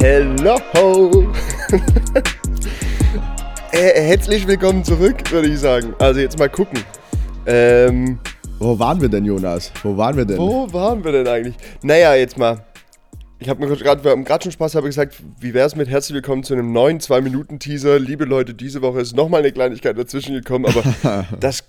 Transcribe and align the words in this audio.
Hello! 0.00 0.56
Äh, 3.72 4.00
Herzlich 4.00 4.46
willkommen 4.46 4.82
zurück, 4.82 5.30
würde 5.30 5.48
ich 5.48 5.58
sagen. 5.58 5.94
Also 5.98 6.20
jetzt 6.20 6.38
mal 6.38 6.48
gucken. 6.48 6.82
Ähm, 7.46 8.18
Wo 8.58 8.78
waren 8.78 9.00
wir 9.00 9.10
denn, 9.10 9.26
Jonas? 9.26 9.70
Wo 9.82 9.96
waren 9.96 10.16
wir 10.16 10.24
denn? 10.24 10.38
wo 10.38 10.72
waren 10.72 11.04
wir 11.04 11.12
denn 11.12 11.28
eigentlich? 11.28 11.54
Naja, 11.82 12.14
jetzt 12.14 12.38
mal. 12.38 12.64
Ich 13.38 13.48
habe 13.48 13.64
mir 13.64 13.76
gerade, 13.76 14.02
gerade 14.24 14.42
schon 14.42 14.52
Spaß, 14.52 14.74
habe 14.74 14.86
gesagt, 14.86 15.22
wie 15.38 15.52
wäre 15.52 15.66
es 15.66 15.76
mit 15.76 15.88
herzlich 15.88 16.14
willkommen 16.14 16.44
zu 16.44 16.54
einem 16.54 16.72
neuen 16.72 16.98
2-Minuten-Teaser. 16.98 17.98
Liebe 17.98 18.24
Leute, 18.24 18.54
diese 18.54 18.80
Woche 18.80 19.00
ist 19.00 19.14
nochmal 19.14 19.40
eine 19.40 19.52
Kleinigkeit 19.52 19.98
dazwischen 19.98 20.34
gekommen, 20.34 20.64
aber 20.64 21.26
das, 21.40 21.62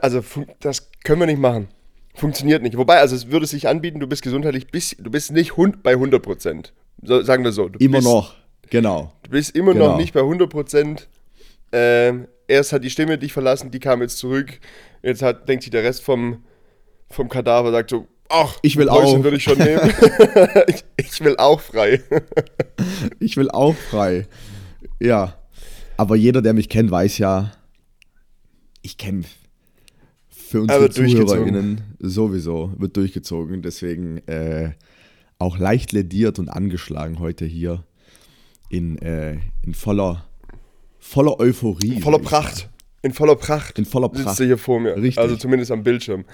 also, 0.00 0.22
das 0.60 0.90
können 1.04 1.20
wir 1.20 1.26
nicht 1.26 1.38
machen. 1.38 1.68
Funktioniert 2.14 2.62
nicht. 2.62 2.78
Wobei, 2.78 2.98
also 2.98 3.14
es 3.14 3.30
würde 3.30 3.46
sich 3.46 3.68
anbieten, 3.68 4.00
du 4.00 4.06
bist 4.06 4.22
gesundheitlich, 4.22 4.68
bis, 4.68 4.96
du 4.98 5.10
bist 5.10 5.32
nicht 5.32 5.58
hund 5.58 5.82
bei 5.82 5.92
100 5.92 6.22
Prozent. 6.22 6.72
So, 7.02 7.22
sagen 7.22 7.44
wir 7.44 7.52
so. 7.52 7.68
Du 7.68 7.78
Immer 7.78 7.98
bist, 7.98 8.08
noch. 8.08 8.34
Genau. 8.70 9.12
Du 9.22 9.30
bist 9.30 9.54
immer 9.56 9.72
Genau. 9.72 9.88
noch 9.92 9.96
nicht 9.98 10.12
bei 10.14 10.20
100 10.20 10.48
Prozent. 10.50 11.08
Ähm, 11.72 12.28
erst 12.48 12.72
hat 12.72 12.84
die 12.84 12.90
Stimme 12.90 13.18
dich 13.18 13.32
verlassen, 13.32 13.70
die 13.70 13.80
kam 13.80 14.00
jetzt 14.00 14.18
zurück. 14.18 14.58
Jetzt 15.02 15.22
hat, 15.22 15.48
denkt 15.48 15.64
sich 15.64 15.70
der 15.70 15.82
Rest 15.82 16.02
vom, 16.02 16.44
vom 17.10 17.28
Kadaver, 17.28 17.70
sagt 17.72 17.90
so, 17.90 18.06
ach, 18.28 18.56
Ich 18.62 18.76
will 18.76 18.88
auch. 18.88 19.22
würde 19.22 19.36
ich 19.36 19.42
schon 19.42 19.58
nehmen. 19.58 19.80
ich, 20.68 20.84
ich 20.96 21.20
will 21.24 21.36
auch 21.36 21.60
frei. 21.60 22.02
Ich 23.20 23.36
will 23.36 23.50
auch 23.50 23.74
frei. 23.74 24.26
Ja. 25.00 25.36
Aber 25.96 26.16
jeder, 26.16 26.42
der 26.42 26.54
mich 26.54 26.68
kennt, 26.68 26.90
weiß 26.90 27.18
ja, 27.18 27.52
ich 28.82 28.98
kämpfe. 28.98 29.30
Für 30.28 30.62
unsere. 30.62 30.90
ZuhörerInnen 30.90 31.96
sowieso 32.00 32.72
wird 32.78 32.96
durchgezogen. 32.96 33.62
Deswegen 33.62 34.18
äh, 34.26 34.72
auch 35.44 35.58
leicht 35.58 35.92
lediert 35.92 36.38
und 36.38 36.48
angeschlagen 36.48 37.18
heute 37.18 37.44
hier 37.44 37.84
in, 38.70 38.98
äh, 38.98 39.38
in 39.62 39.74
voller, 39.74 40.24
voller 40.98 41.38
Euphorie. 41.38 42.00
Voller 42.00 42.18
Pracht. 42.18 42.70
In 43.02 43.12
voller 43.12 43.36
Pracht. 43.36 43.78
In 43.78 43.84
voller 43.84 44.08
Sitzt 44.12 44.24
Pracht. 44.24 44.40
du 44.40 44.44
hier 44.44 44.58
vor 44.58 44.80
mir. 44.80 44.96
Richtig. 44.96 45.18
Also 45.18 45.36
zumindest 45.36 45.70
am 45.70 45.82
Bildschirm. 45.82 46.24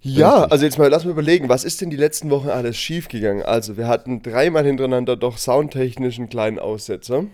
Ja, 0.00 0.34
Richtig. 0.34 0.52
also 0.52 0.64
jetzt 0.64 0.78
mal, 0.78 0.88
lass 0.88 1.04
mal 1.04 1.12
überlegen, 1.12 1.48
was 1.48 1.64
ist 1.64 1.80
denn 1.80 1.90
die 1.90 1.96
letzten 1.96 2.30
Wochen 2.30 2.48
alles 2.48 2.76
schiefgegangen? 2.76 3.44
Also, 3.44 3.76
wir 3.76 3.86
hatten 3.86 4.22
dreimal 4.22 4.64
hintereinander 4.64 5.16
doch 5.16 5.38
soundtechnisch 5.38 6.18
einen 6.18 6.28
kleinen 6.28 6.58
Aussetzer. 6.58 7.26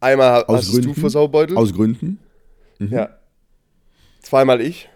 Einmal 0.00 0.44
Aus 0.44 0.58
hast 0.58 0.72
Gründen? 0.72 0.94
du 0.94 1.00
versaubeutelt. 1.00 1.56
Aus 1.56 1.72
Gründen. 1.72 2.18
Ja. 2.78 3.10
Zweimal 4.20 4.60
ich. 4.60 4.88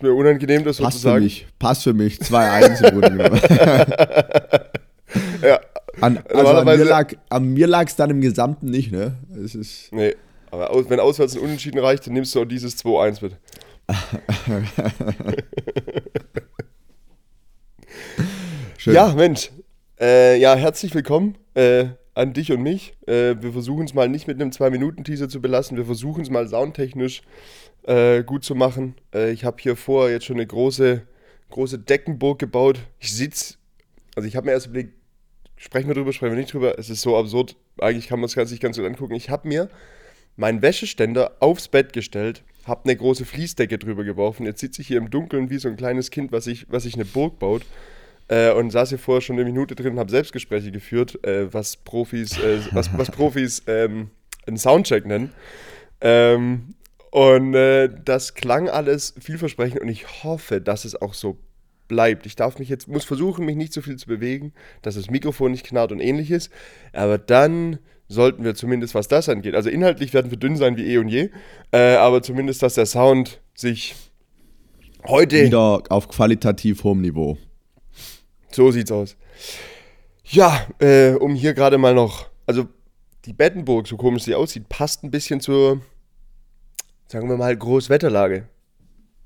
Ist 0.00 0.04
mir 0.04 0.14
unangenehm, 0.14 0.64
das 0.64 0.78
so 0.78 0.82
zu 0.82 0.86
Passt 0.86 0.96
für 0.96 1.02
sagen. 1.02 1.24
mich. 1.24 1.46
Passt 1.58 1.82
für 1.82 1.92
mich. 1.92 2.16
2-1 2.20 2.88
im 2.88 3.00
Grunde 3.00 3.18
genommen. 3.18 3.40
Ja. 5.42 5.58
An, 6.00 6.20
also 6.32 6.52
an 6.52 6.64
mir 6.66 6.84
lag 6.84 7.12
an 7.30 7.52
mir 7.52 7.66
lag's 7.66 7.96
dann 7.96 8.10
im 8.10 8.20
Gesamten 8.20 8.66
nicht, 8.70 8.92
ne? 8.92 9.16
Es 9.44 9.56
ist 9.56 9.92
Nee. 9.92 10.14
Aber 10.50 10.70
aus, 10.70 10.84
wenn 10.88 11.00
auswärts 11.00 11.34
ein 11.34 11.40
Unentschieden 11.40 11.80
reicht, 11.80 12.06
dann 12.06 12.12
nimmst 12.12 12.32
du 12.34 12.42
auch 12.42 12.44
dieses 12.44 12.78
2-1 12.78 13.24
mit. 13.24 13.36
Ja, 18.84 19.12
Mensch. 19.14 19.50
Äh, 20.00 20.38
ja, 20.38 20.54
herzlich 20.54 20.94
willkommen 20.94 21.36
äh, 21.54 21.86
an 22.14 22.32
dich 22.32 22.52
und 22.52 22.62
mich. 22.62 22.94
Äh, 23.06 23.34
wir 23.40 23.52
versuchen 23.52 23.84
es 23.84 23.92
mal 23.94 24.08
nicht 24.08 24.26
mit 24.28 24.40
einem 24.40 24.50
2-Minuten-Teaser 24.50 25.28
zu 25.28 25.40
belassen. 25.42 25.76
Wir 25.76 25.84
versuchen 25.84 26.22
es 26.22 26.30
mal 26.30 26.48
soundtechnisch 26.48 27.20
äh, 27.90 28.22
gut 28.22 28.44
zu 28.44 28.54
machen. 28.54 28.94
Äh, 29.12 29.32
ich 29.32 29.44
habe 29.44 29.56
hier 29.60 29.74
vor 29.74 30.08
jetzt 30.08 30.24
schon 30.24 30.36
eine 30.36 30.46
große, 30.46 31.02
große 31.50 31.78
Deckenburg 31.80 32.38
gebaut. 32.38 32.78
Ich 33.00 33.12
sitze, 33.12 33.56
also 34.14 34.28
ich 34.28 34.36
habe 34.36 34.46
mir 34.46 34.52
erst 34.52 34.68
überlegt, 34.68 34.94
sprechen 35.56 35.88
wir 35.88 35.94
drüber, 35.94 36.12
sprechen 36.12 36.32
wir 36.32 36.38
nicht 36.38 36.52
drüber. 36.52 36.78
Es 36.78 36.88
ist 36.88 37.02
so 37.02 37.16
absurd. 37.16 37.56
Eigentlich 37.78 38.06
kann 38.06 38.20
man 38.20 38.26
es 38.26 38.36
ganz 38.36 38.52
nicht 38.52 38.62
ganz 38.62 38.76
so 38.76 38.84
angucken. 38.84 39.14
Ich 39.14 39.28
habe 39.28 39.48
mir 39.48 39.68
meinen 40.36 40.62
Wäscheständer 40.62 41.36
aufs 41.40 41.66
Bett 41.66 41.92
gestellt, 41.92 42.44
habe 42.64 42.84
eine 42.84 42.96
große 42.96 43.24
Fließdecke 43.24 43.76
drüber 43.78 44.04
geworfen. 44.04 44.46
Jetzt 44.46 44.60
sitze 44.60 44.82
ich 44.82 44.88
hier 44.88 44.98
im 44.98 45.10
Dunkeln 45.10 45.50
wie 45.50 45.58
so 45.58 45.68
ein 45.68 45.76
kleines 45.76 46.12
Kind, 46.12 46.30
was 46.30 46.44
sich 46.44 46.66
was 46.70 46.84
sich 46.84 46.94
eine 46.94 47.04
Burg 47.04 47.40
baut. 47.40 47.62
Äh, 48.28 48.52
und 48.52 48.70
saß 48.70 48.90
hier 48.90 48.98
vorher 49.00 49.20
schon 49.20 49.34
eine 49.34 49.44
Minute 49.44 49.74
drin 49.74 49.94
und 49.94 49.98
habe 49.98 50.10
Selbstgespräche 50.12 50.70
geführt, 50.70 51.18
äh, 51.24 51.52
was 51.52 51.76
Profis, 51.76 52.38
äh, 52.38 52.60
was, 52.70 52.96
was 52.96 53.10
Profis 53.10 53.64
ähm, 53.66 54.10
einen 54.46 54.56
Soundcheck 54.56 55.04
nennen. 55.04 55.32
Ähm, 56.00 56.76
und 57.10 57.54
äh, 57.54 57.88
das 58.04 58.34
klang 58.34 58.68
alles 58.68 59.14
vielversprechend 59.20 59.80
und 59.80 59.88
ich 59.88 60.24
hoffe, 60.24 60.60
dass 60.60 60.84
es 60.84 61.00
auch 61.00 61.14
so 61.14 61.38
bleibt. 61.88 62.24
Ich 62.24 62.36
darf 62.36 62.58
mich 62.58 62.68
jetzt, 62.68 62.88
muss 62.88 63.04
versuchen, 63.04 63.44
mich 63.44 63.56
nicht 63.56 63.72
so 63.72 63.82
viel 63.82 63.96
zu 63.96 64.06
bewegen, 64.06 64.52
dass 64.82 64.94
das 64.94 65.10
Mikrofon 65.10 65.50
nicht 65.50 65.66
knarrt 65.66 65.90
und 65.90 66.00
ähnliches. 66.00 66.48
Aber 66.92 67.18
dann 67.18 67.80
sollten 68.06 68.44
wir 68.44 68.54
zumindest, 68.54 68.94
was 68.94 69.08
das 69.08 69.28
angeht, 69.28 69.54
also 69.54 69.70
inhaltlich 69.70 70.14
werden 70.14 70.30
wir 70.30 70.38
dünn 70.38 70.56
sein 70.56 70.76
wie 70.76 70.86
eh 70.86 70.98
und 70.98 71.08
je, 71.08 71.30
äh, 71.72 71.94
aber 71.94 72.22
zumindest, 72.22 72.62
dass 72.62 72.74
der 72.74 72.86
Sound 72.86 73.40
sich 73.54 73.94
heute 75.06 75.44
Wieder 75.44 75.82
auf 75.88 76.08
qualitativ 76.08 76.84
hohem 76.84 77.00
Niveau. 77.00 77.38
so 78.50 78.70
sieht's 78.72 78.90
aus. 78.90 79.16
Ja, 80.24 80.66
äh, 80.80 81.12
um 81.12 81.34
hier 81.34 81.54
gerade 81.54 81.78
mal 81.78 81.94
noch, 81.94 82.28
also 82.46 82.66
die 83.24 83.32
Bettenburg, 83.32 83.86
so 83.86 83.96
komisch 83.96 84.24
sie 84.24 84.34
aussieht, 84.34 84.68
passt 84.68 85.04
ein 85.04 85.10
bisschen 85.10 85.40
zur, 85.40 85.80
sagen 87.10 87.28
wir 87.28 87.36
mal, 87.36 87.56
Großwetterlage. 87.56 88.44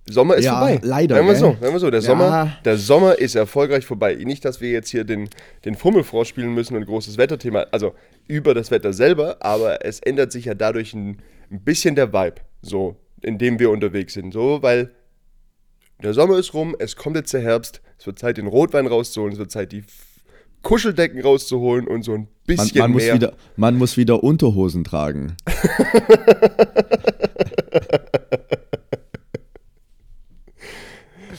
Sommer 0.09 0.34
ist 0.37 0.45
Ja, 0.45 0.59
vorbei. 0.59 0.81
leider, 0.83 1.17
Sagen 1.17 1.28
wir 1.28 1.37
so, 1.37 1.56
sagen 1.61 1.72
wir 1.72 1.78
so. 1.81 1.91
Der, 1.91 2.00
Ja. 2.00 2.06
Sommer, 2.06 2.53
der 2.65 2.77
Sommer 2.77 3.19
ist 3.19 3.34
erfolgreich 3.34 3.87
vorbei. 3.87 4.15
Nicht, 4.17 4.45
dass 4.45 4.61
wir 4.61 4.71
jetzt 4.71 4.91
hier 4.91 5.05
den, 5.05 5.28
den 5.65 5.75
Fummelfrosch 5.77 6.28
spielen 6.28 6.53
müssen 6.55 6.77
und 6.77 6.83
ein 6.83 6.87
großes 6.87 7.17
Wetterthema, 7.17 7.67
also 7.72 7.95
über 8.27 8.53
das 8.55 8.71
Wetter 8.71 8.93
selber, 8.93 9.37
aber 9.41 9.84
es 9.84 10.00
ändert 10.00 10.31
sich 10.33 10.45
ja 10.47 10.55
dadurch 10.55 10.93
ein, 10.95 11.22
ein 11.50 11.61
bisschen 11.62 11.95
der 11.95 12.12
Vibe, 12.12 12.37
so, 12.61 12.97
in 13.22 13.39
dem 13.39 13.59
wir 13.59 13.71
unterwegs 13.71 14.12
sind. 14.15 14.33
So, 14.33 14.62
weil 14.62 14.91
der 16.03 16.12
Sommer 16.12 16.39
ist 16.39 16.53
rum, 16.53 16.75
es 16.78 16.97
kommt 16.97 17.16
jetzt 17.16 17.33
der 17.33 17.41
Herbst, 17.41 17.81
es 17.99 18.06
wird 18.06 18.19
Zeit, 18.19 18.37
den 18.37 18.47
Rotwein 18.47 18.87
rauszuholen, 18.87 19.33
es 19.33 19.39
wird 19.39 19.51
Zeit, 19.51 19.72
die 19.72 19.84
Kuscheldecken 20.64 21.20
rauszuholen 21.22 21.86
und 21.86 22.02
so 22.04 22.14
ein 22.14 22.28
Man, 22.48 22.56
bisschen 22.56 22.78
man, 22.80 22.91
muss 22.91 23.02
mehr. 23.04 23.14
wieder, 23.14 23.32
man 23.56 23.78
muss 23.78 23.97
wieder 23.97 24.25
Unterhosen 24.25 24.82
tragen. 24.82 25.36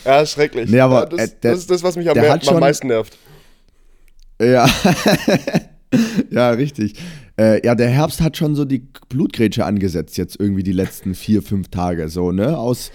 ja, 0.05 0.25
schrecklich. 0.25 0.69
Nee, 0.69 0.79
aber, 0.79 1.01
ja, 1.01 1.05
das, 1.05 1.21
äh, 1.21 1.27
der- 1.43 1.51
das 1.51 1.59
ist 1.61 1.71
das, 1.71 1.83
was 1.83 1.95
mich 1.95 2.09
am, 2.09 2.17
mehr, 2.17 2.31
hat 2.31 2.41
am 2.47 2.53
schon- 2.53 2.59
meisten 2.59 2.87
nervt. 2.87 3.17
Ja, 4.41 4.67
ja, 6.29 6.49
richtig. 6.51 6.95
Äh, 7.39 7.65
ja, 7.65 7.73
der 7.75 7.89
Herbst 7.89 8.19
hat 8.21 8.35
schon 8.37 8.53
so 8.55 8.65
die 8.65 8.85
Blutgrätsche 9.09 9.65
angesetzt, 9.65 10.17
jetzt 10.17 10.37
irgendwie 10.39 10.63
die 10.63 10.71
letzten 10.73 11.15
vier, 11.15 11.41
fünf 11.41 11.69
Tage. 11.69 12.09
So, 12.09 12.31
ne? 12.33 12.57
Aus, 12.57 12.91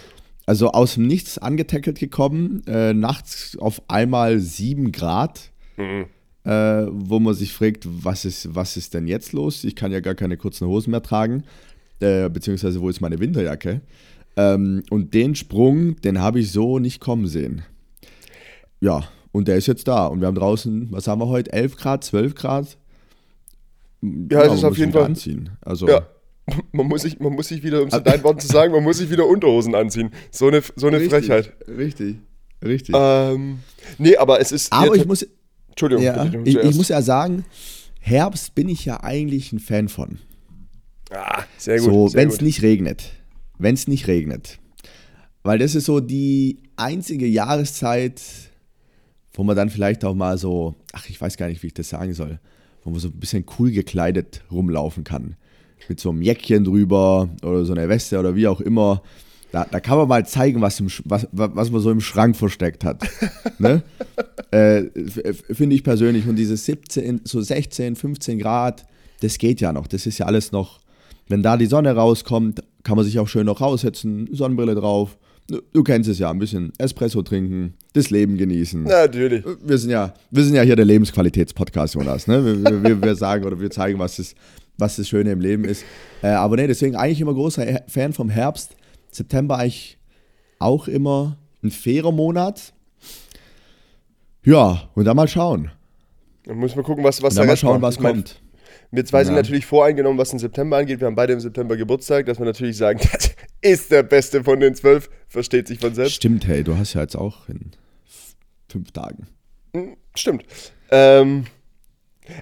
also 0.47 0.71
aus 0.73 0.95
dem 0.95 1.07
Nichts 1.07 1.39
angetackelt 1.39 1.99
gekommen, 1.99 2.63
äh, 2.67 2.93
nachts 2.93 3.57
auf 3.59 3.81
einmal 3.89 4.39
sieben 4.39 4.93
Grad. 4.93 5.51
Äh, 6.45 6.87
wo 6.91 7.19
man 7.19 7.35
sich 7.35 7.53
fragt, 7.53 7.87
was 7.87 8.25
ist, 8.25 8.55
was 8.55 8.77
ist 8.77 8.95
denn 8.95 9.07
jetzt 9.07 9.33
los? 9.33 9.63
Ich 9.65 9.77
kann 9.77 9.93
ja 9.93 10.01
gar 10.01 10.15
keine 10.15 10.37
kurzen 10.39 10.67
Hosen 10.67 10.91
mehr 10.91 11.03
tragen. 11.03 11.45
Äh, 12.01 12.31
beziehungsweise, 12.31 12.81
wo 12.81 12.89
ist 12.89 13.01
meine 13.03 13.19
Winterjacke? 13.21 13.83
Ähm, 14.37 14.83
und 14.91 15.13
den 15.13 15.35
Sprung, 15.35 16.01
den 16.01 16.19
habe 16.21 16.41
ich 16.41 16.51
so 16.51 16.79
nicht 16.79 17.01
kommen 17.01 17.27
sehen. 17.27 17.63
Ja, 18.81 19.05
und 19.33 19.49
der 19.49 19.57
ist 19.57 19.67
jetzt 19.67 19.87
da. 19.87 20.07
Und 20.07 20.21
wir 20.21 20.29
haben 20.29 20.35
draußen, 20.35 20.89
was 20.91 21.07
haben 21.09 21.21
wir 21.21 21.29
heute? 21.29 21.53
11 21.53 21.77
Grad, 21.77 22.05
12 22.05 22.35
Grad? 22.35 22.79
Ja, 24.03 24.43
es 24.45 24.55
ist 24.55 24.65
auf 24.65 24.79
jeden 24.79 24.93
Fall- 24.93 25.05
Anziehen. 25.05 25.51
Also, 25.61 25.89
Ja. 25.89 26.07
Man 26.73 26.87
muss, 26.87 27.03
sich, 27.03 27.21
man 27.21 27.33
muss 27.35 27.47
sich 27.47 27.63
wieder, 27.63 27.81
um 27.81 27.89
es 27.89 27.95
in 27.95 28.03
deinen 28.03 28.25
Worten 28.25 28.41
zu 28.41 28.49
sagen, 28.49 28.73
man 28.73 28.83
muss 28.83 28.99
sich 28.99 29.09
wieder 29.09 29.25
Unterhosen 29.25 29.73
anziehen. 29.77 30.11
So 30.33 30.49
eine, 30.49 30.63
so 30.75 30.89
eine 30.89 30.97
richtig, 30.99 31.27
Frechheit. 31.27 31.53
Richtig, 31.69 32.17
richtig. 32.65 32.93
Ähm, 32.99 33.61
nee, 33.99 34.17
aber 34.17 34.41
es 34.41 34.51
ist. 34.51 34.73
Aber 34.73 34.97
ich 34.97 35.07
muss, 35.07 35.25
Entschuldigung, 35.81 36.05
ja, 36.05 36.25
bitte, 36.25 36.49
ich, 36.49 36.57
ich 36.57 36.77
muss 36.77 36.89
ja 36.89 37.01
sagen, 37.03 37.45
Herbst 38.01 38.55
bin 38.55 38.69
ich 38.69 38.85
ja 38.85 39.03
eigentlich 39.03 39.53
ein 39.53 39.59
Fan 39.59 39.89
von. 39.89 40.19
Ah, 41.11 41.45
sehr 41.59 41.79
gut. 41.79 41.85
so, 41.91 42.15
wenn 42.15 42.29
es 42.29 42.41
nicht 42.41 42.63
regnet. 42.63 43.13
Wenn 43.59 43.75
es 43.75 43.89
nicht 43.89 44.07
regnet. 44.07 44.59
Weil 45.43 45.59
das 45.59 45.75
ist 45.75 45.87
so 45.87 46.01
die 46.01 46.63
einzige 46.77 47.27
Jahreszeit, 47.27 48.21
wo 49.33 49.43
man 49.43 49.57
dann 49.57 49.71
vielleicht 49.71 50.05
auch 50.05 50.15
mal 50.15 50.39
so, 50.39 50.75
ach, 50.93 51.09
ich 51.09 51.21
weiß 51.21 51.37
gar 51.37 51.49
nicht, 51.49 51.63
wie 51.63 51.69
ich 51.69 51.75
das 51.75 51.89
sagen 51.89 52.15
soll, 52.15 52.39
wo 52.85 52.91
man 52.91 53.01
so 53.01 53.09
ein 53.09 53.19
bisschen 53.19 53.45
cool 53.59 53.71
gekleidet 53.71 54.43
rumlaufen 54.51 55.05
kann. 55.05 55.37
Mit 55.89 55.99
so 55.99 56.11
einem 56.11 56.23
Jäckchen 56.23 56.65
drüber 56.65 57.31
oder 57.43 57.65
so 57.65 57.73
einer 57.73 57.89
Weste 57.89 58.19
oder 58.19 58.37
wie 58.37 58.47
auch 58.47 58.61
immer. 58.61 59.03
Da, 59.53 59.67
da 59.71 59.81
kann 59.81 59.99
man 59.99 60.09
mal 60.09 60.27
zeigen, 60.27 60.61
was, 60.61 60.79
im, 60.81 60.89
was, 61.05 61.27
was 61.33 61.71
man 61.71 61.81
so 61.81 61.91
im 61.91 62.01
Schrank 62.01 62.37
versteckt 62.37 62.85
hat. 62.85 63.03
ne? 63.59 63.83
äh, 64.51 64.85
Finde 65.53 65.75
ich 65.75 65.83
persönlich. 65.83 66.27
Und 66.29 66.37
diese 66.37 66.57
17, 66.57 67.23
so 67.25 67.41
16, 67.41 67.97
15 67.97 68.39
Grad, 68.39 68.87
das 69.21 69.39
geht 69.39 69.61
ja 69.61 69.73
noch. 69.73 69.87
Das 69.87 70.07
ist 70.07 70.19
ja 70.19 70.27
alles 70.27 70.53
noch, 70.53 70.81
wenn 71.29 71.43
da 71.43 71.57
die 71.57 71.67
Sonne 71.67 71.95
rauskommt, 71.95 72.63
kann 72.83 72.97
man 72.97 73.05
sich 73.05 73.19
auch 73.19 73.29
schön 73.29 73.47
noch 73.47 73.61
raussetzen, 73.61 74.29
Sonnenbrille 74.33 74.75
drauf, 74.75 75.17
du, 75.51 75.61
du 75.73 75.83
kennst 75.83 76.09
es 76.09 76.19
ja, 76.19 76.31
ein 76.31 76.39
bisschen 76.39 76.73
Espresso 76.79 77.23
trinken, 77.23 77.75
das 77.93 78.11
Leben 78.11 78.37
genießen. 78.37 78.85
Natürlich. 78.85 79.45
Wir 79.63 79.79
sind 79.79 79.91
ja, 79.91 80.15
wir 80.31 80.45
sind 80.45 80.55
ja 80.55 80.63
hier 80.63 80.77
der 80.77 80.85
Lebensqualitätspodcast, 80.85 81.95
Jonas. 81.95 82.27
Ne? 82.27 82.45
Wir, 82.45 82.83
wir, 82.83 83.03
wir 83.03 83.15
sagen 83.15 83.45
oder 83.45 83.61
wir 83.61 83.71
zeigen, 83.71 83.99
was 83.99 84.17
das, 84.17 84.35
was 84.79 84.97
das 84.97 85.09
Schöne 85.09 85.33
im 85.33 85.41
Leben 85.41 85.65
ist. 85.65 85.85
Äh, 86.23 86.29
aber 86.29 86.57
nee, 86.57 86.67
deswegen 86.67 86.97
eigentlich 86.97 87.21
immer 87.21 87.35
großer 87.35 87.83
Fan 87.89 88.13
vom 88.13 88.31
Herbst. 88.31 88.77
September 89.11 89.59
eigentlich 89.59 89.99
auch 90.59 90.89
immer 90.89 91.39
ein 91.63 91.71
fairer 91.71 92.13
Monat. 92.13 92.73
Ja, 94.45 94.89
und 94.95 95.05
dann 95.05 95.17
mal 95.17 95.29
schauen. 95.29 95.71
Dann 96.45 96.59
müssen 96.59 96.77
wir 96.77 96.83
gucken, 96.83 97.05
was, 97.05 97.23
was 97.23 97.35
dann 97.35 97.47
mal 97.47 97.57
schauen, 97.57 97.83
was 97.83 97.99
kommt. 97.99 98.41
Wir 98.93 99.05
zwei 99.05 99.25
sind 99.25 99.35
Ja. 99.35 99.43
natürlich 99.43 99.67
voreingenommen, 99.67 100.19
was 100.19 100.31
den 100.31 100.39
September 100.39 100.79
angeht. 100.79 101.01
Wir 101.01 101.07
haben 101.07 101.15
beide 101.15 101.33
im 101.33 101.41
September 101.41 101.77
Geburtstag, 101.77 102.27
dass 102.27 102.39
wir 102.39 102.47
natürlich 102.47 102.77
sagen, 102.77 102.99
das 103.13 103.31
ist 103.61 103.91
der 103.93 104.03
beste 104.03 104.43
von 104.43 104.59
den 104.59 104.75
zwölf. 104.75 105.11
Versteht 105.29 105.69
sich 105.69 105.79
von 105.79 105.95
selbst. 105.95 106.15
Stimmt, 106.15 106.47
hey, 106.47 106.65
du 106.65 106.77
hast 106.77 106.95
ja 106.95 107.03
jetzt 107.03 107.17
auch 107.17 107.49
in 107.49 107.71
fünf 108.69 108.91
Tagen. 108.91 109.29
Hm, 109.75 109.97
Stimmt. 110.17 110.45
Ähm, 110.91 111.45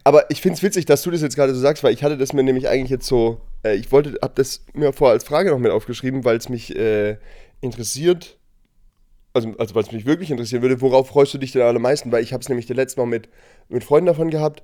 aber 0.04 0.30
ich 0.30 0.40
finde 0.40 0.56
es 0.56 0.62
witzig, 0.62 0.86
dass 0.86 1.02
du 1.02 1.10
das 1.10 1.20
jetzt 1.20 1.36
gerade 1.36 1.54
so 1.54 1.60
sagst, 1.60 1.82
weil 1.82 1.92
ich 1.92 2.02
hatte 2.02 2.16
das 2.16 2.32
mir 2.32 2.42
nämlich 2.42 2.68
eigentlich 2.68 2.90
jetzt 2.90 3.06
so, 3.06 3.40
äh, 3.64 3.76
ich 3.76 3.90
wollte, 3.92 4.18
hab 4.22 4.36
das 4.36 4.64
mir 4.74 4.92
vorher 4.92 5.14
als 5.14 5.24
Frage 5.24 5.50
noch 5.50 5.58
mit 5.58 5.70
aufgeschrieben, 5.70 6.24
weil 6.24 6.36
es 6.36 6.48
mich 6.48 6.74
äh, 6.76 7.16
interessiert, 7.60 8.38
also, 9.32 9.54
also 9.58 9.74
weil 9.74 9.82
es 9.82 9.92
mich 9.92 10.06
wirklich 10.06 10.30
interessieren 10.30 10.62
würde, 10.62 10.80
worauf 10.80 11.08
freust 11.08 11.34
du 11.34 11.38
dich 11.38 11.52
denn 11.52 11.62
am 11.62 11.82
meisten? 11.82 12.10
Weil 12.12 12.22
ich 12.22 12.32
habe 12.32 12.42
es 12.42 12.48
nämlich 12.48 12.66
das 12.66 12.76
letzte 12.76 13.00
Mal 13.00 13.06
mit, 13.06 13.28
mit 13.68 13.84
Freunden 13.84 14.06
davon 14.06 14.30
gehabt. 14.30 14.62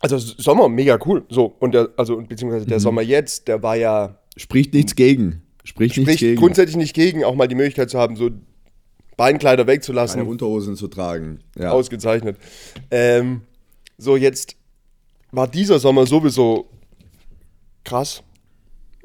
Also 0.00 0.18
Sommer, 0.18 0.68
mega 0.68 0.98
cool. 1.06 1.24
So, 1.28 1.54
und 1.60 1.74
der, 1.74 1.90
also 1.96 2.16
beziehungsweise 2.16 2.66
der 2.66 2.80
Sommer 2.80 3.02
jetzt, 3.02 3.46
der 3.46 3.62
war 3.62 3.76
ja 3.76 4.18
Spricht 4.36 4.74
nichts 4.74 4.96
gegen. 4.96 5.42
Spricht, 5.64 5.96
nichts 5.96 6.10
spricht 6.10 6.20
gegen. 6.20 6.40
grundsätzlich 6.40 6.76
nicht 6.76 6.94
gegen, 6.94 7.24
auch 7.24 7.34
mal 7.34 7.46
die 7.46 7.54
Möglichkeit 7.54 7.90
zu 7.90 7.98
haben, 7.98 8.16
so 8.16 8.30
Beinkleider 9.16 9.66
wegzulassen. 9.66 10.20
Keine 10.20 10.30
Unterhosen 10.30 10.74
zu 10.74 10.88
tragen. 10.88 11.40
Ja. 11.56 11.70
Ausgezeichnet. 11.70 12.36
Ähm, 12.90 13.42
so, 13.98 14.16
jetzt 14.16 14.56
war 15.30 15.46
dieser 15.46 15.78
Sommer 15.78 16.06
sowieso 16.06 16.68
krass. 17.84 18.22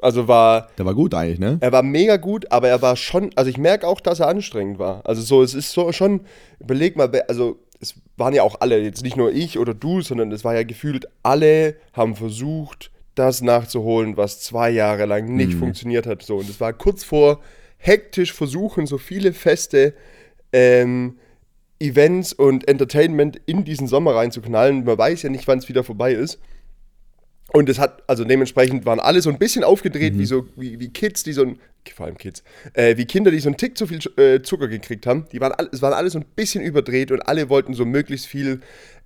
Also 0.00 0.28
war, 0.28 0.68
Der 0.78 0.86
war 0.86 0.94
gut 0.94 1.12
eigentlich, 1.12 1.40
ne? 1.40 1.58
er 1.60 1.72
war 1.72 1.82
mega 1.82 2.18
gut, 2.18 2.52
aber 2.52 2.68
er 2.68 2.80
war 2.82 2.94
schon, 2.94 3.30
also 3.34 3.50
ich 3.50 3.58
merke 3.58 3.86
auch, 3.86 4.00
dass 4.00 4.20
er 4.20 4.28
anstrengend 4.28 4.78
war. 4.78 5.04
Also 5.04 5.22
so, 5.22 5.42
es 5.42 5.54
ist 5.54 5.72
so 5.72 5.90
schon, 5.90 6.20
überleg 6.60 6.94
mal, 6.96 7.10
also 7.26 7.58
es 7.80 7.94
waren 8.16 8.32
ja 8.32 8.44
auch 8.44 8.60
alle, 8.60 8.80
jetzt 8.80 9.02
nicht 9.02 9.16
nur 9.16 9.32
ich 9.32 9.58
oder 9.58 9.74
du, 9.74 10.00
sondern 10.00 10.30
es 10.30 10.44
war 10.44 10.54
ja 10.54 10.62
gefühlt, 10.62 11.08
alle 11.24 11.74
haben 11.92 12.14
versucht, 12.14 12.92
das 13.16 13.42
nachzuholen, 13.42 14.16
was 14.16 14.40
zwei 14.40 14.70
Jahre 14.70 15.06
lang 15.06 15.34
nicht 15.34 15.54
funktioniert 15.54 16.06
hat. 16.06 16.22
So, 16.22 16.36
und 16.36 16.48
es 16.48 16.60
war 16.60 16.72
kurz 16.72 17.02
vor 17.02 17.40
hektisch 17.78 18.32
versuchen, 18.32 18.86
so 18.86 18.98
viele 18.98 19.32
Feste, 19.32 19.94
ähm, 20.52 21.18
Events 21.80 22.32
und 22.32 22.68
Entertainment 22.68 23.40
in 23.46 23.64
diesen 23.64 23.86
Sommer 23.86 24.14
reinzuknallen. 24.14 24.84
Man 24.84 24.98
weiß 24.98 25.22
ja 25.22 25.30
nicht, 25.30 25.46
wann 25.46 25.58
es 25.58 25.68
wieder 25.68 25.84
vorbei 25.84 26.12
ist. 26.12 26.40
Und 27.52 27.68
es 27.68 27.78
hat, 27.78 28.02
also 28.06 28.24
dementsprechend 28.24 28.84
waren 28.84 29.00
alle 29.00 29.22
so 29.22 29.30
ein 29.30 29.38
bisschen 29.38 29.64
aufgedreht, 29.64 30.18
wie 30.18 30.26
so, 30.26 30.46
wie, 30.56 30.78
wie 30.78 30.90
Kids, 30.90 31.22
die 31.22 31.32
so 31.32 31.42
ein, 31.42 31.58
vor 31.94 32.04
allem 32.04 32.18
Kids, 32.18 32.42
äh, 32.74 32.96
wie 32.98 33.06
Kinder, 33.06 33.30
die 33.30 33.40
so 33.40 33.48
einen 33.48 33.56
Tick 33.56 33.78
zu 33.78 33.86
viel 33.86 34.00
äh, 34.18 34.42
Zucker 34.42 34.68
gekriegt 34.68 35.06
haben. 35.06 35.26
Die 35.32 35.40
waren, 35.40 35.54
es 35.72 35.80
waren 35.80 35.94
alle 35.94 36.10
so 36.10 36.18
ein 36.18 36.26
bisschen 36.36 36.62
überdreht 36.62 37.10
und 37.10 37.22
alle 37.22 37.48
wollten 37.48 37.72
so 37.72 37.86
möglichst 37.86 38.26
viel 38.26 38.60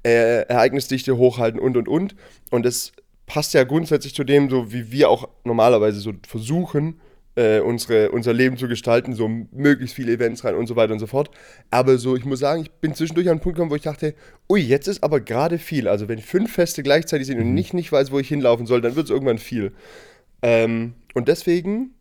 äh, 0.04 0.42
Ereignisdichte 0.48 1.16
hochhalten 1.16 1.60
und 1.60 1.76
und 1.76 1.86
und. 1.86 2.16
Und 2.50 2.66
das 2.66 2.92
passt 3.26 3.54
ja 3.54 3.62
grundsätzlich 3.62 4.14
zu 4.14 4.24
dem, 4.24 4.50
so 4.50 4.72
wie 4.72 4.90
wir 4.90 5.08
auch 5.08 5.28
normalerweise 5.44 6.00
so 6.00 6.12
versuchen, 6.26 7.00
äh, 7.34 7.60
unsere, 7.60 8.10
unser 8.10 8.32
Leben 8.32 8.56
zu 8.56 8.68
gestalten, 8.68 9.14
so 9.14 9.28
möglichst 9.28 9.94
viele 9.94 10.12
Events 10.12 10.44
rein 10.44 10.54
und 10.54 10.66
so 10.66 10.76
weiter 10.76 10.92
und 10.92 10.98
so 10.98 11.06
fort. 11.06 11.30
Aber 11.70 11.96
so, 11.98 12.16
ich 12.16 12.24
muss 12.24 12.40
sagen, 12.40 12.62
ich 12.62 12.70
bin 12.70 12.94
zwischendurch 12.94 13.28
an 13.28 13.32
einen 13.32 13.40
Punkt 13.40 13.56
gekommen, 13.56 13.70
wo 13.70 13.76
ich 13.76 13.82
dachte, 13.82 14.14
ui, 14.50 14.60
jetzt 14.60 14.86
ist 14.88 15.02
aber 15.02 15.20
gerade 15.20 15.58
viel. 15.58 15.88
Also 15.88 16.08
wenn 16.08 16.18
fünf 16.18 16.52
Feste 16.52 16.82
gleichzeitig 16.82 17.26
sind 17.26 17.38
und 17.38 17.56
ich 17.56 17.72
nicht 17.72 17.90
weiß, 17.90 18.10
wo 18.10 18.18
ich 18.18 18.28
hinlaufen 18.28 18.66
soll, 18.66 18.80
dann 18.80 18.96
wird 18.96 19.06
es 19.06 19.10
irgendwann 19.10 19.38
viel. 19.38 19.72
Ähm, 20.42 20.94
und 21.14 21.28
deswegen, 21.28 21.94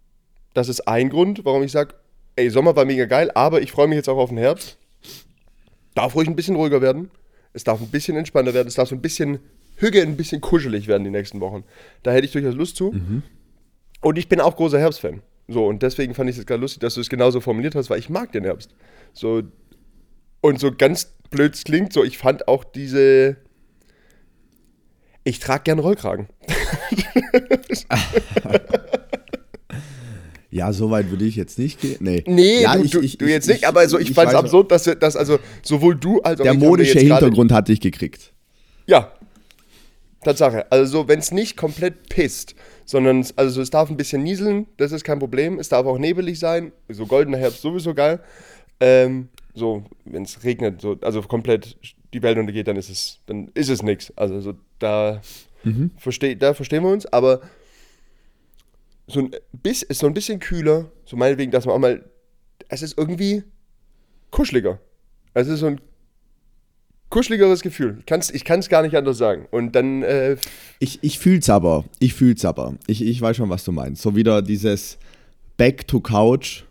das 0.54 0.68
ist 0.68 0.88
ein 0.88 1.10
Grund, 1.10 1.46
warum 1.46 1.64
ich 1.64 1.72
sage, 1.72 1.94
ey, 2.36 2.50
Sommer 2.50 2.76
war 2.76 2.86
mega 2.86 3.06
geil, 3.06 3.32
aber 3.34 3.62
ich 3.62 3.72
freue 3.72 3.88
mich 3.88 3.98
jetzt 3.98 4.10
auch 4.10 4.18
auf 4.18 4.30
den 4.30 4.38
Herbst. 4.38 4.78
Darf 5.96 6.16
ruhig 6.16 6.28
ein 6.28 6.36
bisschen 6.36 6.56
ruhiger 6.56 6.82
werden. 6.82 7.10
Es 7.54 7.64
darf 7.64 7.82
ein 7.82 7.88
bisschen 7.88 8.18
entspannter 8.18 8.54
werden. 8.54 8.68
Es 8.68 8.76
darf 8.76 8.90
so 8.90 8.96
ein 8.96 9.02
bisschen 9.02 9.40
Hüge, 9.76 10.02
ein 10.02 10.16
bisschen 10.16 10.42
kuschelig 10.42 10.88
werden 10.88 11.04
die 11.04 11.10
nächsten 11.10 11.40
Wochen. 11.40 11.64
Da 12.04 12.12
hätte 12.12 12.26
ich 12.26 12.32
durchaus 12.32 12.56
Lust 12.56 12.76
zu. 12.76 12.92
Und 14.02 14.18
ich 14.18 14.28
bin 14.30 14.40
auch 14.42 14.56
großer 14.56 14.80
Herbstfan. 14.80 15.22
So, 15.48 15.66
und 15.68 15.84
deswegen 15.84 16.14
fand 16.14 16.30
ich 16.30 16.38
es 16.38 16.46
gerade 16.46 16.62
lustig, 16.62 16.80
dass 16.82 16.94
du 16.96 17.02
es 17.02 17.10
genauso 17.10 17.42
formuliert 17.42 17.76
hast, 17.76 17.90
weil 17.90 18.00
ich 18.00 18.10
mag 18.10 18.32
den 18.32 18.44
Herbst. 18.44 18.74
So, 19.14 19.44
und 20.42 20.60
so 20.60 20.72
ganz 20.72 21.14
blöd 21.30 21.54
es 21.56 21.64
klingt, 21.64 21.94
so, 21.94 22.04
ich 22.04 22.18
fand 22.18 22.48
auch 22.48 22.64
diese. 22.64 23.38
Ich 25.24 25.40
trage 25.40 25.64
gern 25.64 25.80
Rollkragen. 25.80 26.28
Ja, 30.54 30.74
so 30.74 30.92
weit 30.92 31.10
würde 31.10 31.24
ich 31.24 31.38
jetzt 31.38 31.58
nicht 31.58 31.80
gehen. 31.80 31.96
Nee, 32.02 32.24
Nee, 32.28 32.64
ja, 32.64 32.76
du, 32.76 32.84
ich- 32.84 32.94
ich- 32.96 33.18
du 33.18 33.26
jetzt 33.26 33.48
ich- 33.48 33.54
nicht, 33.56 33.68
aber 33.68 33.88
so, 33.88 33.98
ich, 33.98 34.12
fand 34.12 34.30
es 34.32 34.36
absurd, 34.36 34.70
dass, 34.70 34.84
dass 34.84 35.16
also 35.16 35.40
sowohl 35.62 35.96
du 35.96 36.22
als 36.22 36.42
auch 36.42 36.44
Der 36.44 36.54
modische 36.56 37.00
Hintergrund 37.00 37.54
hatte 37.54 37.72
ich 37.72 37.80
gekriegt. 37.80 38.34
Ja, 38.86 39.14
Tatsache. 40.26 40.70
Also, 40.70 41.08
wenn 41.08 41.20
es 41.20 41.32
nicht 41.32 41.56
komplett 41.56 42.10
pisst, 42.10 42.54
sondern 42.92 43.22
es- 43.22 43.38
also 43.38 43.62
es 43.62 43.70
darf 43.70 43.90
ein 43.90 43.98
bisschen 43.98 44.22
nieseln, 44.24 44.68
das 44.78 44.92
ist 44.92 45.04
kein 45.06 45.18
Problem. 45.20 45.60
Es 45.60 45.70
darf 45.70 45.86
auch 45.86 45.98
nebelig 45.98 46.38
sein. 46.40 46.72
So 46.90 47.06
goldener 47.06 47.38
Herbst 47.38 47.62
sowieso 47.62 47.94
geil. 47.94 48.20
Ähm, 48.82 49.30
so, 49.54 49.84
wenn 50.06 50.24
es 50.24 50.44
regnet, 50.44 50.82
so, 50.82 50.98
also 51.02 51.22
komplett 51.22 51.78
die 52.14 52.22
Welt 52.22 52.38
untergeht, 52.38 52.68
dann 52.68 52.76
ist 52.76 52.90
es, 52.90 53.20
dann 53.28 53.50
ist 53.54 53.70
es 53.70 53.82
nichts. 53.82 54.12
Also 54.18 54.42
so, 54.42 54.54
da, 54.80 55.22
versteh, 55.98 56.36
da 56.36 56.54
verstehen 56.54 56.84
wir 56.84 56.90
uns, 56.92 57.06
aber 57.06 57.40
so 59.08 59.20
ein, 59.22 59.32
bis, 59.54 59.84
ist 59.84 60.00
so 60.00 60.08
ein 60.08 60.14
bisschen 60.14 60.40
kühler, 60.40 60.92
so 61.06 61.16
meinetwegen, 61.16 61.52
dass 61.52 61.66
man 61.66 61.76
auch 61.76 61.80
mal, 61.80 62.04
es 62.70 62.82
ist 62.82 62.98
irgendwie 62.98 63.44
kuscheliger. 64.32 64.80
Es 65.34 65.48
ist 65.48 65.60
so 65.60 65.68
ein 65.68 65.80
kuscheligeres 67.12 67.62
Gefühl. 67.62 68.00
Ich 68.34 68.44
kann 68.46 68.60
es 68.60 68.70
gar 68.70 68.82
nicht 68.82 68.96
anders 68.96 69.20
sagen. 69.20 69.46
Und 69.52 69.76
dann, 69.76 70.02
äh, 70.02 70.38
Ich, 70.80 70.98
ich 71.04 71.20
fühl's 71.20 71.50
aber. 71.50 71.86
Ich 72.00 72.16
fühl's 72.16 72.44
aber. 72.44 72.74
Ich, 72.88 73.06
ich 73.06 73.22
weiß 73.22 73.38
schon, 73.38 73.50
was 73.52 73.64
du 73.64 73.72
meinst. 73.72 74.02
So 74.02 74.16
wieder 74.16 74.42
dieses 74.42 74.98
Back 75.58 75.88
to 75.88 76.00
Couch, 76.00 76.64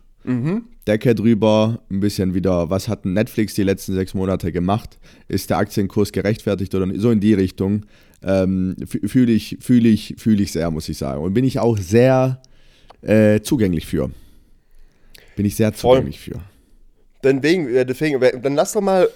Decke 0.87 1.15
drüber, 1.15 1.79
ein 1.89 1.99
bisschen 1.99 2.33
wieder, 2.33 2.69
was 2.69 2.87
hat 2.87 3.05
Netflix 3.05 3.53
die 3.53 3.63
letzten 3.63 3.93
sechs 3.93 4.13
Monate 4.13 4.51
gemacht? 4.51 4.99
Ist 5.27 5.49
der 5.49 5.57
Aktienkurs 5.57 6.11
gerechtfertigt 6.11 6.75
oder? 6.75 6.87
So 6.99 7.09
in 7.11 7.19
die 7.19 7.33
Richtung. 7.33 7.85
Ähm, 8.23 8.75
fühle 8.85 9.31
ich, 9.31 9.57
fühle 9.61 9.89
ich, 9.89 10.15
fühle 10.17 10.43
ich 10.43 10.51
sehr, 10.51 10.69
muss 10.69 10.89
ich 10.89 10.97
sagen. 10.97 11.23
Und 11.23 11.33
bin 11.33 11.43
ich 11.45 11.57
auch 11.57 11.77
sehr 11.77 12.41
äh, 13.01 13.41
zugänglich 13.41 13.87
für. 13.87 14.11
Bin 15.35 15.45
ich 15.45 15.55
sehr 15.55 15.71
Voll. 15.71 15.97
zugänglich 15.97 16.19
für. 16.19 16.39
dann 17.23 17.41
wegen, 17.41 17.67
äh, 17.73 17.85
deswegen, 17.85 18.19
dann 18.41 18.53
lass 18.53 18.73
doch 18.73 18.81
mal, 18.81 19.07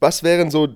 was 0.00 0.22
wären 0.22 0.50
so, 0.50 0.68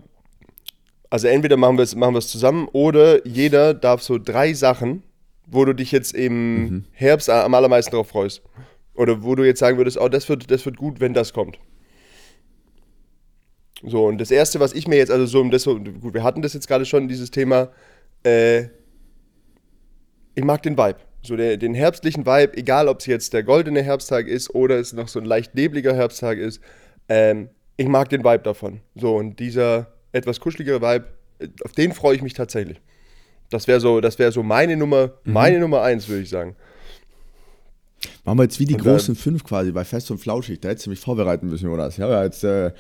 also 1.11 1.27
entweder 1.29 1.57
machen 1.57 1.77
wir 1.79 1.83
es 1.83 1.95
machen 1.95 2.15
wir's 2.15 2.29
zusammen 2.29 2.69
oder 2.73 3.27
jeder 3.27 3.75
darf 3.75 4.03
so 4.03 4.19
drei 4.19 4.53
Sachen, 4.53 5.03
wo 5.47 5.65
du 5.65 5.75
dich 5.75 5.93
jetzt 5.93 6.15
im 6.15 6.85
Herbst 6.93 7.31
am 7.31 7.55
allermeisten 7.55 7.95
drauf 7.95 8.09
freust. 8.09 8.43
Oder 8.95 9.23
wo 9.23 9.35
du 9.35 9.45
jetzt 9.45 9.59
sagen 9.59 9.77
würdest, 9.77 9.99
oh, 9.99 10.09
das 10.09 10.29
wird, 10.29 10.51
das 10.51 10.65
wird 10.65 10.77
gut, 10.77 11.01
wenn 11.01 11.15
das 11.15 11.33
kommt. 11.33 11.59
So, 13.83 14.07
und 14.07 14.19
das 14.19 14.31
Erste, 14.31 14.61
was 14.61 14.73
ich 14.73 14.87
mir 14.87 14.97
jetzt, 14.97 15.11
also 15.11 15.27
so, 15.27 15.41
um 15.41 15.51
das 15.51 15.63
so, 15.63 15.79
gut, 15.79 16.15
wir 16.15 16.23
hatten 16.23 16.43
das 16.43 16.55
jetzt 16.55 16.69
gerade 16.69 16.87
schon, 16.87 17.09
dieses 17.09 17.31
Thema, 17.31 17.71
äh, 18.25 18.69
ich 20.35 20.45
mag 20.45 20.63
den 20.63 20.79
Vibe. 20.79 20.99
So 21.23 21.37
der, 21.37 21.57
den 21.57 21.75
herbstlichen 21.75 22.25
Vibe, 22.27 22.57
egal 22.57 22.89
ob 22.89 23.01
es 23.01 23.07
jetzt 23.07 23.33
der 23.33 23.43
goldene 23.43 23.83
Herbsttag 23.83 24.27
ist 24.27 24.55
oder 24.55 24.79
es 24.79 24.93
noch 24.93 25.09
so 25.09 25.19
ein 25.19 25.25
leicht 25.25 25.55
nebliger 25.55 25.95
Herbsttag 25.95 26.39
ist, 26.39 26.61
ähm, 27.09 27.49
ich 27.77 27.89
mag 27.89 28.09
den 28.09 28.23
Vibe 28.25 28.43
davon. 28.45 28.81
So, 28.95 29.17
und 29.17 29.39
dieser 29.41 29.89
etwas 30.13 30.41
kuscheligere 30.41 30.81
Vibe, 30.81 31.07
auf 31.65 31.73
den 31.73 31.93
freue 31.93 32.17
ich 32.17 32.23
mich 32.23 32.35
tatsächlich. 32.35 32.81
Das 33.51 33.67
wäre 33.69 33.81
so, 33.81 34.01
das 34.01 34.19
wäre 34.19 34.33
so 34.33 34.43
meine 34.43 34.77
Nummer, 34.77 35.13
meine 35.25 35.59
Nummer 35.59 35.83
eins, 35.83 36.09
würde 36.09 36.23
ich 36.23 36.31
sagen. 36.31 36.57
Machen 38.25 38.39
wir 38.39 38.45
jetzt 38.45 38.59
wie 38.61 38.65
die 38.65 38.75
Und, 38.75 38.83
großen 38.83 39.15
fünf 39.17 39.45
quasi 39.45 39.71
bei 39.73 39.85
Fest 39.85 40.11
und 40.11 40.19
Flauschig. 40.19 40.61
Da 40.61 40.69
hättest 40.71 40.87
du 40.87 40.91
mich 40.91 41.01
vorbereiten 41.01 41.49
müssen, 41.49 41.67
Jonas. 41.67 41.97
Ja, 41.97 42.09
ja, 42.09 42.25
jetzt. 42.25 42.43
Äh, 42.45 42.71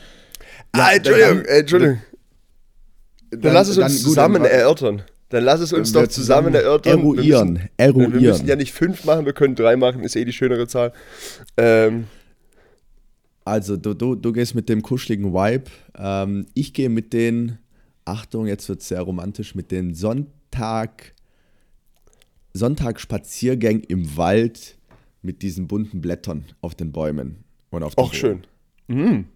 ah, 0.72 0.92
Entschuldigung, 0.92 1.36
dann- 1.38 1.44
Entschuldigung. 1.46 2.02
Dann, 3.30 3.40
dann- 3.40 3.52
lass 3.54 3.68
es 3.68 3.76
uns 3.78 3.86
dann- 3.86 3.92
gut, 3.92 4.00
zusammen 4.02 4.42
dann- 4.42 4.52
erörtern. 4.52 5.02
Dann 5.30 5.44
lass 5.44 5.60
es 5.60 5.72
uns 5.72 5.92
wir 5.92 6.02
doch 6.02 6.08
zusammen 6.08 6.54
erörtern. 6.54 6.98
Wir 7.02 7.02
Eruieren. 7.02 7.52
müssen- 7.54 7.68
eruieren. 7.76 8.12
Wir 8.20 8.30
müssen 8.30 8.46
ja 8.46 8.56
nicht 8.56 8.72
fünf 8.72 9.04
machen, 9.04 9.26
wir 9.26 9.32
können 9.32 9.54
drei 9.56 9.74
machen, 9.76 10.04
ist 10.04 10.14
eh 10.16 10.24
die 10.24 10.32
schönere 10.32 10.66
Zahl. 10.68 10.92
Ähm, 11.56 12.06
Also, 13.44 13.76
du, 13.76 13.94
du, 13.94 14.14
du 14.14 14.32
gehst 14.32 14.54
mit 14.54 14.68
dem 14.68 14.82
kuscheligen 14.82 15.32
Vibe. 15.34 15.70
Ähm, 15.98 16.46
ich 16.54 16.72
gehe 16.72 16.88
mit 16.88 17.12
den, 17.12 17.58
Achtung, 18.04 18.46
jetzt 18.46 18.68
wird 18.68 18.80
es 18.80 18.88
sehr 18.88 19.02
romantisch, 19.02 19.54
mit 19.54 19.70
den 19.70 19.94
Sonntag, 19.94 21.14
Sonntagspaziergängen 22.54 23.82
im 23.84 24.16
Wald 24.16 24.78
mit 25.22 25.42
diesen 25.42 25.66
bunten 25.66 26.00
Blättern 26.00 26.44
auf 26.60 26.74
den 26.74 26.92
Bäumen 26.92 27.44
und 27.70 27.82
auf 27.82 27.94
den 27.94 28.04
Auch 28.04 28.14
schön. 28.14 28.46
Mhm. 28.86 29.26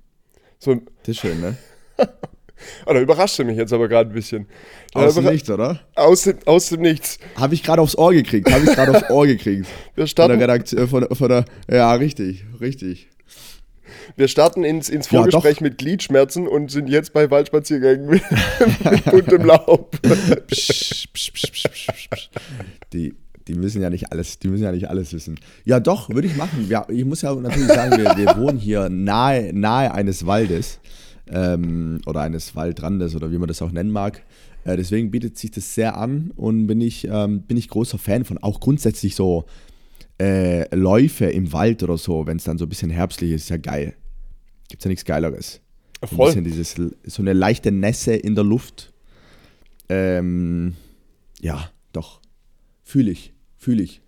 So, 0.58 0.74
Das 0.74 1.08
ist 1.08 1.18
schön, 1.18 1.40
ne? 1.40 1.56
oh, 2.86 2.92
da 2.92 3.00
überrascht 3.00 3.38
du 3.38 3.44
mich 3.44 3.56
jetzt 3.56 3.72
aber 3.72 3.88
gerade 3.88 4.10
ein 4.10 4.14
bisschen. 4.14 4.46
Aus 4.94 5.14
dem 5.14 5.24
Nichts, 5.24 5.48
oder? 5.50 5.80
Aus 5.94 6.22
dem, 6.22 6.38
aus 6.46 6.68
dem 6.68 6.82
Nichts. 6.82 7.18
Habe 7.36 7.54
ich 7.54 7.62
gerade 7.62 7.80
aufs 7.82 7.96
Ohr 7.96 8.12
gekriegt. 8.12 8.50
Habe 8.50 8.64
ich 8.64 8.74
gerade 8.74 8.96
aufs 8.96 9.10
Ohr 9.10 9.26
gekriegt. 9.26 9.66
Wir 9.94 10.06
Von 10.06 10.28
der 10.28 10.40
Redaktion, 10.40 10.88
von, 10.88 11.06
von 11.14 11.28
der, 11.28 11.44
ja, 11.70 11.92
richtig, 11.94 12.44
richtig. 12.60 13.08
Wir 14.18 14.28
starten 14.28 14.64
ins, 14.64 14.88
ins 14.88 15.10
Ja, 15.10 15.22
Vorgespräch 15.22 15.60
mit 15.60 15.78
Gliedschmerzen 15.78 16.48
und 16.48 16.70
sind 16.70 16.88
jetzt 16.88 17.12
bei 17.12 17.30
Waldspaziergängen 17.30 18.08
mit, 18.08 18.22
mit 18.90 19.04
buntem 19.04 19.44
Laub. 19.44 19.96
Psch, 20.48 21.08
psch, 21.12 21.32
psch, 21.32 21.50
psch, 21.52 21.68
psch, 21.70 22.10
psch. 22.10 22.30
Die, 22.92 23.14
die 23.46 23.54
müssen 23.54 23.80
ja 23.80 23.90
nicht 23.90 24.12
alles, 24.12 24.38
die 24.38 24.48
müssen 24.48 24.64
ja 24.64 24.72
nicht 24.72 24.90
alles 24.90 25.12
wissen. 25.12 25.38
Ja, 25.64 25.80
doch, 25.80 26.10
würde 26.10 26.26
ich 26.26 26.36
machen. 26.36 26.66
Ja, 26.68 26.86
ich 26.88 27.04
muss 27.04 27.22
ja 27.22 27.34
natürlich 27.34 27.68
sagen, 27.68 27.96
wir, 27.96 28.16
wir 28.16 28.36
wohnen 28.36 28.58
hier 28.58 28.88
nahe, 28.88 29.52
nahe 29.52 29.92
eines 29.92 30.26
Waldes 30.26 30.80
ähm, 31.30 32.00
oder 32.06 32.20
eines 32.20 32.56
Waldrandes 32.56 33.14
oder 33.14 33.30
wie 33.30 33.38
man 33.38 33.48
das 33.48 33.62
auch 33.62 33.70
nennen 33.70 33.90
mag. 33.90 34.22
Äh, 34.64 34.76
deswegen 34.76 35.10
bietet 35.10 35.38
sich 35.38 35.50
das 35.50 35.74
sehr 35.74 35.96
an 35.96 36.32
und 36.36 36.66
bin 36.66 36.80
ich, 36.80 37.06
ähm, 37.08 37.42
bin 37.42 37.56
ich 37.56 37.68
großer 37.68 37.98
Fan 37.98 38.24
von 38.24 38.38
auch 38.38 38.60
grundsätzlich 38.60 39.14
so 39.14 39.44
äh, 40.20 40.74
Läufe 40.74 41.26
im 41.26 41.52
Wald 41.52 41.82
oder 41.82 41.96
so, 41.96 42.26
wenn 42.26 42.38
es 42.38 42.44
dann 42.44 42.58
so 42.58 42.66
ein 42.66 42.68
bisschen 42.68 42.90
herbstlich 42.90 43.30
ist, 43.30 43.42
ist 43.44 43.50
ja 43.50 43.56
geil. 43.56 43.94
Gibt 44.68 44.84
ja 44.84 44.88
nichts 44.88 45.04
Geileres. 45.04 45.60
So 46.00 46.06
ein 46.06 46.16
Voll. 46.16 46.26
bisschen 46.26 46.44
dieses, 46.44 46.74
so 47.04 47.22
eine 47.22 47.32
leichte 47.32 47.72
Nässe 47.72 48.14
in 48.14 48.34
der 48.34 48.44
Luft. 48.44 48.92
Ähm, 49.88 50.76
ja, 51.40 51.70
doch. 51.92 52.20
Fühle 52.84 53.10
ich, 53.10 53.32
fühle 53.56 53.82
ich. 53.82 54.00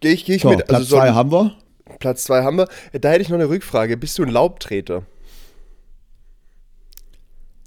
Gehe 0.00 0.12
ich, 0.12 0.24
geh 0.24 0.34
ich 0.36 0.42
So, 0.42 0.48
mit. 0.50 0.58
Platz 0.66 0.70
Also 0.78 0.84
so 0.90 0.96
zwei 0.96 1.08
ein- 1.08 1.14
haben 1.14 1.30
wir. 1.32 1.56
Platz 2.00 2.24
zwei 2.24 2.42
haben 2.42 2.58
wir. 2.58 2.68
Da 3.00 3.10
hätte 3.10 3.22
ich 3.22 3.28
noch 3.28 3.36
eine 3.36 3.48
Rückfrage. 3.48 3.96
Bist 3.96 4.18
du 4.18 4.22
ein 4.24 4.28
Laubtreter? 4.30 5.04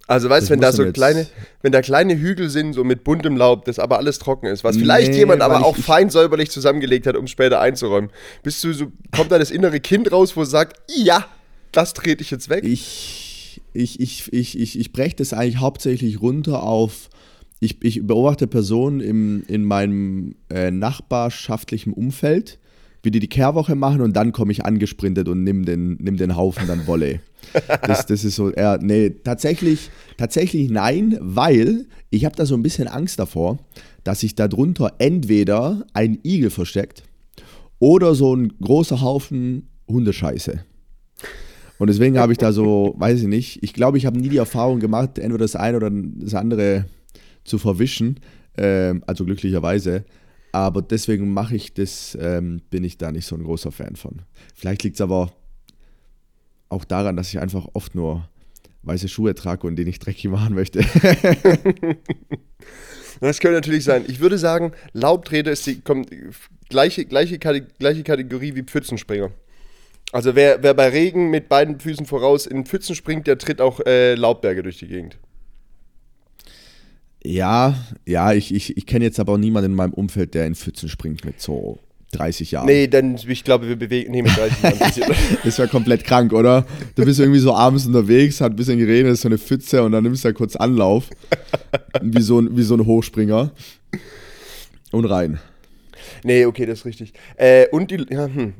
Also 0.08 0.28
weißt 0.28 0.48
du, 0.48 0.54
wenn 0.54 0.62
da 0.62 0.72
so 0.72 0.84
jetzt- 0.84 0.96
kleine, 0.96 1.28
wenn 1.62 1.72
da 1.72 1.82
kleine 1.82 2.18
Hügel 2.18 2.50
sind, 2.50 2.74
so 2.74 2.84
mit 2.84 3.04
buntem 3.04 3.38
Laub, 3.38 3.66
das 3.66 3.78
aber 3.78 3.98
alles 4.00 4.18
trocken 4.18 4.48
ist, 4.48 4.64
was 4.64 4.76
vielleicht 4.76 5.12
Nee, 5.12 5.18
jemand 5.20 5.44
aber 5.44 5.64
auch 5.64 5.78
ich- 5.78 5.86
fein 5.86 6.10
säuberlich 6.10 6.50
zusammengelegt 6.50 7.06
hat, 7.06 7.16
um 7.16 7.26
es 7.26 7.32
später 7.32 7.62
einzuräumen. 7.62 8.10
Bist 8.42 8.64
du 8.64 8.74
so, 8.74 8.92
kommt 9.16 9.32
da 9.32 9.38
das 9.38 9.52
innere 9.52 9.80
Kind 9.80 10.12
raus, 10.12 10.36
wo 10.36 10.42
es 10.42 10.50
sagt, 10.50 10.82
ja, 10.90 11.26
das 11.72 11.94
trete 11.94 12.22
ich 12.22 12.32
jetzt 12.32 12.50
weg? 12.50 12.64
Ich, 12.64 13.62
ich, 13.74 14.00
ich, 14.00 14.34
ich, 14.34 14.60
ich, 14.60 14.80
ich 14.80 14.92
breche 14.92 15.16
das 15.16 15.34
eigentlich 15.34 15.58
hauptsächlich 15.58 16.22
runter 16.22 16.64
auf. 16.64 17.10
Ich, 17.60 17.84
ich 17.84 18.06
beobachte 18.06 18.48
Personen 18.48 19.02
im, 19.02 19.44
in 19.48 19.64
meinem 19.64 20.36
äh, 20.50 20.72
nachbarschaftlichen 20.72 21.94
Umfeld, 21.94 22.60
wie 23.04 23.12
die 23.12 23.20
die 23.20 23.28
Kehrwoche 23.28 23.76
machen 23.76 24.02
und 24.02 24.16
dann 24.16 24.32
komme 24.32 24.52
ich 24.52 24.66
angesprintet 24.66 25.28
und 25.28 25.44
nimm 25.44 25.66
den, 25.66 25.98
nimm 26.00 26.18
den 26.18 26.36
Haufen 26.36 26.68
dann 26.68 26.88
Wolle. 26.88 27.22
Das, 27.82 28.06
das 28.06 28.26
ist 28.26 28.36
so, 28.36 28.52
eher, 28.52 28.78
nee, 28.80 29.10
tatsächlich, 29.10 29.90
tatsächlich 30.18 30.70
nein, 30.70 31.18
weil 31.20 31.88
ich 32.12 32.26
habe 32.26 32.36
da 32.36 32.46
so 32.46 32.54
ein 32.54 32.62
bisschen 32.62 32.88
Angst 32.88 33.18
davor, 33.18 33.58
dass 34.04 34.20
sich 34.20 34.36
darunter 34.36 34.94
entweder 35.00 35.86
ein 35.94 36.20
Igel 36.24 36.50
versteckt 36.52 37.04
oder 37.80 38.14
so 38.14 38.36
ein 38.36 38.54
großer 38.62 39.02
Haufen 39.02 39.70
Hundescheiße. 39.88 40.64
Und 41.80 41.88
deswegen 41.88 42.20
habe 42.20 42.34
ich 42.34 42.38
da 42.38 42.52
so, 42.52 42.94
weiß 42.98 43.22
ich 43.22 43.28
nicht, 43.28 43.64
ich 43.64 43.74
glaube, 43.74 43.98
ich 43.98 44.06
habe 44.06 44.20
nie 44.20 44.30
die 44.30 44.38
Erfahrung 44.38 44.80
gemacht, 44.80 45.18
entweder 45.18 45.44
das 45.46 45.56
eine 45.56 45.78
oder 45.78 45.90
das 45.90 46.36
andere 46.36 46.86
zu 47.46 47.58
verwischen, 47.58 48.20
ähm, 48.58 49.04
also 49.08 49.26
glücklicherweise. 49.26 50.04
Aber 50.52 50.82
deswegen 50.82 51.34
mache 51.34 51.56
ich 51.56 51.74
das, 51.74 52.18
ähm, 52.20 52.62
bin 52.70 52.84
ich 52.84 52.98
da 52.98 53.12
nicht 53.12 53.26
so 53.26 53.36
ein 53.36 53.44
großer 53.44 53.72
Fan 53.72 53.96
von. 53.96 54.22
Vielleicht 54.56 54.84
liegt 54.84 54.96
es 54.96 55.02
aber 55.02 55.32
auch 56.68 56.84
daran, 56.84 57.16
dass 57.16 57.30
ich 57.30 57.40
einfach 57.40 57.68
oft 57.74 57.96
nur 57.96 58.28
weiße 58.84 59.08
Schuhe 59.08 59.34
trage 59.34 59.66
und 59.66 59.76
die 59.76 59.86
nicht 59.86 60.06
dreckig 60.06 60.30
machen 60.30 60.56
möchte. 60.56 60.84
Das 63.22 63.40
könnte 63.40 63.56
natürlich 63.56 63.84
sein. 63.84 64.06
Ich 64.08 64.20
würde 64.20 64.38
sagen, 64.38 64.72
Laubtreter 64.94 65.52
ist 65.52 65.68
die 65.68 65.82
kommt, 65.82 66.10
gleiche, 66.70 67.06
gleiche, 67.06 67.38
gleiche 67.38 68.04
Kategorie 68.04 68.56
wie 68.56 68.64
Pfützenspringer. 68.64 69.32
Also 70.12 70.36
wer, 70.36 70.64
wer 70.64 70.74
bei 70.74 70.90
Regen 70.90 71.30
mit 71.30 71.50
beiden 71.50 71.80
Füßen 71.80 72.06
voraus 72.06 72.48
in 72.48 72.66
Pfützen 72.66 72.96
springt, 72.96 73.28
der 73.28 73.38
tritt 73.38 73.62
auch 73.62 73.80
äh, 73.86 74.16
Laubberge 74.16 74.64
durch 74.64 74.80
die 74.80 74.88
Gegend. 74.88 75.18
ja, 77.24 77.76
ja, 78.06 78.34
ich, 78.34 78.54
ich, 78.54 78.76
ich 78.78 78.86
kenne 78.86 79.06
jetzt 79.06 79.20
aber 79.20 79.34
auch 79.34 79.38
niemanden 79.38 79.72
in 79.72 79.76
meinem 79.76 79.94
Umfeld, 79.94 80.34
der 80.34 80.48
in 80.48 80.56
Pfützen 80.56 80.90
springt 80.90 81.26
mit 81.26 81.40
so 81.42 81.80
30 82.14 82.52
Jahren. 82.52 82.66
Nee, 82.66 82.88
dann, 82.88 83.20
ich 83.28 83.44
glaube, 83.44 83.68
wir 83.68 83.76
bewegen, 83.76 84.12
nee, 84.12 84.22
mit 84.22 84.36
30 84.36 84.64
Jahren. 84.98 85.16
Das 85.44 85.60
wäre 85.60 85.68
komplett 85.68 86.04
krank, 86.04 86.34
oder? 86.34 86.66
Du 86.96 87.06
bist 87.06 87.20
irgendwie 87.20 87.40
so 87.40 87.54
abends 87.54 87.86
unterwegs, 87.86 88.42
hat 88.42 88.54
ein 88.54 88.56
bisschen 88.56 88.80
geregnet, 88.80 89.14
ist 89.14 89.22
so 89.22 89.28
eine 89.28 89.38
Pfütze 89.38 89.84
und 89.84 89.92
dann 89.92 90.04
nimmst 90.04 90.24
du 90.24 90.30
da 90.30 90.34
kurz 90.34 90.56
Anlauf. 90.56 91.10
Wie 92.02 92.22
so 92.22 92.40
ein, 92.40 92.58
wie 92.58 92.64
so 92.64 92.76
ein 92.76 92.86
Hochspringer. 92.86 93.52
Und 94.92 95.06
rein. 95.06 95.40
Nee, 96.24 96.46
okay, 96.46 96.66
das 96.66 96.80
ist 96.80 96.86
richtig. 96.86 97.14
Äh, 97.38 97.68
und 97.68 97.92
die, 97.92 98.06
ja, 98.10 98.26
hm. 98.26 98.54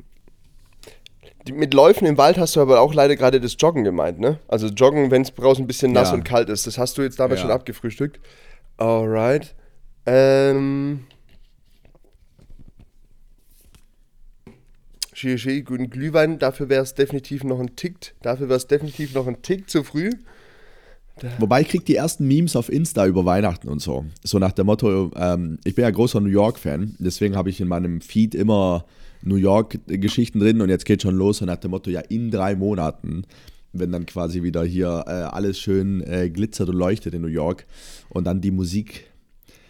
Mit 1.52 1.74
Läufen 1.74 2.06
im 2.06 2.16
Wald 2.18 2.38
hast 2.38 2.56
du 2.56 2.60
aber 2.60 2.80
auch 2.80 2.94
leider 2.94 3.16
gerade 3.16 3.40
das 3.40 3.56
Joggen 3.58 3.84
gemeint, 3.84 4.18
ne? 4.20 4.38
Also 4.48 4.68
Joggen, 4.68 5.10
wenn 5.10 5.22
es 5.22 5.34
draußen 5.34 5.64
ein 5.64 5.66
bisschen 5.66 5.92
nass 5.92 6.08
Ja. 6.10 6.14
und 6.14 6.24
kalt 6.24 6.48
ist. 6.48 6.66
Das 6.66 6.78
hast 6.78 6.96
du 6.98 7.02
jetzt 7.02 7.18
damit 7.20 7.38
Ja. 7.38 7.42
schon 7.42 7.50
abgefrühstückt. 7.50 8.20
Alright. 8.76 9.54
Ähm. 10.06 11.00
Schie, 15.12 15.62
guten 15.62 15.90
Glühwein, 15.90 16.38
dafür 16.38 16.68
wäre 16.70 16.82
es 16.82 16.94
definitiv 16.94 17.44
noch 17.44 17.60
ein 17.60 17.76
Tick, 17.76 18.14
dafür 18.22 18.48
wäre 18.48 18.56
es 18.56 18.66
definitiv 18.68 19.14
noch 19.14 19.26
ein 19.26 19.42
Tick 19.42 19.68
zu 19.68 19.84
früh. 19.84 20.10
Wobei 21.38 21.60
ich 21.60 21.68
krieg 21.68 21.84
die 21.84 21.96
ersten 21.96 22.26
Memes 22.26 22.56
auf 22.56 22.70
Insta 22.72 23.04
über 23.06 23.26
Weihnachten 23.26 23.68
und 23.68 23.80
so. 23.82 24.06
So 24.24 24.38
nach 24.38 24.52
dem 24.52 24.64
Motto, 24.66 25.10
ähm, 25.16 25.58
ich 25.64 25.74
bin 25.74 25.82
ja 25.82 25.90
großer 25.90 26.20
New 26.20 26.30
York-Fan, 26.30 26.96
deswegen 26.98 27.36
habe 27.36 27.50
ich 27.50 27.60
in 27.60 27.68
meinem 27.68 28.00
Feed 28.00 28.34
immer 28.34 28.86
New 29.22 29.36
York-Geschichten 29.36 30.40
drin 30.40 30.60
und 30.60 30.68
jetzt 30.68 30.84
geht 30.84 31.02
schon 31.02 31.14
los 31.16 31.40
und 31.40 31.46
nach 31.48 31.56
dem 31.58 31.70
Motto, 31.72 31.90
ja, 31.90 32.00
in 32.00 32.30
drei 32.30 32.54
Monaten, 32.56 33.24
wenn 33.72 33.92
dann 33.92 34.06
quasi 34.06 34.42
wieder 34.42 34.64
hier 34.64 35.04
äh, 35.06 35.10
alles 35.10 35.58
schön 35.58 36.02
äh, 36.02 36.30
glitzert 36.30 36.68
und 36.68 36.76
leuchtet 36.76 37.14
in 37.14 37.22
New 37.22 37.28
York 37.28 37.66
und 38.08 38.24
dann 38.24 38.40
die 38.40 38.50
Musik 38.50 39.06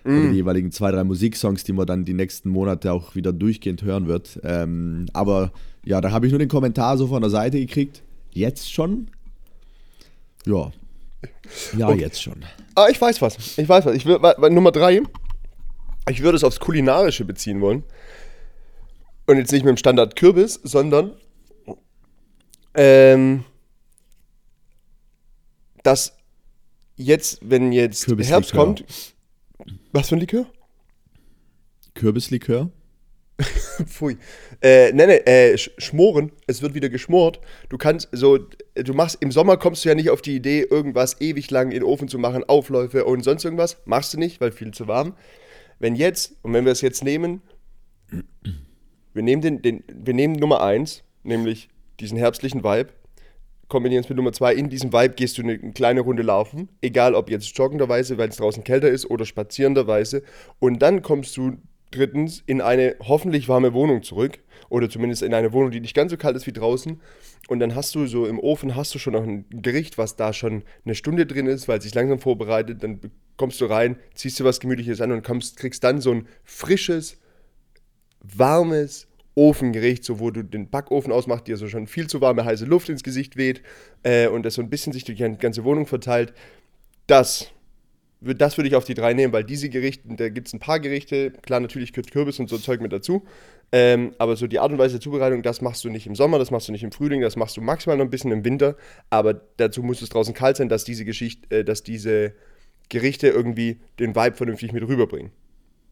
oder 0.04 0.30
die 0.30 0.36
jeweiligen 0.36 0.72
zwei, 0.72 0.90
drei 0.92 1.04
Musiksongs, 1.04 1.62
die 1.64 1.74
man 1.74 1.86
dann 1.86 2.06
die 2.06 2.14
nächsten 2.14 2.48
Monate 2.48 2.90
auch 2.92 3.14
wieder 3.14 3.34
durchgehend 3.34 3.82
hören 3.82 4.06
wird. 4.06 4.40
Ähm, 4.44 5.04
aber 5.12 5.52
ja, 5.84 6.00
da 6.00 6.10
habe 6.10 6.24
ich 6.26 6.32
nur 6.32 6.38
den 6.38 6.48
Kommentar 6.48 6.96
so 6.96 7.06
von 7.08 7.20
der 7.20 7.30
Seite 7.30 7.58
gekriegt. 7.60 8.00
Jetzt 8.32 8.72
schon? 8.72 9.08
Ja. 10.46 10.70
Ja, 11.76 11.88
Okay. 11.88 12.00
jetzt 12.00 12.22
schon. 12.22 12.36
Ah, 12.74 12.86
ich 12.90 12.98
weiß 12.98 13.20
was. 13.20 13.58
Ich 13.58 13.68
weiß 13.68 13.84
was. 13.84 13.94
Ich 13.94 14.06
will, 14.06 14.18
Nummer 14.50 14.72
drei. 14.72 15.02
Ich 16.08 16.22
würde 16.22 16.36
es 16.36 16.44
aufs 16.44 16.60
Kulinarische 16.60 17.26
beziehen 17.26 17.60
wollen. 17.60 17.82
Und 19.30 19.38
jetzt 19.38 19.52
nicht 19.52 19.62
mit 19.62 19.70
dem 19.70 19.76
Standard 19.76 20.16
Kürbis, 20.16 20.58
sondern 20.64 21.12
ähm, 22.74 23.44
dass 25.84 26.16
jetzt, 26.96 27.38
wenn 27.40 27.70
jetzt. 27.70 28.08
Herbst 28.08 28.52
kommt. 28.52 28.84
Was 29.92 30.08
für 30.08 30.16
ein 30.16 30.18
Likör? 30.18 30.46
Kürbislikör? 31.94 32.72
Pfui. 33.86 34.18
Äh, 34.60 34.92
nee, 34.94 35.06
nee, 35.06 35.18
äh, 35.18 35.56
Sch 35.56 35.70
Schmoren. 35.78 36.32
Es 36.48 36.60
wird 36.60 36.74
wieder 36.74 36.88
geschmort. 36.88 37.40
Du 37.68 37.78
kannst 37.78 38.08
so, 38.10 38.36
du 38.74 38.94
machst, 38.94 39.18
im 39.20 39.30
Sommer 39.30 39.58
kommst 39.58 39.84
du 39.84 39.90
ja 39.90 39.94
nicht 39.94 40.10
auf 40.10 40.22
die 40.22 40.34
Idee, 40.34 40.62
irgendwas 40.68 41.20
ewig 41.20 41.52
lang 41.52 41.68
in 41.68 41.74
den 41.74 41.84
Ofen 41.84 42.08
zu 42.08 42.18
machen, 42.18 42.42
Aufläufe 42.42 43.04
und 43.04 43.22
sonst 43.22 43.44
irgendwas. 43.44 43.76
Machst 43.84 44.12
du 44.12 44.18
nicht, 44.18 44.40
weil 44.40 44.50
viel 44.50 44.72
zu 44.72 44.88
warm. 44.88 45.14
Wenn 45.78 45.94
jetzt, 45.94 46.34
und 46.42 46.52
wenn 46.52 46.64
wir 46.64 46.72
es 46.72 46.80
jetzt 46.80 47.04
nehmen, 47.04 47.42
wir 49.12 49.22
nehmen 49.22 49.42
den, 49.42 49.62
den 49.62 49.84
wir 49.88 50.14
nehmen 50.14 50.34
Nummer 50.34 50.62
eins, 50.62 51.02
nämlich 51.22 51.68
diesen 52.00 52.18
herbstlichen 52.18 52.64
Vibe, 52.64 52.90
kombinieren 53.68 54.02
es 54.02 54.08
mit 54.08 54.16
Nummer 54.16 54.32
zwei. 54.32 54.54
In 54.54 54.68
diesem 54.68 54.92
Vibe 54.92 55.14
gehst 55.14 55.38
du 55.38 55.42
eine, 55.42 55.52
eine 55.52 55.72
kleine 55.72 56.00
Runde 56.00 56.22
laufen, 56.22 56.68
egal 56.80 57.14
ob 57.14 57.30
jetzt 57.30 57.56
joggenderweise, 57.56 58.18
weil 58.18 58.28
es 58.28 58.36
draußen 58.36 58.64
kälter 58.64 58.88
ist, 58.88 59.08
oder 59.08 59.24
spazierenderweise. 59.24 60.22
Und 60.58 60.80
dann 60.82 61.02
kommst 61.02 61.36
du 61.36 61.56
drittens 61.90 62.42
in 62.46 62.60
eine 62.60 62.96
hoffentlich 63.00 63.48
warme 63.48 63.72
Wohnung 63.72 64.02
zurück. 64.02 64.38
Oder 64.68 64.88
zumindest 64.88 65.22
in 65.22 65.34
eine 65.34 65.52
Wohnung, 65.52 65.70
die 65.70 65.80
nicht 65.80 65.94
ganz 65.94 66.10
so 66.10 66.16
kalt 66.16 66.36
ist 66.36 66.46
wie 66.46 66.52
draußen. 66.52 67.00
Und 67.48 67.58
dann 67.58 67.74
hast 67.74 67.94
du 67.94 68.06
so 68.06 68.26
im 68.26 68.38
Ofen 68.38 68.76
hast 68.76 68.94
du 68.94 68.98
schon 68.98 69.14
noch 69.14 69.24
ein 69.24 69.44
Gericht, 69.50 69.98
was 69.98 70.16
da 70.16 70.32
schon 70.32 70.62
eine 70.84 70.94
Stunde 70.94 71.26
drin 71.26 71.46
ist, 71.46 71.66
weil 71.66 71.78
es 71.78 71.84
sich 71.84 71.94
langsam 71.94 72.18
vorbereitet. 72.18 72.82
Dann 72.82 73.00
kommst 73.36 73.60
du 73.60 73.66
rein, 73.66 73.96
ziehst 74.14 74.38
dir 74.38 74.44
was 74.44 74.60
Gemütliches 74.60 75.00
an 75.00 75.12
und 75.12 75.24
kommst, 75.24 75.56
kriegst 75.56 75.82
dann 75.82 76.00
so 76.00 76.12
ein 76.12 76.28
frisches, 76.44 77.19
warmes 78.20 79.06
Ofengericht, 79.34 80.04
so 80.04 80.18
wo 80.18 80.30
du 80.30 80.42
den 80.42 80.68
Backofen 80.68 81.12
ausmachst, 81.12 81.46
dir 81.46 81.56
so 81.56 81.68
schon 81.68 81.86
viel 81.86 82.08
zu 82.08 82.20
warme 82.20 82.44
heiße 82.44 82.64
Luft 82.64 82.88
ins 82.88 83.02
Gesicht 83.02 83.36
weht 83.36 83.62
äh, 84.02 84.26
und 84.28 84.44
das 84.44 84.54
so 84.54 84.62
ein 84.62 84.70
bisschen 84.70 84.92
sich 84.92 85.04
durch 85.04 85.18
die 85.18 85.36
ganze 85.38 85.64
Wohnung 85.64 85.86
verteilt. 85.86 86.34
Das 87.06 87.52
das 88.20 88.58
würde 88.58 88.68
ich 88.68 88.74
auf 88.74 88.84
die 88.84 88.94
drei 88.94 89.14
nehmen, 89.14 89.32
weil 89.32 89.44
diese 89.44 89.68
Gerichte, 89.68 90.02
da 90.14 90.28
gibt 90.28 90.48
es 90.48 90.52
ein 90.52 90.60
paar 90.60 90.78
Gerichte, 90.78 91.30
klar, 91.30 91.60
natürlich 91.60 91.92
Kürbis 91.92 92.38
und 92.38 92.50
so 92.50 92.58
Zeug 92.58 92.80
mit 92.80 92.92
dazu, 92.92 93.24
ähm, 93.72 94.14
aber 94.18 94.36
so 94.36 94.46
die 94.46 94.58
Art 94.58 94.72
und 94.72 94.78
Weise 94.78 94.94
der 94.94 95.00
Zubereitung, 95.00 95.42
das 95.42 95.60
machst 95.62 95.84
du 95.84 95.90
nicht 95.90 96.06
im 96.06 96.14
Sommer, 96.14 96.38
das 96.38 96.50
machst 96.50 96.68
du 96.68 96.72
nicht 96.72 96.82
im 96.82 96.92
Frühling, 96.92 97.22
das 97.22 97.36
machst 97.36 97.56
du 97.56 97.62
maximal 97.62 97.96
noch 97.96 98.04
ein 98.04 98.10
bisschen 98.10 98.32
im 98.32 98.44
Winter, 98.44 98.76
aber 99.08 99.34
dazu 99.56 99.82
muss 99.82 100.02
es 100.02 100.10
draußen 100.10 100.34
kalt 100.34 100.56
sein, 100.56 100.68
dass 100.68 100.84
diese 100.84 101.04
Geschichte, 101.04 101.60
äh, 101.60 101.64
dass 101.64 101.82
diese 101.82 102.34
Gerichte 102.88 103.28
irgendwie 103.28 103.80
den 103.98 104.14
Vibe 104.14 104.36
vernünftig 104.36 104.72
mit 104.72 104.86
rüberbringen. 104.86 105.30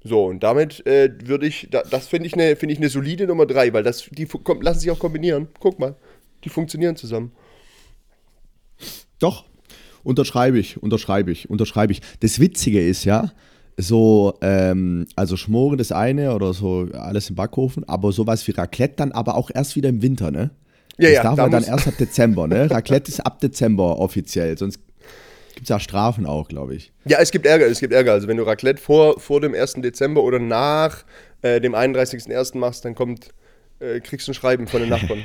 So, 0.04 0.26
und 0.26 0.42
damit 0.42 0.86
äh, 0.86 1.10
würde 1.24 1.46
ich, 1.46 1.68
da, 1.70 1.82
das 1.82 2.06
finde 2.06 2.26
ich 2.26 2.34
eine 2.34 2.56
find 2.56 2.70
ich 2.70 2.78
ne 2.78 2.88
solide 2.88 3.26
Nummer 3.26 3.46
drei, 3.46 3.72
weil 3.72 3.82
das, 3.82 4.08
die 4.10 4.26
komm, 4.26 4.62
lassen 4.62 4.80
sich 4.80 4.90
auch 4.90 4.98
kombinieren. 4.98 5.48
Guck 5.58 5.78
mal, 5.78 5.96
die 6.44 6.48
funktionieren 6.48 6.96
zusammen. 6.96 7.32
Doch, 9.18 9.44
Unterschreibe 10.08 10.58
ich, 10.58 10.82
unterschreibe 10.82 11.30
ich, 11.30 11.50
unterschreibe 11.50 11.92
ich. 11.92 12.00
Das 12.20 12.40
Witzige 12.40 12.80
ist 12.80 13.04
ja, 13.04 13.32
so, 13.76 14.34
ähm, 14.40 15.06
also 15.16 15.36
Schmoren 15.36 15.78
das 15.78 15.92
eine 15.92 16.34
oder 16.34 16.52
so 16.54 16.88
alles 16.92 17.28
im 17.28 17.36
Backofen, 17.36 17.84
aber 17.86 18.10
sowas 18.12 18.46
wie 18.48 18.52
Raclette 18.52 18.94
dann 18.96 19.12
aber 19.12 19.36
auch 19.36 19.50
erst 19.54 19.76
wieder 19.76 19.90
im 19.90 20.02
Winter, 20.02 20.30
ne? 20.30 20.50
Ja, 20.98 21.08
das 21.08 21.12
ja, 21.12 21.22
darf 21.22 21.36
da 21.36 21.42
man 21.42 21.50
dann 21.52 21.64
erst 21.64 21.86
ab 21.86 21.94
Dezember, 21.98 22.48
ne? 22.48 22.70
Raclette 22.70 23.10
ist 23.10 23.20
ab 23.20 23.38
Dezember 23.40 23.98
offiziell, 23.98 24.56
sonst 24.56 24.80
gibt 25.58 25.66
es 25.66 25.70
ja 25.70 25.80
Strafen 25.80 26.24
auch, 26.24 26.46
glaube 26.46 26.76
ich. 26.76 26.92
Ja, 27.04 27.18
es 27.18 27.32
gibt 27.32 27.44
Ärger, 27.44 27.66
es 27.66 27.80
gibt 27.80 27.92
Ärger. 27.92 28.12
Also 28.12 28.28
wenn 28.28 28.36
du 28.36 28.44
Raclette 28.44 28.80
vor, 28.80 29.18
vor 29.18 29.40
dem 29.40 29.54
1. 29.54 29.72
Dezember 29.78 30.22
oder 30.22 30.38
nach 30.38 31.04
äh, 31.42 31.60
dem 31.60 31.74
31.01. 31.74 32.56
machst, 32.56 32.84
dann 32.84 32.94
kommt, 32.94 33.34
äh, 33.80 33.98
kriegst 33.98 34.28
du 34.28 34.30
ein 34.30 34.34
Schreiben 34.34 34.68
von 34.68 34.80
den 34.82 34.90
Nachbarn. 34.90 35.24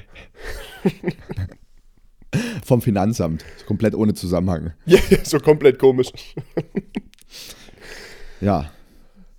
Vom 2.65 2.81
Finanzamt, 2.81 3.45
komplett 3.67 3.93
ohne 3.93 4.15
Zusammenhang. 4.15 4.73
ja, 4.87 4.97
ja, 5.11 5.23
so 5.23 5.37
komplett 5.39 5.77
komisch. 5.77 6.09
Ja. 8.41 8.71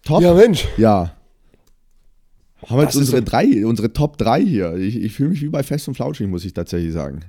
Top. 0.03 0.23
Ja, 0.23 0.33
Mensch. 0.33 0.67
Ja. 0.79 1.15
Haben 2.65 2.79
wir 2.79 2.85
jetzt 2.85 2.97
unsere 2.97 3.19
so- 3.19 3.25
drei, 3.25 3.67
unsere 3.67 3.93
Top 3.93 4.17
3 4.17 4.41
hier. 4.41 4.75
Ich, 4.77 4.97
ich 4.97 5.13
fühle 5.13 5.29
mich 5.31 5.43
wie 5.43 5.49
bei 5.49 5.63
Fest 5.63 5.89
und 5.89 5.95
Flauschig, 5.95 6.27
muss 6.27 6.43
ich 6.47 6.55
tatsächlich 6.55 6.95
sagen. 6.95 7.21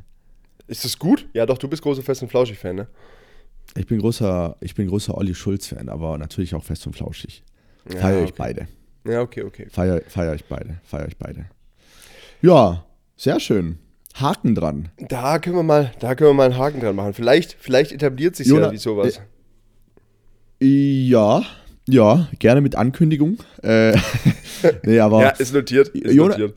Ist 0.68 0.86
das 0.86 0.98
gut? 0.98 1.28
Ja, 1.34 1.46
doch, 1.46 1.58
du 1.58 1.68
bist 1.68 1.82
großer 1.82 2.02
Fest- 2.02 2.22
und 2.22 2.30
Flauschig-Fan, 2.30 2.78
ne? 2.78 2.88
Ich 3.78 3.88
bin 3.88 4.00
großer, 4.00 4.56
ich 4.62 4.76
bin 4.76 4.88
großer 4.88 5.18
Olli 5.18 5.36
Schulz-Fan, 5.36 5.90
aber 5.90 6.18
natürlich 6.18 6.56
auch 6.56 6.64
Fest 6.64 6.86
und 6.88 6.96
Flauschig. 6.96 7.44
Ja, 7.92 8.00
Feier 8.00 8.24
ich 8.24 8.30
okay. 8.32 8.36
beide. 8.38 8.68
Ja, 9.08 9.22
okay, 9.22 9.44
okay. 9.44 9.68
Feier, 9.70 10.02
feier 10.08 10.34
ich 10.36 10.46
beide. 10.46 10.80
Feier 10.84 11.08
ich 11.08 11.18
beide. 11.18 11.46
Ja, 12.42 12.86
sehr 13.18 13.40
schön. 13.40 13.78
Haken 14.16 14.56
dran. 14.56 14.90
Da 15.10 15.40
können 15.40 15.58
wir 15.58 15.64
mal, 15.64 15.92
da 16.00 16.16
können 16.16 16.30
wir 16.30 16.34
mal 16.34 16.46
einen 16.46 16.58
Haken 16.58 16.80
dran 16.80 16.96
machen. 16.96 17.14
Vielleicht, 17.14 17.58
vielleicht 17.60 17.92
etabliert 17.92 18.36
sich 18.36 18.48
ja 18.48 18.72
wie 18.72 18.78
sowas. 18.78 19.20
Ja, 20.62 21.44
ja, 21.88 22.30
gerne 22.40 22.62
mit 22.62 22.76
Ankündigung. 22.76 23.38
Äh, 23.62 23.98
nee, 24.84 25.00
aber 25.00 25.22
ja, 25.22 25.30
ist 25.30 25.54
notiert. 25.54 25.90
Ist 25.90 26.14
Jona- 26.16 26.38
notiert. 26.38 26.56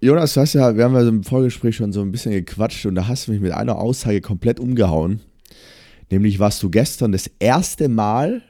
Jonas, 0.00 0.34
du 0.34 0.40
hast 0.40 0.52
ja, 0.52 0.76
wir 0.76 0.84
haben 0.84 0.94
ja 0.94 1.08
im 1.08 1.24
Vorgespräch 1.24 1.74
schon 1.76 1.92
so 1.92 2.02
ein 2.02 2.12
bisschen 2.12 2.32
gequatscht 2.32 2.86
und 2.86 2.94
da 2.94 3.08
hast 3.08 3.26
du 3.26 3.32
mich 3.32 3.40
mit 3.40 3.52
einer 3.52 3.78
Aussage 3.78 4.20
komplett 4.20 4.60
umgehauen. 4.60 5.20
Nämlich 6.10 6.38
warst 6.38 6.62
du 6.62 6.70
gestern 6.70 7.12
das 7.12 7.30
erste 7.38 7.88
Mal 7.88 8.42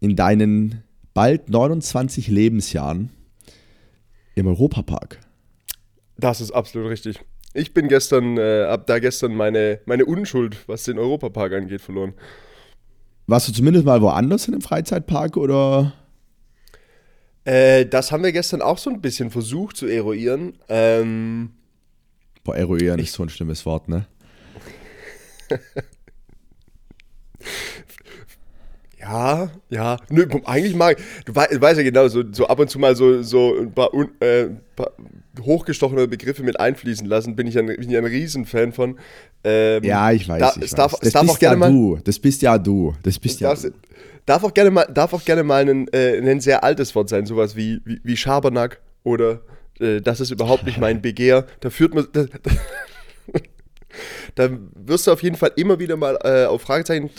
in 0.00 0.16
deinen 0.16 0.82
bald 1.14 1.50
29 1.50 2.28
Lebensjahren 2.28 3.10
im 4.34 4.46
Europapark. 4.46 5.20
Das 6.16 6.40
ist 6.40 6.50
absolut 6.50 6.88
richtig. 6.88 7.20
Ich 7.54 7.74
bin 7.74 7.88
gestern, 7.88 8.38
äh, 8.38 8.66
hab 8.66 8.86
da 8.86 8.98
gestern 8.98 9.34
meine, 9.34 9.80
meine 9.84 10.06
Unschuld, 10.06 10.56
was 10.66 10.84
den 10.84 10.98
Europapark 10.98 11.52
angeht, 11.52 11.82
verloren. 11.82 12.14
Warst 13.26 13.48
du 13.48 13.52
zumindest 13.52 13.84
mal 13.84 14.00
woanders 14.00 14.48
in 14.48 14.54
einem 14.54 14.62
Freizeitpark 14.62 15.36
oder? 15.36 15.92
Äh, 17.44 17.86
das 17.86 18.10
haben 18.10 18.22
wir 18.22 18.32
gestern 18.32 18.62
auch 18.62 18.78
so 18.78 18.88
ein 18.88 19.00
bisschen 19.00 19.30
versucht 19.30 19.76
zu 19.76 19.86
eruieren. 19.86 20.54
Ähm, 20.68 21.50
Boah, 22.44 22.56
eruieren 22.56 22.98
ist 22.98 23.12
so 23.12 23.22
ein 23.22 23.28
schlimmes 23.28 23.66
Wort, 23.66 23.88
ne? 23.88 24.06
ja, 28.98 29.50
ja. 29.68 29.96
Nö, 30.10 30.26
eigentlich 30.44 30.74
mag 30.76 30.96
du, 31.24 31.34
wei- 31.34 31.48
du 31.50 31.60
weißt 31.60 31.78
ja 31.78 31.82
genau, 31.82 32.06
so, 32.08 32.22
so 32.30 32.46
ab 32.46 32.58
und 32.60 32.70
zu 32.70 32.78
mal 32.78 32.94
so, 32.94 33.22
so 33.22 33.56
ein 33.58 33.72
paar, 33.72 33.92
un, 33.92 34.10
äh, 34.20 34.46
paar 34.76 34.92
hochgestochene 35.40 36.06
Begriffe 36.06 36.42
mit 36.44 36.60
einfließen 36.60 37.06
lassen, 37.06 37.34
bin 37.34 37.46
ich 37.48 37.58
ein, 37.58 37.66
bin 37.66 37.90
ich 37.90 37.96
ein 37.96 38.04
Riesenfan 38.04 38.72
von. 38.72 38.98
Ähm, 39.44 39.82
Ja, 39.82 40.12
ich 40.12 40.28
weiß. 40.28 40.38
da- 40.38 40.50
ich 40.50 40.56
es 40.56 40.62
weiß. 40.62 40.70
darf- 40.76 41.00
das 41.00 41.12
darf 41.12 41.22
bist 41.22 41.34
auch 41.34 41.38
gerne 41.40 41.54
ja 41.54 41.58
mal- 41.58 41.70
du. 41.72 41.98
Das 42.04 42.18
bist 42.18 42.42
ja 42.42 42.58
du. 42.58 42.94
Das 43.02 43.18
bist 43.18 43.40
ja 43.40 43.48
Darf, 43.48 43.62
du. 43.62 43.70
darf 44.24 44.44
auch 44.44 44.54
gerne 44.54 44.70
mal, 44.70 44.84
darf 44.92 45.12
auch 45.14 45.24
gerne 45.24 45.42
mal 45.42 45.68
ein, 45.68 45.88
äh, 45.88 46.18
ein 46.18 46.40
sehr 46.40 46.62
altes 46.62 46.94
Wort 46.94 47.08
sein, 47.08 47.26
sowas 47.26 47.56
wie, 47.56 47.80
wie, 47.84 48.00
wie 48.04 48.16
Schabernack 48.16 48.80
oder 49.02 49.40
äh, 49.80 50.00
das 50.00 50.20
ist 50.20 50.30
überhaupt 50.30 50.64
nicht 50.64 50.78
mein 50.78 51.02
Begehr. 51.02 51.46
Da 51.60 51.70
führt 51.70 51.92
man. 51.94 52.06
Da, 52.12 52.24
da 52.24 52.50
wirst 54.36 55.06
du 55.06 55.12
auf 55.12 55.22
jeden 55.22 55.36
Fall 55.36 55.52
immer 55.56 55.78
wieder 55.78 55.96
mal 55.96 56.18
äh, 56.24 56.46
auf 56.46 56.62
Fragezeichen 56.62 57.10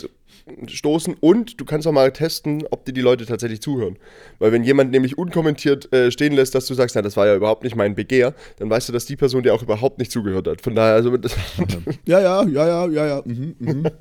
stoßen 0.66 1.16
und 1.20 1.60
du 1.60 1.64
kannst 1.64 1.86
auch 1.86 1.92
mal 1.92 2.12
testen, 2.12 2.64
ob 2.70 2.84
dir 2.84 2.92
die 2.92 3.00
Leute 3.00 3.24
tatsächlich 3.24 3.62
zuhören. 3.62 3.96
Weil 4.38 4.52
wenn 4.52 4.62
jemand 4.62 4.90
nämlich 4.90 5.16
unkommentiert 5.16 5.90
äh, 5.92 6.10
stehen 6.10 6.34
lässt, 6.34 6.54
dass 6.54 6.66
du 6.66 6.74
sagst, 6.74 6.96
na, 6.96 7.02
das 7.02 7.16
war 7.16 7.26
ja 7.26 7.34
überhaupt 7.34 7.64
nicht 7.64 7.76
mein 7.76 7.94
Begehr, 7.94 8.34
dann 8.58 8.68
weißt 8.68 8.88
du, 8.88 8.92
dass 8.92 9.06
die 9.06 9.16
Person 9.16 9.42
dir 9.42 9.54
auch 9.54 9.62
überhaupt 9.62 9.98
nicht 9.98 10.12
zugehört 10.12 10.46
hat. 10.46 10.60
Von 10.60 10.74
daher, 10.74 10.94
also 10.94 11.10
Ja, 12.04 12.20
ja, 12.20 12.42
ja, 12.44 12.66
ja, 12.66 12.86
ja, 12.88 13.06
ja. 13.06 13.22
Mhm, 13.24 13.56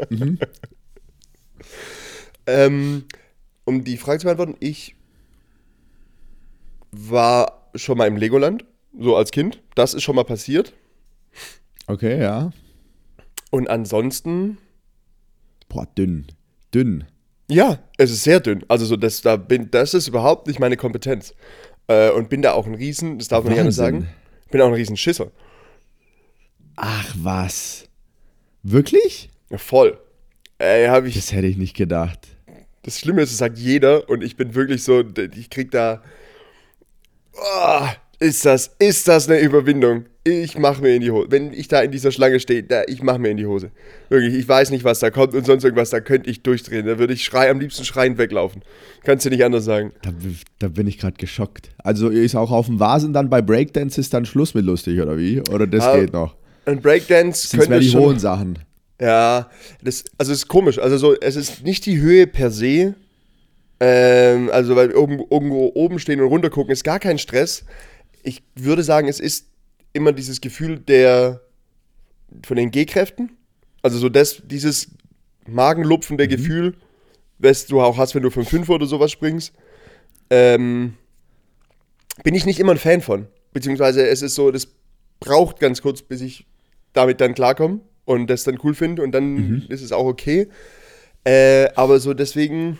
mhm. 0.09 0.39
Ähm, 2.45 3.05
um 3.63 3.83
die 3.83 3.97
Frage 3.97 4.19
zu 4.19 4.25
beantworten, 4.25 4.57
ich 4.59 4.95
war 6.91 7.69
schon 7.75 7.97
mal 7.97 8.07
im 8.07 8.17
Legoland, 8.17 8.65
so 8.99 9.15
als 9.15 9.31
Kind. 9.31 9.61
Das 9.75 9.93
ist 9.93 10.03
schon 10.03 10.15
mal 10.15 10.25
passiert. 10.25 10.73
Okay, 11.87 12.21
ja. 12.21 12.51
Und 13.53 13.69
ansonsten, 13.69 14.57
Boah, 15.69 15.85
dünn. 15.95 16.25
Dünn. 16.73 17.03
ja, 17.51 17.77
es 17.99 18.09
ist 18.09 18.23
sehr 18.23 18.39
dünn. 18.39 18.65
Also 18.67 18.83
so, 18.87 18.95
das, 18.95 19.21
da 19.21 19.35
bin, 19.35 19.69
das 19.69 19.93
ist 19.93 20.07
überhaupt 20.07 20.47
nicht 20.47 20.59
meine 20.59 20.75
Kompetenz. 20.75 21.35
Äh, 21.87 22.09
und 22.09 22.29
bin 22.29 22.41
da 22.41 22.53
auch 22.53 22.65
ein 22.65 22.73
Riesen, 22.73 23.19
das 23.19 23.27
darf 23.27 23.43
man 23.43 23.53
nicht 23.53 23.59
anders 23.59 23.75
sagen, 23.75 24.09
bin 24.49 24.59
auch 24.59 24.69
ein 24.69 24.73
Riesenschisser. 24.73 25.29
Ach 26.77 27.13
was. 27.15 27.87
Wirklich? 28.63 29.29
Ja, 29.51 29.59
voll. 29.59 29.99
Ey, 30.57 30.87
hab 30.87 31.05
ich, 31.05 31.13
Das 31.13 31.31
hätte 31.31 31.45
ich 31.45 31.57
nicht 31.57 31.75
gedacht. 31.75 32.29
das 32.81 32.97
Schlimme 32.97 33.21
ist, 33.21 33.29
es 33.33 33.37
sagt 33.37 33.59
jeder 33.59 34.09
und 34.09 34.23
ich 34.23 34.35
bin 34.35 34.55
wirklich 34.55 34.83
so, 34.83 35.03
ich 35.35 35.51
krieg 35.51 35.69
da. 35.69 36.01
Oh, 37.33 37.85
ist 38.23 38.45
das, 38.45 38.71
ist 38.79 39.07
das 39.07 39.29
eine 39.29 39.39
Überwindung? 39.39 40.05
Ich 40.23 40.57
mach 40.57 40.79
mir 40.79 40.95
in 40.95 41.01
die 41.01 41.11
Hose. 41.11 41.27
Wenn 41.29 41.51
ich 41.51 41.67
da 41.67 41.81
in 41.81 41.91
dieser 41.91 42.11
Schlange 42.11 42.39
stehe, 42.39 42.63
da, 42.63 42.83
ich 42.87 43.03
mach 43.03 43.17
mir 43.17 43.29
in 43.29 43.37
die 43.37 43.45
Hose. 43.45 43.71
Wirklich, 44.09 44.33
ich 44.35 44.47
weiß 44.47 44.71
nicht, 44.71 44.85
was 44.85 44.99
da 44.99 45.09
kommt 45.11 45.33
und 45.33 45.45
sonst 45.45 45.65
irgendwas, 45.65 45.89
da 45.89 45.99
könnte 45.99 46.29
ich 46.29 46.41
durchdrehen. 46.43 46.85
Da 46.85 46.97
würde 46.97 47.13
ich 47.13 47.25
schrei, 47.25 47.49
am 47.49 47.59
liebsten 47.59 47.83
schreiend 47.83 48.17
weglaufen. 48.17 48.61
Kannst 49.03 49.25
du 49.25 49.29
nicht 49.29 49.43
anders 49.43 49.65
sagen. 49.65 49.91
Da, 50.01 50.11
da 50.59 50.67
bin 50.69 50.87
ich 50.87 50.97
gerade 50.97 51.17
geschockt. 51.17 51.69
Also 51.77 52.07
ist 52.07 52.35
auch 52.35 52.51
auf 52.51 52.67
dem 52.67 52.79
Vasen 52.79 53.11
dann 53.11 53.29
bei 53.29 53.41
Breakdance 53.41 53.99
ist 53.99 54.13
dann 54.13 54.25
Schluss 54.25 54.53
mit 54.53 54.63
lustig, 54.65 55.01
oder 55.01 55.17
wie? 55.17 55.41
Oder 55.51 55.67
das 55.67 55.83
Ah, 55.83 55.99
geht 55.99 56.13
noch? 56.13 56.35
Ein 56.65 56.81
Breakdance 56.81 57.47
Sind 57.47 57.69
mehr 57.69 57.79
die 57.79 57.89
schon... 57.89 58.01
hohen 58.01 58.19
Sachen. 58.19 58.59
Ja, 59.01 59.49
das, 59.83 60.05
also 60.17 60.31
es 60.31 60.39
ist 60.39 60.47
komisch. 60.47 60.79
Also 60.79 60.95
so, 60.97 61.13
es 61.19 61.35
ist 61.35 61.63
nicht 61.63 61.85
die 61.85 61.99
Höhe 61.99 62.27
per 62.27 62.49
se. 62.51 62.95
Ähm, 63.81 64.49
also 64.53 64.77
weil 64.77 64.95
oben, 64.95 65.19
irgendwo 65.29 65.71
oben 65.75 65.99
stehen 65.99 66.21
und 66.21 66.27
runter 66.27 66.49
gucken 66.49 66.71
ist 66.71 66.85
gar 66.85 66.99
kein 66.99 67.17
Stress. 67.17 67.65
Ich 68.23 68.43
würde 68.55 68.83
sagen, 68.83 69.07
es 69.07 69.19
ist 69.19 69.47
immer 69.93 70.11
dieses 70.11 70.41
Gefühl 70.41 70.79
der 70.79 71.41
von 72.43 72.57
den 72.57 72.71
G-Kräften. 72.71 73.31
Also 73.81 73.97
so 73.97 74.09
das, 74.09 74.41
dieses 74.45 74.89
magenlupfende 75.45 76.27
Gefühl, 76.27 76.75
was 77.37 77.67
du 77.67 77.81
auch 77.81 77.97
hast, 77.97 78.15
wenn 78.15 78.23
du 78.23 78.29
vom 78.29 78.45
Fünfer 78.45 78.73
oder 78.73 78.85
sowas 78.85 79.11
springst. 79.11 79.53
Ähm, 80.29 80.95
bin 82.23 82.35
ich 82.35 82.45
nicht 82.45 82.59
immer 82.59 82.71
ein 82.71 82.77
Fan 82.77 83.01
von. 83.01 83.27
Beziehungsweise 83.51 84.07
es 84.07 84.21
ist 84.21 84.35
so, 84.35 84.51
das 84.51 84.67
braucht 85.19 85.59
ganz 85.59 85.81
kurz, 85.81 86.01
bis 86.01 86.21
ich 86.21 86.45
damit 86.93 87.21
dann 87.21 87.33
klarkomme 87.33 87.81
und 88.05 88.27
das 88.27 88.43
dann 88.43 88.59
cool 88.63 88.73
finde 88.73 89.01
und 89.01 89.11
dann 89.11 89.65
ist 89.69 89.81
es 89.81 89.91
auch 89.91 90.05
okay. 90.05 90.47
Äh, 91.23 91.69
aber 91.75 91.99
so 91.99 92.13
deswegen, 92.13 92.79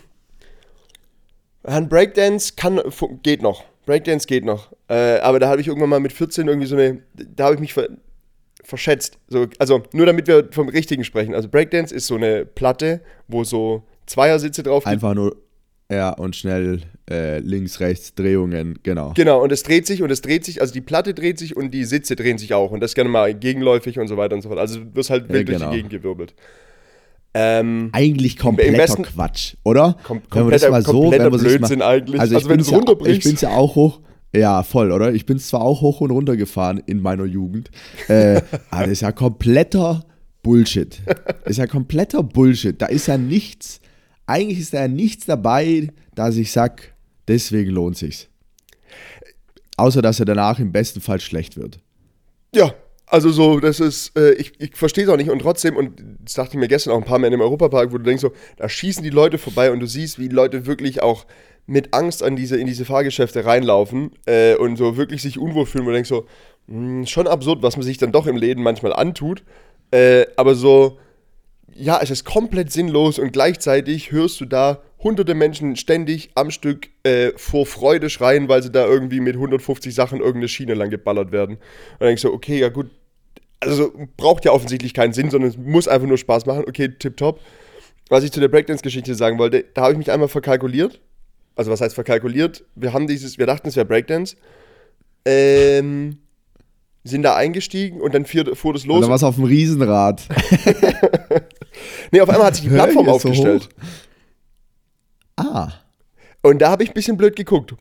ein 1.64 1.90
Breakdance 1.90 2.54
kann, 2.56 2.82
geht 3.22 3.42
noch. 3.42 3.64
Breakdance 3.86 4.28
geht 4.28 4.46
noch. 4.46 4.72
Äh, 4.88 5.20
aber 5.20 5.40
da 5.40 5.50
habe 5.50 5.62
ich 5.62 5.68
irgendwann 5.68 5.90
mal 5.90 6.00
mit 6.00 6.14
14 6.14 6.48
irgendwie 6.48 6.68
so 6.68 6.76
eine, 6.76 7.00
da 7.36 7.46
habe 7.46 7.56
ich 7.56 7.62
mich 7.62 7.74
ver, 7.74 7.90
verschätzt. 8.64 9.18
So, 9.28 9.48
also 9.60 9.84
nur 9.94 10.06
damit 10.06 10.28
wir 10.28 10.50
vom 10.52 10.70
Richtigen 10.70 11.04
sprechen. 11.04 11.36
Also 11.36 11.50
Breakdance 11.50 11.94
ist 11.94 12.08
so 12.08 12.16
eine 12.16 12.46
Platte, 12.46 13.02
wo 13.28 13.44
so 13.44 13.84
Zweiersitze 14.06 14.64
drauf 14.64 14.84
gibt. 14.84 14.94
Einfach 14.94 15.14
nur, 15.14 15.36
ja, 15.92 16.12
und 16.12 16.36
schnell 16.36 16.82
äh, 17.10 17.40
links, 17.40 17.80
rechts, 17.80 18.16
Drehungen, 18.16 18.80
genau. 18.84 19.14
Genau, 19.16 19.44
und 19.44 19.52
es 19.52 19.64
dreht 19.64 19.86
sich 19.86 20.02
und 20.02 20.12
es 20.12 20.22
dreht 20.22 20.46
sich, 20.46 20.62
also 20.62 20.74
die 20.74 20.82
Platte 20.82 21.14
dreht 21.14 21.38
sich 21.38 21.56
und 21.58 21.72
die 21.72 21.84
Sitze 21.84 22.16
drehen 22.16 22.38
sich 22.38 22.54
auch 22.54 22.72
und 22.72 22.80
das 22.80 22.96
gerne 22.96 23.10
mal 23.10 23.34
gegenläufig 23.34 24.00
und 24.00 24.08
so 24.08 24.18
weiter 24.18 24.36
und 24.36 24.42
so 24.42 24.50
fort. 24.50 24.60
Also 24.60 24.80
du 24.80 24.96
wirst 24.96 25.10
halt 25.10 25.30
wild 25.30 25.48
durch 25.48 25.58
genau. 25.60 25.72
die 25.72 25.78
Gegend 25.78 25.92
gewirbelt. 25.92 26.34
Ähm, 27.36 27.90
Eigentlich 27.94 28.38
kompletter 28.38 29.02
Quatsch, 29.02 29.56
oder? 29.64 29.98
Kom 30.04 30.22
Wenn 30.30 30.44
man 30.44 30.52
das 30.52 30.70
mal 30.70 30.84
so, 30.84 31.12
wenn 31.12 31.30
man 31.32 31.40
Blödsinn 31.40 31.82
eigentlich. 31.82 32.20
Also, 32.20 32.36
Also 32.36 32.46
ich 32.46 32.50
wenn 32.50 32.58
bin's 32.58 32.68
du's 32.68 32.72
ja, 32.72 32.78
runterbrichst. 32.78 33.18
Ich 33.18 33.24
bin's 33.24 33.42
ja 33.42 33.50
auch 33.50 33.76
hoch. 33.76 34.00
Ja, 34.36 34.64
voll, 34.64 34.92
oder? 34.92 35.14
Ich 35.14 35.26
bin 35.26 35.40
zwar 35.40 35.62
auch 35.62 35.82
hoch 35.82 36.02
und 36.02 36.12
runter 36.12 36.36
gefahren 36.38 36.82
in 36.86 37.02
meiner 37.02 37.26
Jugend, 37.26 37.70
äh, 38.08 38.42
aber 38.72 38.84
das 38.84 38.92
ist 38.94 39.02
ja 39.02 39.12
kompletter 39.12 40.06
Bullshit. 40.42 41.02
Das 41.06 41.52
ist 41.52 41.58
ja 41.58 41.68
kompletter 41.68 42.24
Bullshit. 42.24 42.80
Da 42.80 42.88
ist 42.88 43.08
ja 43.08 43.18
nichts, 43.18 43.80
eigentlich 44.26 44.60
ist 44.60 44.74
da 44.74 44.82
ja 44.82 44.88
nichts 44.88 45.26
dabei, 45.26 45.90
dass 46.16 46.36
ich 46.38 46.52
sag, 46.52 46.94
deswegen 47.28 47.72
lohnt 47.72 47.98
sich's. 47.98 48.28
Außer, 49.78 50.02
dass 50.02 50.20
er 50.20 50.26
danach 50.26 50.60
im 50.60 50.72
besten 50.72 51.02
Fall 51.02 51.20
schlecht 51.20 51.58
wird. 51.58 51.80
Ja, 52.54 52.74
also 53.08 53.30
so, 53.30 53.60
das 53.60 53.80
ist, 53.80 54.18
äh, 54.18 54.34
ich, 54.34 54.54
ich 54.60 54.76
verstehe 54.76 55.04
es 55.04 55.10
auch 55.10 55.18
nicht. 55.18 55.30
Und 55.30 55.40
trotzdem, 55.40 55.76
und 55.76 56.02
das 56.24 56.34
dachte 56.34 56.52
ich 56.54 56.60
mir 56.60 56.68
gestern 56.68 56.94
auch 56.94 56.98
ein 56.98 57.04
paar 57.04 57.20
Mal 57.20 57.28
in 57.28 57.32
dem 57.32 57.42
Europapark, 57.42 57.92
wo 57.92 57.98
du 57.98 58.04
denkst 58.04 58.22
so, 58.22 58.32
da 58.58 58.70
schießen 58.70 59.04
die 59.04 59.10
Leute 59.10 59.38
vorbei 59.38 59.72
und 59.72 59.80
du 59.80 59.88
siehst, 59.88 60.20
wie 60.20 60.28
Leute 60.28 60.66
wirklich 60.66 61.02
auch 61.02 61.26
mit 61.66 61.94
Angst 61.94 62.24
an 62.24 62.36
diese, 62.36 62.58
in 62.58 62.68
diese 62.68 62.86
Fahrgeschäfte 62.86 63.46
reinlaufen 63.46 64.12
äh, 64.26 64.56
und 64.56 64.78
so 64.78 64.98
wirklich 64.98 65.22
sich 65.22 65.40
unwohl 65.40 65.66
fühlen, 65.66 65.86
wo 65.86 65.90
du 65.90 65.96
denkst 65.96 66.10
so, 66.10 66.26
mh, 66.68 67.08
schon 67.08 67.28
absurd, 67.28 67.62
was 67.62 67.78
man 67.78 67.84
sich 67.84 67.98
dann 67.98 68.12
doch 68.12 68.28
im 68.28 68.36
Läden 68.36 68.64
manchmal 68.64 68.94
antut, 68.94 69.44
äh, 69.92 70.26
aber 70.36 70.56
so, 70.56 70.98
ja, 71.76 72.00
es 72.02 72.10
ist 72.10 72.26
komplett 72.26 72.72
sinnlos 72.72 73.20
und 73.20 73.34
gleichzeitig 73.34 74.12
hörst 74.12 74.40
du 74.42 74.46
da 74.46 74.82
hunderte 75.00 75.36
Menschen 75.36 75.76
ständig 75.76 76.30
am 76.36 76.50
Stück 76.50 76.90
äh, 77.04 77.32
vor 77.36 77.66
Freude 77.66 78.10
schreien, 78.10 78.48
weil 78.48 78.64
sie 78.64 78.72
da 78.72 78.86
irgendwie 78.86 79.20
mit 79.20 79.36
150 79.36 79.94
Sachen 79.94 80.20
irgendeine 80.20 80.48
Schiene 80.48 80.74
lang 80.74 80.90
geballert 80.90 81.32
werden. 81.32 81.56
Und 81.56 82.00
dann 82.00 82.08
denkst 82.08 82.22
du, 82.22 82.34
okay, 82.34 82.60
ja 82.60 82.70
gut, 82.70 82.90
also 83.60 83.92
braucht 84.18 84.46
ja 84.46 84.52
offensichtlich 84.52 84.94
keinen 84.94 85.14
Sinn, 85.14 85.30
sondern 85.30 85.50
es 85.50 85.58
muss 85.58 85.88
einfach 85.88 86.08
nur 86.08 86.18
Spaß 86.18 86.46
machen. 86.46 86.66
Okay, 86.68 86.90
tipptopp. 86.90 87.40
Was 88.10 88.24
ich 88.24 88.32
zu 88.32 88.40
der 88.40 88.50
Breakdance-Geschichte 88.50 89.16
sagen 89.16 89.38
wollte, 89.40 89.66
da 89.74 89.84
habe 89.84 89.94
ich 89.94 89.98
mich 89.98 90.12
einmal 90.12 90.28
verkalkuliert. 90.28 91.00
Also 91.56 91.72
was 91.72 91.82
heißt 91.82 91.96
verkalkuliert? 91.96 92.66
Wir 92.76 92.94
haben 92.94 93.08
dieses, 93.08 93.38
wir 93.38 93.46
dachten, 93.46 93.68
es 93.68 93.76
wäre 93.76 93.86
Breakdance. 93.86 94.36
Ähm, 95.26 96.18
sind 97.04 97.24
da 97.24 97.36
eingestiegen 97.36 98.02
und 98.02 98.14
dann 98.14 98.26
fuhr, 98.26 98.44
das 98.46 98.86
los. 98.86 99.00
Oder 99.00 99.10
was 99.10 99.24
auf 99.24 99.36
dem 99.36 99.44
Riesenrad. 99.44 100.22
Nee, 102.12 102.22
auf 102.22 102.30
einmal 102.30 102.48
hat 102.48 102.56
sich 102.56 102.64
die 102.66 102.70
Plattform 102.76 103.06
so 103.06 103.12
aufgestellt. 103.12 103.70
hoch. 105.38 105.46
Ah. 105.46 105.72
Und 106.42 106.62
da 106.62 106.70
habe 106.72 106.84
ich 106.84 106.90
ein 106.92 106.94
bisschen 106.94 107.18
blöd 107.18 107.36
geguckt. 107.36 107.74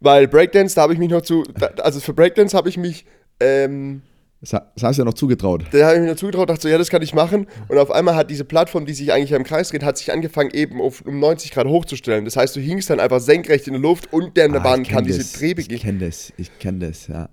Weil 0.00 0.28
Breakdance, 0.28 0.74
da 0.74 0.82
habe 0.82 0.92
ich 0.92 0.98
mich 0.98 1.08
noch 1.10 1.22
zu. 1.22 1.44
Da, 1.58 1.66
also 1.82 2.00
für 2.00 2.12
Breakdance 2.12 2.56
habe 2.56 2.68
ich 2.68 2.76
mich. 2.76 3.06
Ähm, 3.40 4.02
Das 4.40 4.52
ha- 4.52 4.70
das 4.74 4.82
hast 4.84 4.96
du 4.96 5.02
ja 5.02 5.04
noch 5.06 5.14
zugetraut. 5.14 5.64
da 5.70 5.86
habe 5.86 5.94
ich 5.96 6.00
mich 6.02 6.10
noch 6.10 6.16
zugetraut, 6.16 6.48
dachte 6.50 6.62
so, 6.62 6.68
ja, 6.68 6.76
das 6.78 6.90
kann 6.90 7.00
ich 7.02 7.14
machen. 7.14 7.46
Und 7.68 7.78
auf 7.78 7.90
einmal 7.90 8.14
hat 8.14 8.30
diese 8.30 8.44
Plattform, 8.44 8.84
die 8.86 8.92
sich 8.94 9.12
eigentlich 9.12 9.32
im 9.32 9.44
Kreis 9.44 9.70
dreht, 9.70 9.82
hat 9.82 9.96
sich 9.98 10.12
angefangen, 10.12 10.50
eben 10.52 10.80
auf, 10.82 11.00
um 11.02 11.18
90 11.20 11.50
Grad 11.52 11.66
hochzustellen. 11.66 12.24
Das 12.26 12.36
heißt, 12.36 12.54
du 12.56 12.60
hingst 12.60 12.90
dann 12.90 13.00
einfach 13.00 13.20
senkrecht 13.20 13.66
in 13.66 13.72
der 13.74 13.82
Luft 13.82 14.12
und 14.12 14.36
der 14.36 14.46
in 14.46 14.52
der 14.52 14.60
Ah, 14.60 14.64
Bahn 14.64 14.82
ich 14.82 14.88
kann 14.90 15.04
diese 15.04 15.18
das. 15.18 15.32
Drehbe 15.32 15.60
Ich 15.62 15.68
gehen. 15.68 15.80
kenne 15.80 15.98
das, 16.06 16.32
ich 16.36 16.58
kenne 16.58 16.86
das, 16.86 17.06
ja. 17.08 17.28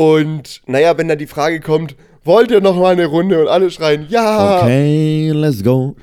Und 0.00 0.62
naja, 0.66 0.96
wenn 0.96 1.08
dann 1.08 1.18
die 1.18 1.26
Frage 1.26 1.60
kommt, 1.60 1.94
wollt 2.24 2.50
ihr 2.50 2.62
noch 2.62 2.74
mal 2.74 2.92
eine 2.92 3.04
Runde? 3.04 3.38
Und 3.42 3.48
alle 3.48 3.70
schreien, 3.70 4.06
ja, 4.08 4.62
Okay, 4.62 5.30
let's 5.34 5.62
go. 5.62 5.94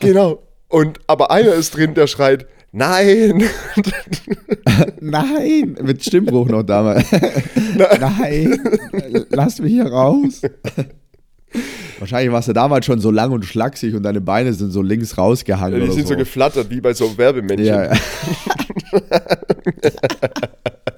genau. 0.00 0.38
Und 0.68 0.98
aber 1.08 1.30
einer 1.30 1.52
ist 1.52 1.76
drin, 1.76 1.92
der 1.92 2.06
schreit, 2.06 2.46
nein. 2.72 3.42
Nein, 5.00 5.76
mit 5.82 6.02
Stimmbruch 6.04 6.48
noch 6.48 6.62
damals. 6.62 7.04
Nein, 8.00 8.58
lass 9.30 9.58
mich 9.60 9.72
hier 9.72 9.86
raus. 9.86 10.40
Wahrscheinlich 11.98 12.32
warst 12.32 12.48
du 12.48 12.52
damals 12.54 12.86
schon 12.86 13.00
so 13.00 13.10
lang 13.10 13.32
und 13.32 13.44
schlaksig 13.44 13.94
und 13.94 14.04
deine 14.04 14.20
Beine 14.22 14.52
sind 14.54 14.70
so 14.70 14.80
links 14.82 15.18
rausgehangen. 15.18 15.80
die 15.80 15.84
oder 15.84 15.92
sind 15.92 16.06
so 16.06 16.14
so 16.14 16.18
geflattert, 16.18 16.70
wie 16.70 16.80
bei 16.80 16.94
so 16.94 17.16
Werbemännchen. 17.18 17.66
ja, 17.66 17.84
ja. 17.92 17.98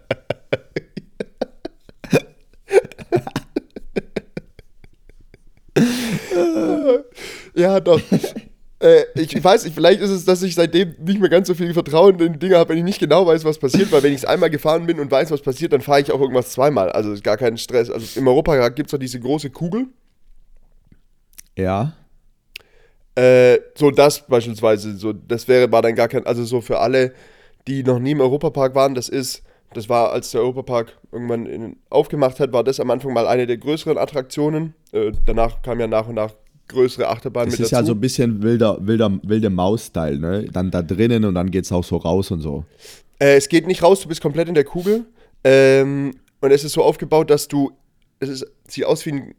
Ja, 7.61 7.79
doch. 7.79 8.01
äh, 8.81 9.05
ich 9.15 9.43
weiß 9.43 9.65
nicht, 9.65 9.75
vielleicht 9.75 10.01
ist 10.01 10.11
es, 10.11 10.25
dass 10.25 10.43
ich 10.43 10.55
seitdem 10.55 10.95
nicht 10.99 11.21
mehr 11.21 11.29
ganz 11.29 11.47
so 11.47 11.55
viel 11.55 11.75
Vertrauen 11.75 12.19
in 12.21 12.39
Dinge 12.39 12.57
habe, 12.57 12.71
wenn 12.71 12.79
ich 12.79 12.85
nicht 12.85 13.01
genau 13.01 13.27
weiß, 13.27 13.45
was 13.45 13.59
passiert, 13.59 13.93
weil 13.93 14.03
wenn 14.03 14.13
ich 14.13 14.21
es 14.21 14.25
einmal 14.25 14.49
gefahren 14.49 14.87
bin 14.87 14.99
und 14.99 15.11
weiß, 15.11 15.31
was 15.31 15.43
passiert, 15.43 15.75
dann 15.75 15.83
fahre 15.83 16.01
ich 16.01 16.11
auch 16.11 16.21
irgendwas 16.21 16.51
zweimal. 16.51 16.91
Also 16.91 17.13
ist 17.13 17.23
gar 17.23 17.37
kein 17.37 17.59
Stress. 17.59 17.91
Also 17.91 18.19
im 18.19 18.27
Europapark 18.27 18.75
gibt 18.77 18.89
es 18.89 18.93
doch 18.93 18.99
diese 18.99 19.21
große 19.21 19.51
Kugel. 19.51 19.89
ja. 21.57 21.93
Äh, 23.17 23.59
so 23.75 23.91
das 23.91 24.27
beispielsweise, 24.27 24.97
so 24.97 25.13
das 25.13 25.49
wäre, 25.49 25.71
war 25.73 25.83
dann 25.83 25.97
gar 25.97 26.09
kein, 26.09 26.25
also 26.27 26.45
so 26.45 26.61
für 26.61 26.79
alle, 26.79 27.13
die 27.67 27.83
noch 27.83 27.99
nie 27.99 28.13
im 28.13 28.21
Europapark 28.21 28.75
waren, 28.75 28.95
das 28.95 29.09
ist, 29.09 29.43
das 29.75 29.89
war, 29.89 30.13
als 30.13 30.31
der 30.31 30.41
Europapark 30.41 30.97
irgendwann 31.13 31.47
in, 31.47 31.77
aufgemacht 31.91 32.41
hat, 32.41 32.53
war 32.53 32.65
das 32.65 32.81
am 32.81 32.91
Anfang 32.91 33.13
mal 33.13 33.27
eine 33.27 33.47
der 33.47 33.59
größeren 33.59 33.99
Attraktionen. 33.99 34.75
Äh, 34.93 35.13
danach 35.27 35.61
kam 35.63 35.81
ja 35.81 35.89
nach 35.89 36.07
und 36.09 36.15
nach 36.15 36.33
größere 36.71 37.09
Achterbahnen 37.09 37.51
Das 37.51 37.59
mit 37.59 37.67
ist 37.67 37.73
dazu. 37.73 37.83
ja 37.83 37.87
so 37.87 37.93
ein 37.93 38.01
bisschen 38.01 38.43
wilder, 38.43 38.79
wilder, 38.81 39.19
wilde 39.23 39.51
Maus-Style, 39.51 40.19
ne? 40.19 40.45
Dann 40.53 40.71
da 40.71 40.83
drinnen 40.83 41.25
und 41.25 41.35
dann 41.35 41.51
geht's 41.51 41.71
auch 41.73 41.85
so 41.85 41.97
raus 41.97 42.31
und 42.31 42.41
so. 42.41 42.65
Äh, 43.19 43.37
es 43.37 43.49
geht 43.49 43.67
nicht 43.67 43.83
raus, 43.83 44.01
du 44.01 44.09
bist 44.09 44.21
komplett 44.21 44.49
in 44.49 44.55
der 44.55 44.65
Kugel. 44.65 45.05
Ähm, 45.45 46.13
und 46.41 46.51
es 46.51 46.65
ist 46.65 46.73
so 46.73 46.83
aufgebaut, 46.83 47.31
dass 47.31 47.49
du. 47.49 47.73
Es 48.19 48.29
ist, 48.29 48.47
sieht 48.69 48.85
aus 48.85 49.05
wie 49.07 49.13
ein, 49.13 49.35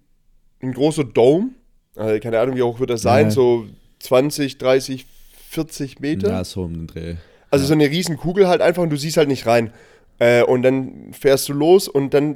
ein 0.61 0.73
großer 0.73 1.03
Dome. 1.03 1.49
Äh, 1.95 2.19
keine 2.19 2.39
Ahnung, 2.39 2.55
wie 2.55 2.61
hoch 2.61 2.79
wird 2.79 2.89
das 2.89 3.01
sein? 3.01 3.25
Ja. 3.25 3.31
So 3.31 3.65
20, 3.99 4.57
30, 4.57 5.05
40 5.49 5.99
Meter. 5.99 6.29
Ja, 6.29 6.43
so 6.43 6.63
um 6.63 6.73
den 6.73 6.87
Dreh. 6.87 7.15
Also 7.49 7.65
so 7.65 7.73
eine 7.73 7.89
riesen 7.89 8.17
Kugel 8.17 8.47
halt 8.47 8.61
einfach 8.61 8.81
und 8.81 8.89
du 8.89 8.97
siehst 8.97 9.17
halt 9.17 9.27
nicht 9.27 9.45
rein. 9.45 9.71
Äh, 10.19 10.43
und 10.43 10.61
dann 10.63 11.11
fährst 11.13 11.49
du 11.49 11.53
los 11.53 11.87
und 11.87 12.13
dann 12.13 12.35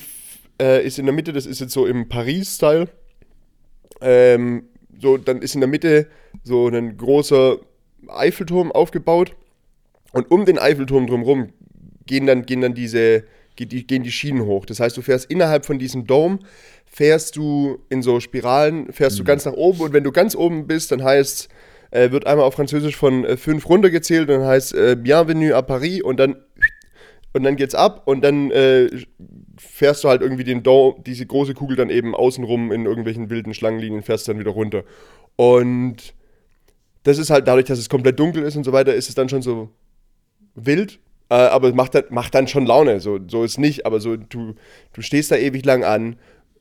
äh, 0.61 0.85
ist 0.85 0.99
in 0.99 1.05
der 1.05 1.13
Mitte, 1.15 1.31
das 1.33 1.45
ist 1.45 1.59
jetzt 1.61 1.73
so 1.73 1.85
im 1.85 2.09
Paris-Style, 2.09 2.87
ähm, 4.01 4.63
so, 4.99 5.17
dann 5.17 5.41
ist 5.41 5.55
in 5.55 5.61
der 5.61 5.69
Mitte 5.69 6.07
so 6.43 6.67
ein 6.67 6.97
großer 6.97 7.57
Eiffelturm 8.07 8.71
aufgebaut. 8.71 9.35
Und 10.13 10.31
um 10.31 10.45
den 10.45 10.57
Eiffelturm 10.57 11.07
drumherum 11.07 11.49
gehen 12.05 12.25
dann, 12.25 12.45
gehen 12.45 12.61
dann 12.61 12.73
diese, 12.73 13.23
gehen 13.55 14.03
die 14.03 14.11
Schienen 14.11 14.45
hoch. 14.45 14.65
Das 14.65 14.79
heißt, 14.79 14.95
du 14.95 15.01
fährst 15.01 15.29
innerhalb 15.29 15.65
von 15.65 15.79
diesem 15.79 16.07
Dome, 16.07 16.39
fährst 16.85 17.35
du 17.35 17.79
in 17.89 18.01
so 18.01 18.19
Spiralen, 18.19 18.91
fährst 18.93 19.19
du 19.19 19.23
ganz 19.23 19.45
nach 19.45 19.53
oben. 19.53 19.81
Und 19.81 19.93
wenn 19.93 20.03
du 20.03 20.11
ganz 20.11 20.35
oben 20.35 20.67
bist, 20.67 20.91
dann 20.91 21.03
heißt 21.03 21.49
äh, 21.91 22.11
wird 22.11 22.27
einmal 22.27 22.45
auf 22.45 22.55
Französisch 22.55 22.95
von 22.95 23.25
äh, 23.25 23.37
fünf 23.37 23.67
runtergezählt. 23.67 24.29
Und 24.29 24.39
dann 24.39 24.47
heißt 24.47 24.73
äh, 24.73 24.95
Bienvenue 24.95 25.55
à 25.55 25.61
Paris. 25.61 26.01
Und 26.01 26.19
dann 26.19 26.35
und 27.35 27.43
dann 27.43 27.57
geht's 27.57 27.75
ab 27.75 28.03
und 28.05 28.21
dann 28.23 28.49
äh, 28.51 28.89
fährst 29.57 30.03
du 30.03 30.09
halt 30.09 30.21
irgendwie 30.21 30.45
den 30.45 30.63
Dome, 30.63 30.95
diese 31.05 31.25
große 31.25 31.53
Kugel 31.53 31.75
dann 31.75 31.89
eben 31.89 32.15
außenrum 32.15 32.71
in 32.71 32.85
irgendwelchen 32.85 33.29
wilden 33.29 33.53
Schlangenlinien, 33.53 34.03
fährst 34.03 34.27
dann 34.29 34.39
wieder 34.39 34.51
runter. 34.51 34.83
Und 35.35 36.13
das 37.03 37.17
ist 37.17 37.29
halt 37.29 37.47
dadurch, 37.47 37.65
dass 37.65 37.77
es 37.77 37.89
komplett 37.89 38.19
dunkel 38.19 38.43
ist 38.43 38.55
und 38.55 38.63
so 38.63 38.71
weiter, 38.71 38.93
ist 38.93 39.09
es 39.09 39.15
dann 39.15 39.27
schon 39.27 39.41
so 39.41 39.69
wild. 40.55 40.99
Äh, 41.29 41.35
aber 41.35 41.73
macht, 41.73 41.95
dann- 41.95 42.05
macht 42.09 42.33
dann 42.35 42.47
schon 42.47 42.65
Laune. 42.65 42.99
So, 43.01 43.19
so 43.27 43.43
ist 43.43 43.57
nicht. 43.57 43.85
Aber 43.85 43.99
so, 43.99 44.15
du, 44.15 44.55
du 44.93 45.01
stehst 45.01 45.29
da 45.31 45.35
ewig 45.35 45.65
lang 45.65 45.83
an, 45.83 46.15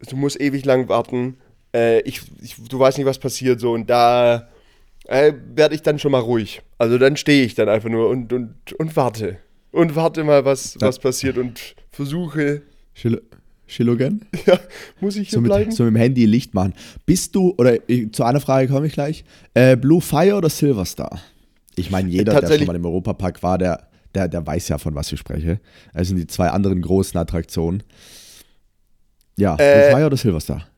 du 0.08 0.16
musst 0.16 0.40
ewig 0.40 0.64
lang 0.64 0.88
warten. 0.88 1.36
Äh, 1.72 2.00
ich, 2.00 2.20
ich, 2.42 2.56
du 2.68 2.78
weißt 2.78 2.98
nicht, 2.98 3.06
was 3.06 3.18
passiert. 3.18 3.60
So, 3.60 3.72
und 3.72 3.88
da 3.88 4.48
äh, 5.06 5.32
werde 5.54 5.74
ich 5.76 5.82
dann 5.82 5.98
schon 5.98 6.12
mal 6.12 6.18
ruhig. 6.20 6.62
Also 6.78 6.98
dann 6.98 7.16
stehe 7.16 7.44
ich 7.44 7.54
dann 7.54 7.68
einfach 7.68 7.90
nur 7.90 8.08
und, 8.08 8.32
und, 8.32 8.72
und 8.78 8.96
warte. 8.96 9.38
Und 9.74 9.96
warte 9.96 10.22
mal, 10.22 10.44
was, 10.44 10.76
was 10.80 11.00
passiert 11.00 11.36
und 11.36 11.74
versuche, 11.90 12.62
Schil 12.94 13.20
ja, 14.46 14.58
muss 15.00 15.16
ich 15.16 15.30
hier 15.30 15.36
So 15.36 15.40
mit, 15.40 15.48
bleiben? 15.50 15.70
so 15.72 15.82
mit 15.82 15.94
dem 15.94 15.96
Handy 15.96 16.26
Licht 16.26 16.54
machen. 16.54 16.74
Bist 17.06 17.34
du, 17.34 17.54
oder 17.58 17.76
ich, 17.88 18.12
zu 18.12 18.22
einer 18.22 18.40
Frage 18.40 18.68
komme 18.68 18.86
ich 18.86 18.92
gleich, 18.92 19.24
äh, 19.54 19.76
Blue 19.76 20.00
Fire 20.00 20.36
oder 20.36 20.48
Silverstar? 20.48 21.20
Ich 21.74 21.90
meine, 21.90 22.08
jeder, 22.08 22.40
der 22.40 22.56
schon 22.56 22.66
mal 22.66 22.76
im 22.76 22.84
Europapark 22.84 23.42
war, 23.42 23.58
der, 23.58 23.88
der, 24.14 24.28
der 24.28 24.46
weiß 24.46 24.68
ja, 24.68 24.78
von 24.78 24.94
was 24.94 25.10
ich 25.10 25.18
spreche. 25.18 25.58
Das 25.92 26.06
sind 26.06 26.18
die 26.18 26.26
zwei 26.28 26.50
anderen 26.50 26.80
großen 26.80 27.18
Attraktionen. 27.18 27.82
Ja, 29.36 29.56
Blue 29.56 29.66
Äh, 29.66 29.90
Fire 29.90 30.06
oder 30.06 30.16
Silverstar? 30.16 30.68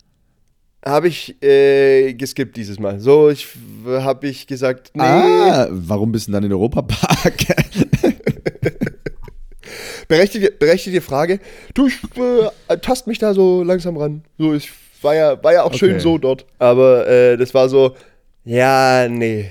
Habe 0.87 1.09
ich 1.09 1.43
äh, 1.43 2.15
geskippt 2.15 2.57
dieses 2.57 2.79
Mal. 2.79 3.01
So, 3.01 3.29
ich 3.29 3.49
habe 3.85 4.29
ich 4.29 4.47
gesagt, 4.47 4.93
nee. 4.95 5.03
Ah, 5.03 5.67
warum 5.71 6.13
bist 6.13 6.29
du 6.29 6.33
denn 6.33 6.43
dann 6.43 6.51
in 6.51 6.53
Europapark? 6.53 7.35
Berechtigte, 10.09 10.53
berechtigte 10.53 11.01
Frage. 11.01 11.41
Du, 11.75 11.89
ich 11.89 11.99
äh, 12.69 12.79
tast 12.79 13.07
mich 13.07 13.19
da 13.19 13.35
so 13.35 13.63
langsam 13.63 13.97
ran. 13.97 14.23
So, 14.39 14.55
ich 14.55 14.71
war 15.03 15.15
ja, 15.15 15.43
war 15.43 15.53
ja 15.53 15.63
auch 15.65 15.75
schön 15.75 15.93
Okay. 15.93 16.01
so 16.01 16.19
dort. 16.19 16.47
Aber 16.59 17.07
äh, 17.09 17.37
das 17.37 17.53
war 17.55 17.69
so, 17.69 17.95
ja, 18.45 19.09
nee, 19.09 19.51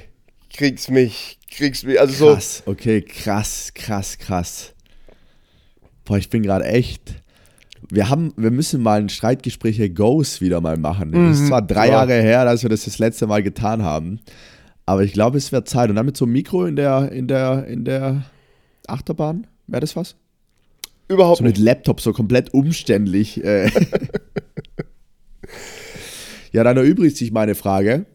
kriegst 0.54 0.89
mich, 0.89 1.38
kriegst 1.52 1.84
mich. 1.86 2.00
Also 2.00 2.13
so, 2.13 2.34
Krass, 2.34 2.63
okay, 2.65 3.02
krass, 3.02 3.72
krass, 3.74 4.18
krass. 4.18 4.74
Boah, 6.06 6.18
ich 6.18 6.30
bin 6.30 6.44
gerade 6.44 6.65
echt. 6.65 7.15
Wir 7.89 8.10
haben, 8.10 8.34
wir 8.36 8.52
müssen 8.52 8.82
mal 8.82 9.00
ein 9.00 9.10
Streitgespräche 9.10 9.89
Goes 9.91 10.41
wieder 10.41 10.60
mal 10.62 10.78
machen. 10.78 11.13
Es 11.32 11.39
ist 11.39 11.48
zwar 11.48 11.62
drei 11.62 11.88
ja. 11.88 11.94
Jahre 11.94 12.13
her, 12.13 12.46
dass 12.46 12.63
wir 12.63 12.70
das 12.70 12.86
das 12.86 12.98
letzte 12.98 13.28
Mal 13.28 13.44
getan 13.44 13.84
haben, 13.84 14.20
Aber 14.88 15.04
ich 15.04 15.13
glaube, 15.13 15.38
es 15.38 15.52
wäre 15.52 15.63
Zeit. 15.65 15.89
Und 15.89 15.96
dann 15.96 16.06
mit 16.06 16.18
so 16.18 16.26
einem 16.26 16.34
Mikro 16.34 16.65
in 16.65 16.76
der, 16.76 17.12
in 17.12 17.28
der, 17.28 17.65
in 17.68 17.86
der 17.86 18.24
Achterbahn, 18.88 19.46
wäre 19.68 19.82
das 19.82 19.96
was? 19.96 20.15
Überhaupt 21.08 21.38
So 21.39 21.44
mit 21.44 21.58
nicht. 21.58 21.65
Laptop, 21.65 22.02
so 22.02 22.13
komplett 22.13 22.54
umständlich. 22.54 23.44
Äh. 23.44 23.70
ja, 26.52 26.63
dann 26.63 26.78
erübrigt 26.78 27.18
sich 27.18 27.32
meine 27.32 27.56
Frage. 27.56 28.06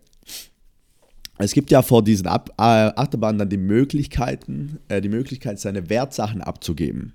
Es 1.39 1.53
gibt 1.53 1.71
ja 1.71 1.83
vor 1.83 2.05
diesen 2.05 2.27
Ab 2.27 2.51
äh, 2.59 2.63
Achterbahnen 2.63 3.39
dann 3.39 3.49
die 3.49 3.57
Möglichkeiten, 3.57 4.79
äh, 4.89 5.01
die 5.01 5.09
Möglichkeit, 5.09 5.59
seine 5.59 5.89
Wertsachen 5.89 6.43
abzugeben. 6.43 7.15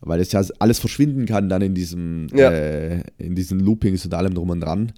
Weil 0.00 0.20
es 0.20 0.32
ja 0.32 0.42
alles 0.58 0.78
verschwinden 0.78 1.24
kann 1.26 1.48
dann 1.48 1.62
in 1.62 1.74
diesem, 1.74 2.26
Ja. 2.34 2.50
äh, 2.50 3.02
in 3.18 3.34
diesen 3.34 3.60
Loopings 3.60 4.04
und 4.04 4.14
allem 4.14 4.34
drum 4.34 4.50
und 4.50 4.60
dran. 4.60 4.92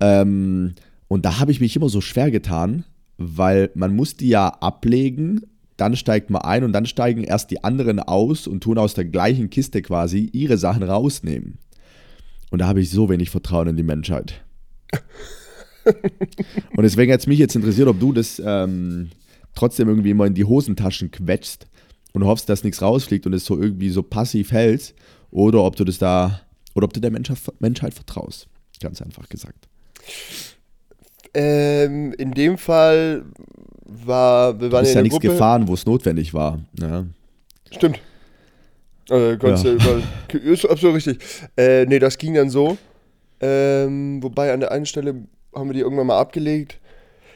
Ähm, 0.00 0.74
und 1.08 1.24
da 1.24 1.40
habe 1.40 1.50
ich 1.50 1.60
mich 1.60 1.74
immer 1.76 1.88
so 1.88 2.00
schwer 2.00 2.30
getan, 2.30 2.84
weil 3.16 3.70
man 3.74 3.94
muss 3.94 4.16
die 4.16 4.28
ja 4.28 4.48
ablegen, 4.48 5.42
dann 5.78 5.96
steigt 5.96 6.28
man 6.28 6.42
ein 6.42 6.64
und 6.64 6.72
dann 6.72 6.86
steigen 6.86 7.24
erst 7.24 7.50
die 7.50 7.64
anderen 7.64 8.00
aus 8.00 8.46
und 8.46 8.62
tun 8.62 8.78
aus 8.78 8.94
der 8.94 9.06
gleichen 9.06 9.48
Kiste 9.48 9.80
quasi 9.80 10.28
ihre 10.32 10.58
Sachen 10.58 10.82
rausnehmen. 10.82 11.58
Und 12.50 12.58
da 12.58 12.66
habe 12.66 12.80
ich 12.80 12.90
so 12.90 13.08
wenig 13.08 13.30
Vertrauen 13.30 13.68
in 13.68 13.76
die 13.76 13.82
Menschheit. 13.82 14.44
und 15.84 16.82
deswegen 16.82 17.12
hat 17.12 17.20
es 17.20 17.26
mich 17.26 17.38
jetzt 17.38 17.54
interessiert, 17.54 17.88
ob 17.88 18.00
du 18.00 18.12
das 18.12 18.42
ähm, 18.44 19.10
trotzdem 19.54 19.88
irgendwie 19.88 20.10
immer 20.10 20.26
in 20.26 20.34
die 20.34 20.44
Hosentaschen 20.44 21.10
quetschst 21.10 21.68
und 22.12 22.24
hoffst, 22.24 22.48
dass 22.48 22.64
nichts 22.64 22.82
rausfliegt 22.82 23.26
und 23.26 23.32
es 23.32 23.44
so 23.44 23.60
irgendwie 23.60 23.90
so 23.90 24.02
passiv 24.02 24.50
hältst, 24.50 24.94
oder 25.30 25.62
ob 25.62 25.76
du 25.76 25.84
das 25.84 25.98
da, 25.98 26.40
oder 26.74 26.86
ob 26.86 26.92
du 26.92 27.00
der 27.00 27.10
Menschheit, 27.10 27.38
Menschheit 27.60 27.94
vertraust. 27.94 28.48
Ganz 28.80 29.00
einfach 29.02 29.28
gesagt. 29.28 29.68
Ähm, 31.34 32.12
in 32.18 32.32
dem 32.32 32.58
Fall 32.58 33.24
war, 33.84 34.58
wir 34.60 34.68
Du 34.68 34.72
waren 34.72 34.82
bist 34.82 34.92
in 34.92 34.94
ja 34.94 34.94
der 34.94 35.02
nichts 35.04 35.14
Gruppe. 35.20 35.28
gefahren, 35.34 35.68
wo 35.68 35.74
es 35.74 35.86
notwendig 35.86 36.34
war. 36.34 36.58
Ja. 36.80 37.04
Stimmt. 37.70 38.00
Äh, 39.10 39.36
kannst 39.36 39.64
Ja. 39.64 39.70
du 39.72 39.76
überall, 39.76 40.02
ist 40.44 40.64
absolut 40.68 40.96
richtig. 40.96 41.18
Äh, 41.56 41.86
nee, 41.86 41.98
das 41.98 42.18
ging 42.18 42.34
dann 42.34 42.50
so. 42.50 42.76
Ähm, 43.40 44.22
wobei 44.22 44.52
an 44.52 44.60
der 44.60 44.72
einen 44.72 44.86
Stelle 44.86 45.14
haben 45.54 45.68
wir 45.68 45.74
die 45.74 45.80
irgendwann 45.80 46.06
mal 46.08 46.18
abgelegt. 46.18 46.78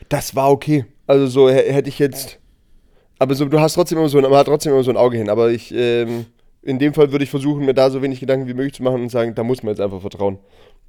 Das 0.09 0.35
war 0.35 0.51
okay. 0.51 0.85
Also 1.07 1.27
so 1.27 1.49
hä- 1.49 1.71
hätte 1.73 1.89
ich 1.89 1.99
jetzt. 1.99 2.39
Aber 3.19 3.35
so, 3.35 3.45
du 3.45 3.61
hast 3.61 3.75
trotzdem 3.75 3.99
immer 3.99 4.09
so 4.09 4.19
ein, 4.19 4.25
man 4.25 4.35
hat 4.35 4.47
trotzdem 4.47 4.73
immer 4.73 4.83
so 4.83 4.91
ein 4.91 4.97
Auge 4.97 5.17
hin. 5.17 5.31
Aber 5.31 5.51
ich, 5.51 5.73
ähm, 5.75 6.27
in 6.63 6.79
dem 6.79 6.95
Fall 6.95 7.11
würde 7.13 7.25
ich 7.25 7.31
versuchen, 7.31 7.65
mir 7.65 7.75
da 7.75 7.91
so 7.91 8.03
wenig 8.03 8.21
Gedanken 8.21 8.47
wie 8.47 8.55
möglich 8.55 8.75
zu 8.75 8.83
machen 8.83 9.03
und 9.03 9.09
sagen, 9.11 9.35
da 9.35 9.43
muss 9.43 9.63
man 9.63 9.73
jetzt 9.73 9.81
einfach 9.81 10.01
vertrauen. 10.01 10.39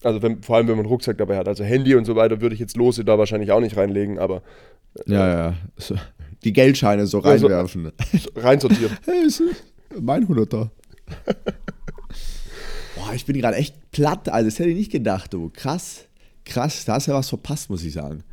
Also 0.04 0.22
wenn, 0.22 0.44
vor 0.44 0.56
allem, 0.58 0.68
wenn 0.68 0.76
man 0.76 0.86
einen 0.86 0.92
Rucksack 0.92 1.18
dabei 1.18 1.38
hat. 1.38 1.48
Also 1.48 1.64
Handy 1.64 1.96
und 1.96 2.06
so 2.06 2.16
weiter 2.16 2.42
würde 2.42 2.54
ich 2.54 2.60
jetzt 2.62 2.76
Lose 2.78 3.04
da 3.06 3.18
wahrscheinlich 3.18 3.52
auch 3.52 3.60
nicht 3.62 3.78
reinlegen, 3.78 4.20
aber 4.20 4.42
Ja, 5.08 5.28
ja. 5.28 5.54
So, 5.78 5.96
die 6.44 6.54
Geldscheine 6.54 7.08
so 7.08 7.22
Ja, 7.24 7.38
so- 7.38 7.48
reinwerfen. 7.48 7.92
reinsortiert. 8.36 8.92
Hey, 9.06 9.26
ist 9.26 9.42
mein 10.00 10.28
Hunderter. 10.28 10.72
Boah, 12.96 13.14
ich 13.14 13.26
bin 13.26 13.38
gerade 13.40 13.58
echt 13.58 13.76
platt, 13.92 14.30
also 14.30 14.50
das 14.50 14.60
hätte 14.60 14.70
ich 14.70 14.78
nicht 14.78 14.92
gedacht, 14.92 15.34
du. 15.34 15.50
Krass, 15.54 16.06
krass, 16.46 16.86
da 16.86 16.94
hast 16.96 17.08
du 17.08 17.12
ja 17.12 17.18
was 17.18 17.30
verpasst, 17.30 17.70
muss 17.70 17.84
ich 17.84 17.94
sagen. 17.94 18.24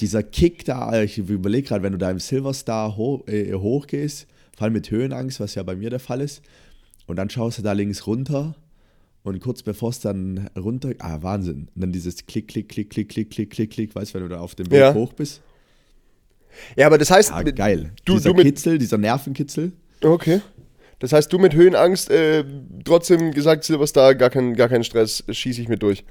Dieser 0.00 0.22
Kick 0.22 0.64
da, 0.64 1.02
ich 1.02 1.18
überlege 1.18 1.68
gerade, 1.68 1.82
wenn 1.82 1.92
du 1.92 1.98
da 1.98 2.10
im 2.10 2.18
Silverstar 2.18 2.96
ho 2.96 3.22
äh, 3.26 3.54
hochgehst, 3.54 4.26
vor 4.56 4.64
allem 4.64 4.72
mit 4.72 4.90
Höhenangst, 4.90 5.38
was 5.38 5.54
ja 5.54 5.62
bei 5.62 5.76
mir 5.76 5.90
der 5.90 6.00
Fall 6.00 6.20
ist, 6.20 6.42
und 7.06 7.16
dann 7.16 7.30
schaust 7.30 7.58
du 7.58 7.62
da 7.62 7.72
links 7.72 8.06
runter 8.08 8.56
und 9.22 9.38
kurz 9.40 9.62
bevor 9.62 9.90
es 9.90 10.00
dann 10.00 10.48
runter, 10.58 10.92
ah, 10.98 11.18
Wahnsinn. 11.22 11.68
Und 11.74 11.80
dann 11.82 11.92
dieses 11.92 12.26
Klick, 12.26 12.48
Klick, 12.48 12.68
Klick, 12.68 12.90
Klick, 12.90 13.08
Klick, 13.10 13.30
Klick, 13.30 13.50
Klick, 13.50 13.70
Klick, 13.70 13.94
weißt 13.94 14.10
du, 14.10 14.14
wenn 14.14 14.22
du 14.22 14.28
da 14.34 14.40
auf 14.40 14.54
dem 14.56 14.70
Weg 14.70 14.80
Ja. 14.80 14.94
hoch 14.94 15.12
bist. 15.12 15.40
Ja, 16.76 16.86
aber 16.86 16.96
das 16.98 17.10
heißt, 17.10 17.32
mit- 17.44 17.54
geil. 17.56 17.92
Du- 18.04 18.14
dieser 18.14 18.30
du 18.30 18.34
mit- 18.36 18.46
Kitzel, 18.46 18.78
dieser 18.78 18.98
Nervenkitzel. 18.98 19.72
Okay. 20.02 20.40
Das 20.98 21.12
heißt, 21.12 21.30
du 21.32 21.38
mit 21.38 21.54
Höhenangst 21.54 22.10
äh, 22.10 22.42
trotzdem 22.84 23.32
gesagt, 23.32 23.64
Silverstar, 23.64 24.14
gar 24.14 24.30
kein, 24.30 24.54
gar 24.54 24.68
kein 24.68 24.82
Stress, 24.82 25.22
schieße 25.28 25.60
ich 25.60 25.68
mit 25.68 25.82
durch. 25.82 26.04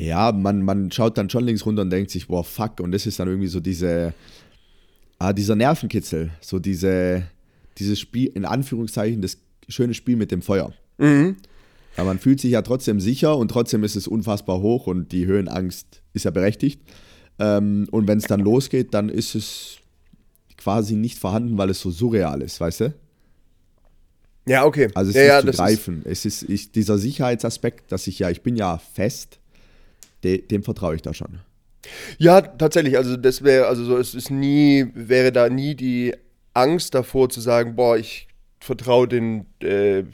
Ja, 0.00 0.30
man, 0.30 0.62
man 0.62 0.92
schaut 0.92 1.18
dann 1.18 1.28
schon 1.28 1.44
links 1.44 1.66
runter 1.66 1.82
und 1.82 1.90
denkt 1.90 2.12
sich, 2.12 2.28
boah, 2.28 2.44
fuck. 2.44 2.78
Und 2.78 2.92
das 2.92 3.06
ist 3.06 3.18
dann 3.18 3.26
irgendwie 3.26 3.48
so 3.48 3.58
diese, 3.58 4.14
ah, 5.18 5.32
dieser 5.32 5.56
Nervenkitzel, 5.56 6.30
so 6.40 6.60
diese, 6.60 7.24
dieses 7.78 8.00
Spiel, 8.00 8.30
in 8.34 8.44
Anführungszeichen, 8.44 9.22
das 9.22 9.38
schöne 9.68 9.94
Spiel 9.94 10.16
mit 10.16 10.30
dem 10.30 10.42
Feuer. 10.42 10.72
Aber 11.96 12.06
man 12.06 12.18
fühlt 12.18 12.40
sich 12.40 12.52
ja 12.52 12.62
trotzdem 12.62 13.00
sicher 13.00 13.36
und 13.36 13.50
trotzdem 13.50 13.84
ist 13.84 13.96
es 13.96 14.06
unfassbar 14.06 14.60
hoch 14.60 14.86
und 14.86 15.12
die 15.12 15.26
Höhenangst 15.26 16.02
ist 16.12 16.24
ja 16.24 16.30
berechtigt. 16.30 16.80
Ähm, 17.38 17.88
und 17.90 18.08
wenn 18.08 18.18
es 18.18 18.24
dann 18.24 18.40
losgeht, 18.40 18.94
dann 18.94 19.08
ist 19.08 19.34
es 19.34 19.78
quasi 20.56 20.94
nicht 20.94 21.18
vorhanden, 21.18 21.58
weil 21.58 21.70
es 21.70 21.80
so 21.80 21.90
surreal 21.90 22.42
ist, 22.42 22.60
weißt 22.60 22.80
du? 22.80 22.94
Ja, 24.46 24.64
okay. 24.64 24.88
Also 24.94 25.10
es 25.10 25.16
ja, 25.16 25.22
ist 25.22 25.44
ja, 25.44 25.52
zu 25.52 25.56
greifen. 25.56 26.02
es 26.04 26.24
ist 26.24 26.42
ich, 26.48 26.72
dieser 26.72 26.98
Sicherheitsaspekt, 26.98 27.92
dass 27.92 28.06
ich 28.06 28.18
ja, 28.18 28.30
ich 28.30 28.42
bin 28.42 28.56
ja 28.56 28.78
fest, 28.78 29.38
de, 30.24 30.40
dem 30.40 30.62
vertraue 30.62 30.96
ich 30.96 31.02
da 31.02 31.12
schon. 31.14 31.40
ja, 32.18 32.40
tatsächlich. 32.40 32.96
Also 32.96 33.16
das 33.16 33.42
wäre, 33.42 33.66
also 33.66 33.84
so, 33.84 33.98
es 33.98 34.14
ist 34.14 34.30
nie, 34.30 34.86
wäre 34.94 35.32
da 35.32 35.48
nie 35.48 35.74
die 35.74 36.14
Angst 36.58 36.94
davor 36.94 37.28
zu 37.28 37.40
sagen, 37.40 37.76
boah, 37.76 37.96
ich 37.96 38.28
vertraue 38.60 39.08
den, 39.08 39.46
äh, 39.60 40.04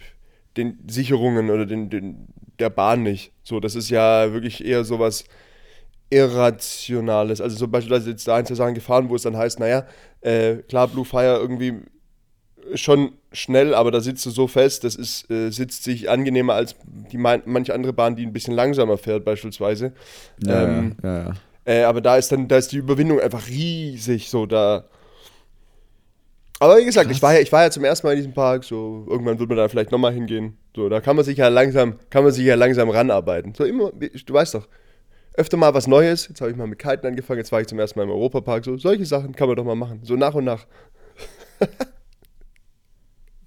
den 0.56 0.78
Sicherungen 0.86 1.50
oder 1.50 1.66
den, 1.66 1.90
den, 1.90 2.28
der 2.58 2.70
Bahn 2.70 3.02
nicht. 3.02 3.32
So, 3.42 3.60
das 3.60 3.74
ist 3.74 3.90
ja 3.90 4.32
wirklich 4.32 4.64
eher 4.64 4.84
sowas 4.84 5.24
Irrationales. 6.10 7.40
Also 7.40 7.56
so 7.56 7.66
beispielsweise 7.68 8.10
jetzt 8.10 8.28
da 8.28 8.36
ein, 8.36 8.46
zwei 8.46 8.54
Sachen 8.54 8.74
gefahren, 8.74 9.08
wo 9.08 9.16
es 9.16 9.22
dann 9.22 9.36
heißt, 9.36 9.58
naja, 9.58 9.86
äh, 10.20 10.56
klar, 10.56 10.88
Blue 10.88 11.04
Fire 11.04 11.38
irgendwie 11.40 11.80
schon 12.74 13.12
schnell, 13.32 13.74
aber 13.74 13.90
da 13.90 14.00
sitzt 14.00 14.24
du 14.26 14.30
so 14.30 14.46
fest, 14.46 14.84
das 14.84 14.94
ist, 14.94 15.30
äh, 15.30 15.50
sitzt 15.50 15.84
sich 15.84 16.08
angenehmer 16.08 16.54
als 16.54 16.76
die 17.12 17.18
manche 17.18 17.74
andere 17.74 17.92
Bahn, 17.92 18.16
die 18.16 18.24
ein 18.24 18.32
bisschen 18.32 18.54
langsamer 18.54 18.96
fährt, 18.96 19.24
beispielsweise. 19.24 19.92
Ähm, 20.46 20.96
ja, 21.02 21.18
ja. 21.18 21.32
äh, 21.64 21.82
aber 21.82 22.00
da 22.00 22.16
ist 22.16 22.32
dann, 22.32 22.48
da 22.48 22.56
ist 22.56 22.72
die 22.72 22.78
Überwindung 22.78 23.20
einfach 23.20 23.48
riesig, 23.48 24.30
so 24.30 24.46
da. 24.46 24.84
Aber 26.60 26.78
wie 26.78 26.84
gesagt, 26.84 27.10
ich 27.10 27.20
war, 27.20 27.34
ja, 27.34 27.40
ich 27.40 27.50
war 27.52 27.64
ja 27.64 27.70
zum 27.70 27.84
ersten 27.84 28.06
Mal 28.06 28.12
in 28.12 28.18
diesem 28.18 28.32
Park, 28.32 28.64
so 28.64 29.04
irgendwann 29.08 29.38
wird 29.38 29.48
man 29.48 29.58
da 29.58 29.68
vielleicht 29.68 29.90
nochmal 29.90 30.12
hingehen. 30.12 30.56
So, 30.74 30.88
da 30.88 31.00
kann 31.00 31.16
man 31.16 31.24
sich 31.24 31.36
ja 31.38 31.48
langsam, 31.48 31.96
kann 32.10 32.24
man 32.24 32.32
sich 32.32 32.44
ja 32.44 32.54
langsam 32.54 32.88
ranarbeiten. 32.90 33.54
So 33.54 33.64
immer, 33.64 33.90
du 33.92 34.32
weißt 34.32 34.54
doch, 34.54 34.68
öfter 35.34 35.56
mal 35.56 35.74
was 35.74 35.86
Neues. 35.86 36.28
Jetzt 36.28 36.40
habe 36.40 36.50
ich 36.52 36.56
mal 36.56 36.66
mit 36.66 36.78
Kiten 36.78 37.06
angefangen, 37.06 37.38
jetzt 37.38 37.50
war 37.52 37.60
ich 37.60 37.66
zum 37.66 37.78
ersten 37.78 37.98
Mal 37.98 38.04
im 38.04 38.10
Europapark. 38.10 38.64
So, 38.64 38.76
solche 38.76 39.04
Sachen 39.04 39.34
kann 39.34 39.48
man 39.48 39.56
doch 39.56 39.64
mal 39.64 39.74
machen. 39.74 40.00
So 40.04 40.14
nach 40.16 40.34
und 40.34 40.44
nach. 40.44 40.66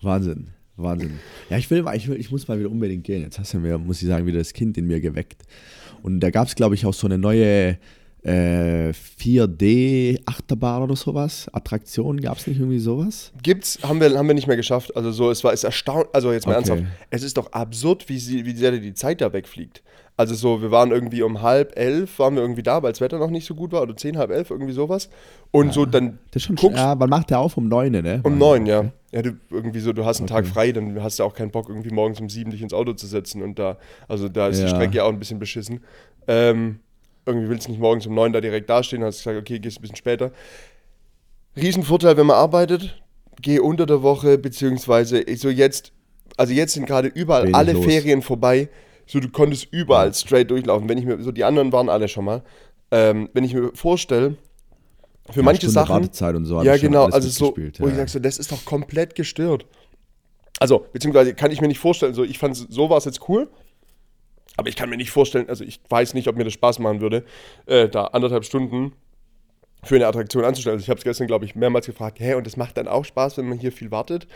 Wahnsinn, 0.02 0.50
Wahnsinn. 0.76 1.20
Ja, 1.50 1.58
ich 1.58 1.70
will, 1.72 1.84
mal- 1.84 1.96
ich 1.96 2.08
will, 2.08 2.20
ich 2.20 2.30
muss 2.32 2.48
mal 2.48 2.60
wieder 2.60 2.70
unbedingt 2.70 3.04
gehen. 3.04 3.22
Jetzt 3.24 3.40
hast 3.40 3.54
du 3.54 3.60
mir, 3.60 3.78
muss 3.78 4.02
ich 4.02 4.08
sagen, 4.08 4.26
wieder 4.26 4.38
das 4.40 4.54
Kind 4.54 4.78
in 4.78 4.86
mir 4.86 5.00
geweckt. 5.00 5.44
Und 6.04 6.20
da 6.20 6.30
gab 6.30 6.48
es, 6.48 6.56
glaube 6.56 6.76
ich, 6.76 6.86
auch 6.86 6.94
so 6.94 7.08
eine 7.08 7.18
neue 7.18 7.78
äh, 8.24 8.92
4D-Achterbahn 8.92 10.84
oder 10.84 10.96
sowas. 10.96 11.48
Attraktion, 11.54 12.20
gab 12.20 12.38
es 12.38 12.48
nicht 12.48 12.60
irgendwie 12.60 12.80
sowas? 12.80 13.32
Gibt's, 13.42 13.80
haben 13.84 14.00
wir, 14.02 14.18
haben 14.18 14.28
wir 14.28 14.34
nicht 14.36 14.48
mehr 14.48 14.58
geschafft. 14.58 14.96
Also 14.96 15.12
so, 15.12 15.30
es 15.32 15.44
war, 15.44 15.54
ist 15.54 15.64
erstaunt, 15.64 16.08
also 16.14 16.32
jetzt 16.32 16.46
mal 16.46 16.58
Okay. 16.58 16.70
ernsthaft, 16.70 16.84
es 17.10 17.24
ist 17.24 17.38
doch 17.38 17.52
absurd, 17.54 18.10
wie, 18.10 18.20
sie, 18.20 18.46
wie 18.46 18.54
sehr 18.56 18.72
die 18.72 18.94
Zeit 18.94 19.22
da 19.22 19.32
wegfliegt. 19.34 19.84
Also 20.20 20.34
so, 20.34 20.64
wir 20.64 20.72
waren 20.72 20.90
irgendwie 20.92 21.22
um 21.22 21.44
halb 21.44 21.78
elf, 21.78 22.18
waren 22.18 22.34
wir 22.34 22.42
irgendwie 22.42 22.64
da, 22.64 22.82
weil 22.82 22.92
das 22.92 23.02
Wetter 23.02 23.20
noch 23.20 23.30
nicht 23.30 23.46
so 23.46 23.54
gut 23.54 23.72
war, 23.72 23.84
oder 23.84 23.96
zehn, 23.96 24.18
halb 24.18 24.32
elf, 24.32 24.50
irgendwie 24.50 24.74
sowas. 24.74 25.10
Und 25.52 25.74
so 25.74 25.86
dann 25.86 26.18
Das 26.32 26.42
schon 26.42 26.56
guckst 26.56 26.80
ja, 26.80 26.96
man 26.96 27.08
macht 27.10 27.30
ja 27.30 27.38
auf 27.38 27.56
um 27.56 27.68
9, 27.68 27.92
ne? 27.92 28.22
um 28.24 28.38
neun, 28.40 28.66
ja. 28.66 28.92
Ja, 29.14 29.22
du 29.22 29.38
irgendwie 29.52 29.80
so, 29.80 29.94
du 29.94 30.04
hast 30.06 30.18
einen 30.18 30.28
Tag 30.28 30.48
frei, 30.48 30.72
dann 30.72 31.02
hast 31.04 31.20
du 31.20 31.24
auch 31.24 31.36
keinen 31.36 31.52
Bock, 31.52 31.70
irgendwie 31.70 31.92
morgens 31.92 32.20
um 32.20 32.30
sieben 32.30 32.50
dich 32.50 32.62
ins 32.64 32.74
Auto 32.74 32.94
zu 32.94 33.06
setzen 33.06 33.42
und 33.44 33.60
da, 33.60 33.78
also 34.08 34.28
da 34.28 34.48
ist 34.48 34.58
die 34.58 34.64
Ja. 34.64 34.70
Strecke 34.70 35.04
auch 35.04 35.10
ein 35.10 35.20
bisschen 35.20 35.38
beschissen. 35.40 35.82
Ähm, 36.28 36.80
irgendwie 37.28 37.50
willst 37.50 37.68
du 37.68 37.72
nicht 37.72 37.82
morgens 37.82 38.08
um 38.08 38.16
neun 38.16 38.34
da 38.34 38.42
direkt 38.42 38.70
dastehen, 38.70 39.04
hast 39.04 39.20
gesagt, 39.20 39.38
okay, 39.38 39.60
gehst 39.60 39.78
ein 39.78 39.82
bisschen 39.82 39.98
später. 39.98 40.32
Riesenvorteil, 41.56 42.18
wenn 42.18 42.28
man 42.28 42.38
arbeitet, 42.38 43.02
geh 43.42 43.60
unter 43.60 43.86
der 43.86 44.02
Woche, 44.02 44.38
beziehungsweise 44.38 45.24
so 45.36 45.50
jetzt, 45.50 45.92
also 46.38 46.54
jetzt 46.54 46.74
sind 46.74 46.86
gerade 46.86 47.08
überall 47.08 47.44
Wenig 47.44 47.56
alle 47.56 47.74
los. 47.74 47.86
Ferien 47.86 48.22
vorbei, 48.22 48.70
so 49.06 49.20
du 49.20 49.30
konntest 49.30 49.68
überall 49.72 50.14
straight 50.14 50.50
durchlaufen. 50.52 50.88
Wenn 50.90 50.98
ich 50.98 51.06
mir, 51.06 51.22
so 51.22 51.32
die 51.32 51.44
anderen 51.44 51.72
waren 51.72 51.90
alle 51.90 52.08
schon 52.08 52.26
mal, 52.26 52.44
ähm, 52.92 53.30
wenn 53.34 53.44
ich 53.44 53.54
mir 53.54 53.72
vorstelle, 53.74 54.38
für 55.30 55.40
Ja, 55.40 55.46
manche 55.46 55.62
Stunde 55.62 55.74
Sachen, 55.74 55.90
Wartezeit 55.90 56.36
und 56.36 56.46
so. 56.46 56.62
ja, 56.64 56.78
genau. 56.78 57.06
Also 57.06 57.28
so, 57.30 57.48
mitgespielt, 57.48 57.82
wo 57.82 57.88
ich 57.88 57.94
ja. 57.94 58.00
sag 58.00 58.10
so, 58.10 58.20
das 58.20 58.38
ist 58.38 58.52
doch 58.52 58.64
komplett 58.64 59.14
gestört. 59.16 59.66
Also, 60.60 60.86
beziehungsweise 60.94 61.34
kann 61.34 61.52
ich 61.52 61.62
mir 61.62 61.68
nicht 61.68 61.80
vorstellen, 61.80 62.14
so 62.14 62.24
ich 62.24 62.40
fand 62.40 62.56
so 62.56 62.90
war 62.90 62.98
es 62.98 63.06
jetzt 63.06 63.28
cool, 63.28 63.50
aber 64.58 64.70
ich 64.70 64.76
kann 64.76 64.90
mir 64.90 64.98
nicht 64.98 65.12
vorstellen, 65.12 65.48
also 65.50 65.64
ich 65.64 65.80
weiß 65.88 66.14
nicht, 66.14 66.28
ob 66.28 66.36
mir 66.36 66.44
das 66.44 66.54
Spaß 66.54 66.80
machen 66.80 67.00
würde, 67.00 67.24
äh, 67.68 67.88
da 67.88 68.06
anderthalb 68.06 68.44
Stunden 68.44 68.94
für 69.84 69.96
eine 69.96 70.08
Attraktion 70.08 70.44
anzustellen. 70.44 70.76
Also 70.76 70.84
ich 70.84 70.90
habe 70.90 70.98
es 70.98 71.04
gestern, 71.04 71.28
glaube 71.28 71.46
ich, 71.46 71.56
mehrmals 71.56 71.86
gefragt, 71.86 72.20
hä, 72.20 72.34
und 72.34 72.46
das 72.46 72.58
macht 72.58 72.78
dann 72.78 72.88
auch 72.88 73.06
Spaß, 73.06 73.38
wenn 73.38 73.48
man 73.48 73.60
hier 73.60 73.72
viel 73.72 73.92
wartet? 73.92 74.28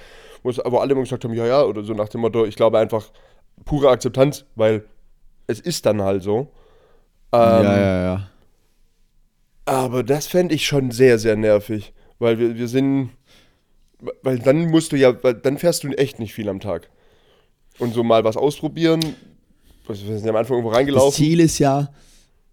Wo, 0.43 0.49
es, 0.49 0.59
wo 0.63 0.77
alle 0.77 0.91
immer 0.93 1.01
gesagt 1.01 1.23
haben, 1.23 1.33
ja, 1.33 1.45
ja, 1.45 1.63
oder 1.63 1.83
so 1.83 1.93
nach 1.93 2.09
dem 2.09 2.21
Motto, 2.21 2.45
ich 2.45 2.55
glaube 2.55 2.79
einfach 2.79 3.11
pure 3.65 3.89
Akzeptanz, 3.89 4.45
weil 4.55 4.85
es 5.47 5.59
ist 5.59 5.85
dann 5.85 6.01
halt 6.01 6.23
so. 6.23 6.51
Ähm, 7.33 7.63
ja, 7.63 7.79
ja, 7.79 8.03
ja. 8.03 8.29
Aber 9.65 10.03
das 10.03 10.27
fände 10.27 10.53
ich 10.55 10.65
schon 10.65 10.91
sehr, 10.91 11.19
sehr 11.19 11.35
nervig. 11.35 11.93
Weil 12.19 12.39
wir, 12.39 12.55
wir 12.57 12.67
sind. 12.67 13.11
Weil 14.21 14.39
dann 14.39 14.69
musst 14.69 14.91
du 14.91 14.97
ja. 14.97 15.23
Weil 15.23 15.35
dann 15.35 15.57
fährst 15.57 15.83
du 15.83 15.89
echt 15.89 16.19
nicht 16.19 16.33
viel 16.33 16.49
am 16.49 16.59
Tag. 16.59 16.89
Und 17.79 17.93
so 17.93 18.03
mal 18.03 18.23
was 18.23 18.37
ausprobieren. 18.37 19.15
Wir 19.93 20.17
sind 20.17 20.29
am 20.29 20.35
Anfang 20.35 20.57
irgendwo 20.57 20.69
Das 20.71 20.77
reingelaufen. 20.79 21.13
Ziel 21.23 21.39
ist 21.39 21.59
ja, 21.59 21.89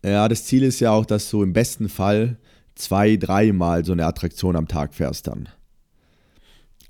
ja, 0.05 0.29
das 0.29 0.45
Ziel 0.45 0.63
ist 0.63 0.81
ja 0.81 0.93
auch, 0.93 1.07
dass 1.07 1.31
du 1.31 1.43
im 1.43 1.53
besten 1.53 1.89
Fall 1.89 2.37
zwei, 2.75 3.17
dreimal 3.17 3.85
so 3.85 3.93
eine 3.93 4.07
Attraktion 4.07 4.57
am 4.57 4.69
Tag 4.69 4.95
fährst 4.95 5.27
dann. 5.27 5.49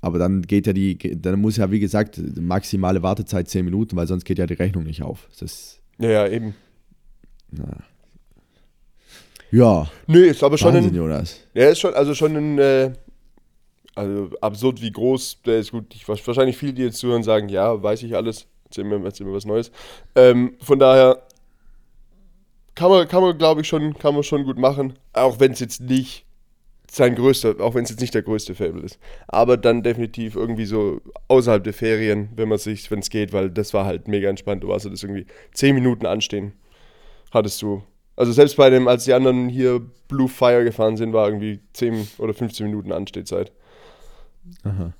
Aber 0.01 0.17
dann 0.17 0.43
geht 0.43 0.65
ja 0.67 0.73
die, 0.73 0.97
dann 1.21 1.41
muss 1.41 1.57
ja 1.57 1.69
wie 1.71 1.79
gesagt 1.79 2.21
maximale 2.39 3.03
Wartezeit 3.03 3.49
10 3.49 3.65
Minuten, 3.65 3.95
weil 3.97 4.07
sonst 4.07 4.23
geht 4.23 4.37
ja 4.37 4.45
die 4.45 4.53
Rechnung 4.53 4.83
nicht 4.83 5.03
auf. 5.03 5.27
Das 5.39 5.79
Ja, 5.97 6.09
ja, 6.09 6.27
eben. 6.27 6.55
ja, 9.51 9.89
Nö, 10.07 10.25
ist 10.25 10.43
aber 10.43 10.57
schon 10.57 10.73
Wahnsinn, 10.73 10.91
ein. 10.91 10.95
Jonas. 10.95 11.39
Ja, 11.53 11.69
ist 11.69 11.79
schon, 11.79 11.93
also 11.93 12.13
schon 12.13 12.35
ein. 12.35 12.59
Äh, 12.59 12.93
also 13.95 14.29
absurd, 14.39 14.81
wie 14.81 14.91
groß 14.91 15.41
der 15.45 15.59
ist. 15.59 15.71
Gut, 15.71 15.93
ich, 15.93 16.07
wahrscheinlich 16.07 16.55
viele, 16.55 16.73
die 16.73 16.83
jetzt 16.83 16.99
zuhören, 16.99 17.23
sagen: 17.23 17.49
Ja, 17.49 17.81
weiß 17.81 18.03
ich 18.03 18.15
alles. 18.15 18.45
Erzähl 18.69 18.83
mir, 18.83 19.03
erzähl 19.03 19.25
mir 19.25 19.33
was 19.33 19.45
Neues. 19.45 19.71
Ähm, 20.15 20.55
von 20.61 20.79
daher 20.79 21.23
kann 22.75 22.91
man, 22.91 23.07
kann 23.07 23.21
man 23.21 23.37
glaube 23.37 23.61
ich, 23.61 23.67
schon, 23.67 23.93
kann 23.95 24.13
man 24.13 24.23
schon 24.23 24.43
gut 24.43 24.57
machen. 24.57 24.93
Auch 25.13 25.39
wenn 25.39 25.51
es 25.51 25.59
jetzt 25.59 25.81
nicht 25.81 26.25
sein 26.89 27.15
größter, 27.15 27.59
auch 27.59 27.75
wenn 27.75 27.83
es 27.83 27.89
jetzt 27.89 27.99
nicht 27.99 28.13
der 28.13 28.23
größte 28.23 28.55
Fable 28.55 28.81
ist. 28.81 28.99
Aber 29.27 29.57
dann 29.57 29.83
definitiv 29.83 30.35
irgendwie 30.35 30.65
so 30.65 31.01
außerhalb 31.27 31.63
der 31.63 31.73
Ferien, 31.73 32.29
wenn 32.35 32.49
man 32.49 32.57
sich, 32.57 32.89
wenn 32.89 32.99
es 32.99 33.09
geht, 33.09 33.33
weil 33.33 33.49
das 33.49 33.73
war 33.73 33.85
halt 33.85 34.07
mega 34.07 34.29
entspannt. 34.29 34.63
Du 34.63 34.69
warst 34.69 34.85
das 34.85 35.03
irgendwie 35.03 35.25
10 35.53 35.75
Minuten 35.75 36.05
anstehen. 36.05 36.53
Hattest 37.31 37.61
du. 37.61 37.83
Also 38.15 38.31
selbst 38.31 38.57
bei 38.57 38.69
dem, 38.69 38.87
als 38.87 39.05
die 39.05 39.13
anderen 39.13 39.49
hier 39.49 39.81
Blue 40.07 40.27
Fire 40.27 40.63
gefahren 40.63 40.97
sind, 40.97 41.13
war 41.13 41.27
irgendwie 41.27 41.59
10 41.73 42.07
oder 42.17 42.33
15 42.33 42.65
Minuten 42.65 42.91
Anstehzeit. 42.91 43.51
Aha. 44.63 44.93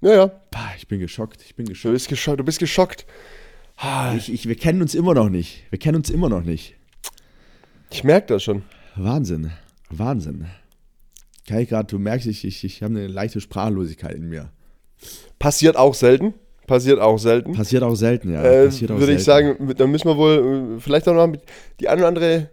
Naja, 0.00 0.30
Bah, 0.50 0.70
ich 0.76 0.86
bin 0.88 1.00
geschockt, 1.00 1.42
ich 1.42 1.54
bin 1.56 1.66
du 1.66 1.72
geschockt. 1.72 1.92
bist 1.94 2.08
geschockt. 2.08 2.40
Du 2.40 2.44
bist 2.44 2.58
geschockt. 2.58 3.06
Ah, 3.76 4.14
Ich, 4.16 4.32
ich, 4.32 4.48
wir 4.48 4.56
kennen 4.56 4.82
uns 4.82 4.94
immer 4.94 5.14
noch 5.14 5.28
nicht. 5.28 5.64
Wir 5.70 5.78
kennen 5.78 5.96
uns 5.96 6.10
immer 6.10 6.28
noch 6.28 6.42
nicht. 6.42 6.74
Ich 7.90 8.04
merke 8.04 8.26
das 8.34 8.42
schon. 8.42 8.62
Wahnsinn, 8.96 9.50
Wahnsinn. 9.90 10.46
Kai, 11.48 11.64
gerade, 11.64 11.86
du 11.86 11.98
merkst, 11.98 12.26
ich, 12.26 12.44
ich, 12.44 12.64
ich 12.64 12.82
habe 12.82 12.94
eine 12.96 13.06
leichte 13.06 13.40
Sprachlosigkeit 13.40 14.14
in 14.14 14.28
mir. 14.28 14.50
Passiert 15.38 15.76
auch 15.76 15.94
selten. 15.94 16.34
Passiert 16.66 17.00
auch 17.00 17.16
selten. 17.18 17.52
Passiert 17.54 17.82
auch 17.82 17.94
selten, 17.94 18.32
ja. 18.32 18.42
äh, 18.42 18.66
auch 18.68 18.80
Würde 18.98 19.12
ich 19.14 19.24
selten. 19.24 19.56
sagen, 19.58 19.74
da 19.76 19.86
müssen 19.86 20.06
wir 20.08 20.16
wohl 20.18 20.76
äh, 20.76 20.80
vielleicht 20.80 21.08
auch 21.08 21.14
noch 21.14 21.34
die 21.80 21.88
eine 21.88 22.00
oder 22.02 22.08
andere 22.08 22.50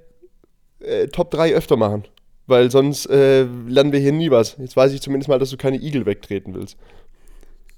äh, 0.80 1.08
Top 1.08 1.32
3 1.32 1.54
öfter 1.54 1.76
machen. 1.76 2.06
Weil 2.48 2.70
sonst 2.72 3.08
äh, 3.08 3.44
lernen 3.68 3.92
wir 3.92 4.00
hier 4.00 4.12
nie 4.14 4.30
was. 4.32 4.56
Jetzt 4.60 4.78
weiß 4.78 4.94
ich 4.94 5.02
zumindest 5.02 5.28
mal, 5.28 5.40
dass 5.40 5.50
du 5.50 5.58
keine 5.58 5.78
Igel 5.78 6.06
wegtreten 6.06 6.54
willst. 6.54 6.78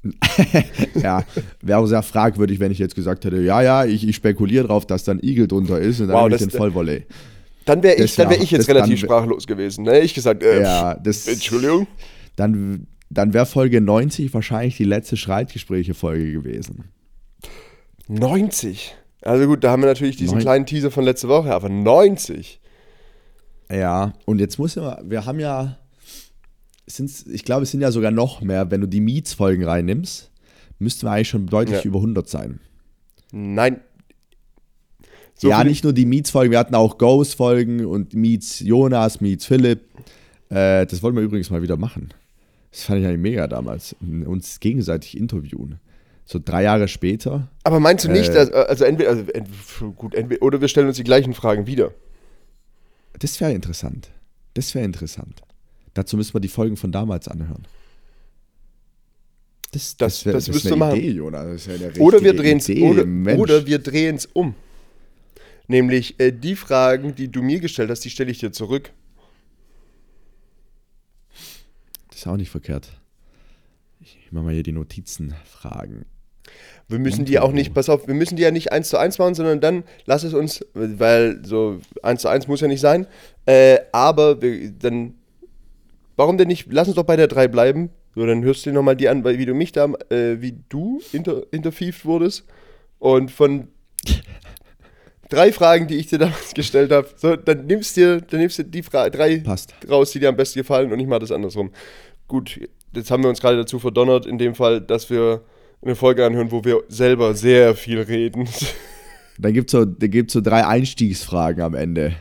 Ja, 1.01 1.23
wäre 1.61 1.79
auch 1.79 1.85
sehr 1.87 2.01
fragwürdig, 2.03 2.59
wenn 2.59 2.71
ich 2.71 2.79
jetzt 2.79 2.95
gesagt 2.95 3.25
hätte, 3.25 3.41
ja, 3.41 3.61
ja, 3.61 3.85
ich, 3.85 4.07
ich 4.07 4.15
spekuliere 4.15 4.67
drauf, 4.67 4.85
dass 4.85 5.03
da 5.03 5.11
ein 5.13 5.19
Igel 5.23 5.47
drunter 5.47 5.79
ist 5.79 5.99
und 5.99 6.07
dann 6.07 6.15
Wow, 6.17 6.23
nehme 6.29 6.35
ich 6.35 6.41
den 6.41 6.51
Vollvolley. 6.51 7.05
Dann 7.65 7.83
wäre 7.83 7.95
ich, 7.95 8.15
dann 8.15 8.29
wär 8.29 8.37
wär- 8.37 8.43
ich 8.43 8.51
jetzt 8.51 8.69
dann 8.69 8.77
relativ 8.77 8.99
sprachlos 8.99 9.45
gewesen. 9.47 9.83
Ne? 9.83 9.99
Ich 9.99 10.13
gesagt, 10.13 10.41
äh, 10.43 10.61
Ja, 10.61 10.93
das, 10.95 11.27
Entschuldigung. 11.27 11.87
dann, 12.37 12.87
dann 13.09 13.33
wäre 13.33 13.45
Folge 13.45 13.81
90 13.81 14.33
wahrscheinlich 14.33 14.77
die 14.77 14.85
letzte 14.85 15.17
Streitgespräche-Folge 15.17 16.31
gewesen. 16.31 16.85
90. 18.07 18.95
Also 19.21 19.47
gut, 19.47 19.63
da 19.63 19.71
haben 19.71 19.81
wir 19.81 19.87
natürlich 19.87 20.15
diesen 20.15 20.35
Neun- 20.37 20.41
kleinen 20.43 20.65
Teaser 20.65 20.91
von 20.91 21.03
letzter 21.03 21.27
Woche, 21.27 21.53
aber 21.53 21.69
90. 21.69 22.61
Ja, 23.71 24.13
und 24.25 24.39
jetzt 24.39 24.57
muss 24.59 24.75
ja, 24.75 24.99
wir 25.03 25.25
haben 25.25 25.39
ja, 25.39 25.77
es 26.87 26.95
sind, 26.97 27.11
ich 27.31 27.43
glaube, 27.43 27.63
es 27.63 27.71
sind 27.71 27.81
ja 27.81 27.91
sogar 27.91 28.11
noch 28.11 28.41
mehr, 28.41 28.71
wenn 28.71 28.81
du 28.81 28.87
die 28.87 29.01
Meets-Folgen 29.01 29.63
reinnimmst, 29.65 30.31
müssten 30.79 31.05
wir 31.05 31.11
eigentlich 31.11 31.29
schon 31.29 31.45
deutlich 31.45 31.79
Ja. 31.79 31.83
über 31.85 31.99
100 31.99 32.27
sein. 32.27 32.59
Nein. 33.31 33.81
So 35.35 35.49
ja, 35.49 35.63
nicht 35.63 35.83
nur 35.83 35.93
die 35.93 36.05
Meets-Folgen, 36.05 36.51
wir 36.51 36.57
hatten 36.59 36.73
auch 36.73 36.97
Ghost-Folgen 36.97 37.85
und 37.85 38.13
Meets 38.15 38.61
Jonas, 38.61 39.21
Meets 39.21 39.45
Philipp. 39.45 39.81
Äh, 40.49 40.85
das 40.87 41.03
wollten 41.03 41.17
wir 41.17 41.23
übrigens 41.23 41.49
mal 41.51 41.61
wieder 41.61 41.77
machen. 41.77 42.09
Das 42.71 42.83
fand 42.83 43.01
ich 43.01 43.05
eigentlich 43.05 43.19
mega 43.21 43.47
damals. 43.47 43.95
Uns 44.01 44.59
gegenseitig 44.59 45.17
interviewen. 45.17 45.79
So 46.25 46.39
drei 46.43 46.63
Jahre 46.63 46.87
später. 46.87 47.49
Aber 47.63 47.79
meinst 47.79 48.05
du 48.05 48.09
nicht, 48.11 48.29
Äh, 48.29 48.33
dass, 48.33 48.51
also 48.51 48.85
entweder, 48.85 49.09
also 49.11 49.91
gut, 49.91 50.15
entweder, 50.15 50.41
oder 50.41 50.59
wir 50.61 50.67
stellen 50.67 50.87
uns 50.87 50.97
die 50.97 51.03
gleichen 51.03 51.33
Fragen 51.33 51.67
wieder. 51.67 51.91
Das 53.19 53.39
wäre 53.39 53.51
interessant. 53.51 54.09
Das 54.53 54.73
wäre 54.73 54.85
interessant. 54.85 55.41
Dazu 55.97 56.15
müssen 56.15 56.33
wir 56.35 56.41
die 56.41 56.47
Folgen 56.47 56.77
von 56.77 56.91
damals 56.91 57.27
anhören. 57.27 57.65
Das, 59.71 59.97
Das- 59.97 60.25
wär- 60.25 60.33
das 60.33 60.47
ist 60.47 60.53
müsst 60.53 60.65
eine 60.67 60.75
ihr 60.75 60.77
machen. 60.77 60.95
Idee, 60.97 61.09
Jonas. 61.11 61.65
Das 61.65 61.79
ja 61.81 62.01
Oder 62.01 62.21
wir 62.21 62.33
drehen 62.35 62.57
es 62.59 62.69
oder, 62.69 63.39
oder 63.39 63.65
wir 63.65 63.79
um. 64.33 64.53
Nämlich 65.67 66.19
äh, 66.19 66.31
die 66.31 66.55
Fragen, 66.55 67.15
die 67.15 67.29
du 67.29 67.41
mir 67.41 67.59
gestellt 67.59 67.89
hast, 67.89 68.01
die 68.05 68.11
stelle 68.11 68.29
ich 68.29 68.37
dir 68.37 68.51
zurück. 68.51 68.91
Das 72.09 72.19
ist 72.19 72.27
auch 72.27 72.37
nicht 72.37 72.51
verkehrt. 72.51 72.89
Ich 73.99 74.31
mache 74.31 74.45
mal 74.45 74.53
hier 74.53 74.63
die 74.63 74.71
Notizenfragen. 74.71 76.05
Wir 76.87 76.99
müssen 76.99 77.25
die 77.25 77.39
auch 77.39 77.51
nicht, 77.51 77.73
pass 77.73 77.89
auf, 77.89 78.07
wir 78.07 78.13
müssen 78.13 78.37
die 78.37 78.43
ja 78.43 78.51
nicht 78.51 78.71
eins 78.71 78.89
zu 78.89 78.97
eins 78.97 79.17
machen, 79.17 79.33
sondern 79.35 79.59
dann 79.59 79.83
lass 80.05 80.23
es 80.23 80.33
uns, 80.33 80.63
weil 80.73 81.43
so 81.43 81.81
eins 82.03 82.21
zu 82.21 82.27
eins 82.29 82.47
muss 82.47 82.61
ja 82.61 82.67
nicht 82.67 82.79
sein, 82.79 83.07
äh, 83.45 83.79
aber 83.91 84.41
wir, 84.41 84.71
dann, 84.71 85.15
warum 86.17 86.37
denn 86.37 86.49
nicht, 86.49 86.67
lass 86.69 86.87
uns 86.89 86.95
doch 86.95 87.03
bei 87.05 87.15
der 87.15 87.27
3 87.27 87.47
bleiben, 87.47 87.89
so 88.13 88.25
dann 88.25 88.43
hörst 88.43 88.65
du 88.65 88.71
dir 88.71 88.73
nochmal 88.73 88.95
die 88.97 89.07
an, 89.07 89.23
weil- 89.23 89.37
wie 89.37 89.45
du 89.45 89.53
mich 89.53 89.71
da, 89.71 89.85
äh, 90.09 90.41
wie 90.41 90.59
du 90.69 90.99
inter, 91.13 91.43
interviewt 91.51 92.03
wurdest 92.03 92.43
und 92.99 93.31
von 93.31 93.69
drei 95.29 95.51
Fragen, 95.51 95.87
die 95.87 95.95
ich 95.95 96.07
dir 96.07 96.19
damals 96.19 96.53
gestellt 96.53 96.91
habe, 96.91 97.07
so, 97.15 97.35
dann 97.35 97.65
nimmst 97.65 97.97
dir, 97.97 98.21
dann 98.21 98.39
nimmst 98.39 98.59
du 98.59 98.63
die 98.63 98.83
Fra 98.83 99.09
drei 99.09 99.39
Passt. 99.39 99.73
raus, 99.89 100.11
die 100.11 100.19
dir 100.19 100.29
am 100.29 100.35
besten 100.35 100.59
gefallen 100.59 100.91
und 100.91 100.99
ich 100.99 101.07
mache 101.07 101.19
das 101.19 101.31
andersrum. 101.31 101.71
Gut, 102.27 102.59
jetzt 102.93 103.11
haben 103.11 103.23
wir 103.23 103.29
uns 103.29 103.39
gerade 103.41 103.57
dazu 103.57 103.79
verdonnert, 103.79 104.25
in 104.25 104.37
dem 104.37 104.55
Fall, 104.55 104.81
dass 104.81 105.09
wir 105.09 105.41
eine 105.81 105.95
Folge 105.95 106.25
anhören, 106.25 106.51
wo 106.51 106.63
wir 106.63 106.83
selber 106.87 107.33
sehr 107.35 107.75
viel 107.75 107.99
reden. 108.01 108.47
Dann 109.39 109.53
gibt 109.53 109.69
es 109.69 109.71
so, 109.73 109.85
da 109.85 110.07
gibt's 110.07 110.33
so 110.33 110.41
drei 110.41 110.65
Einstiegsfragen 110.65 111.61
am 111.61 111.75
Ende. 111.75 112.15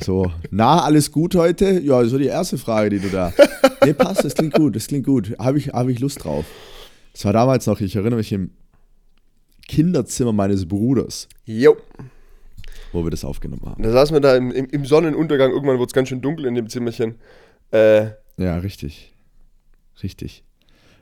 So, 0.00 0.30
na, 0.50 0.82
alles 0.82 1.10
gut 1.12 1.34
heute? 1.34 1.80
Ja, 1.80 2.04
so 2.04 2.18
die 2.18 2.26
erste 2.26 2.58
Frage, 2.58 2.90
die 2.90 2.98
du 3.00 3.08
da. 3.08 3.32
Nee, 3.84 3.92
passt, 3.94 4.24
das 4.24 4.34
klingt 4.34 4.54
gut, 4.54 4.76
das 4.76 4.86
klingt 4.86 5.06
gut. 5.06 5.34
Habe 5.38 5.58
ich, 5.58 5.68
hab 5.68 5.88
ich 5.88 6.00
Lust 6.00 6.24
drauf. 6.24 6.44
Das 7.12 7.24
war 7.24 7.32
damals 7.32 7.66
noch, 7.66 7.80
ich 7.80 7.96
erinnere 7.96 8.18
mich 8.18 8.32
im 8.32 8.50
Kinderzimmer 9.68 10.32
meines 10.32 10.66
Bruders, 10.66 11.28
Jo, 11.44 11.76
wo 12.92 13.04
wir 13.04 13.10
das 13.10 13.24
aufgenommen 13.24 13.62
haben. 13.66 13.82
da 13.82 13.90
saßen 13.92 14.14
wir 14.14 14.20
da 14.20 14.34
im, 14.36 14.50
im, 14.50 14.66
im 14.66 14.84
Sonnenuntergang, 14.84 15.52
irgendwann 15.52 15.78
wurde 15.78 15.88
es 15.90 15.92
ganz 15.94 16.08
schön 16.08 16.20
dunkel 16.20 16.46
in 16.46 16.54
dem 16.54 16.68
Zimmerchen. 16.68 17.14
Äh, 17.70 18.06
Ja, 18.36 18.58
richtig. 18.58 19.12
Richtig. 20.02 20.42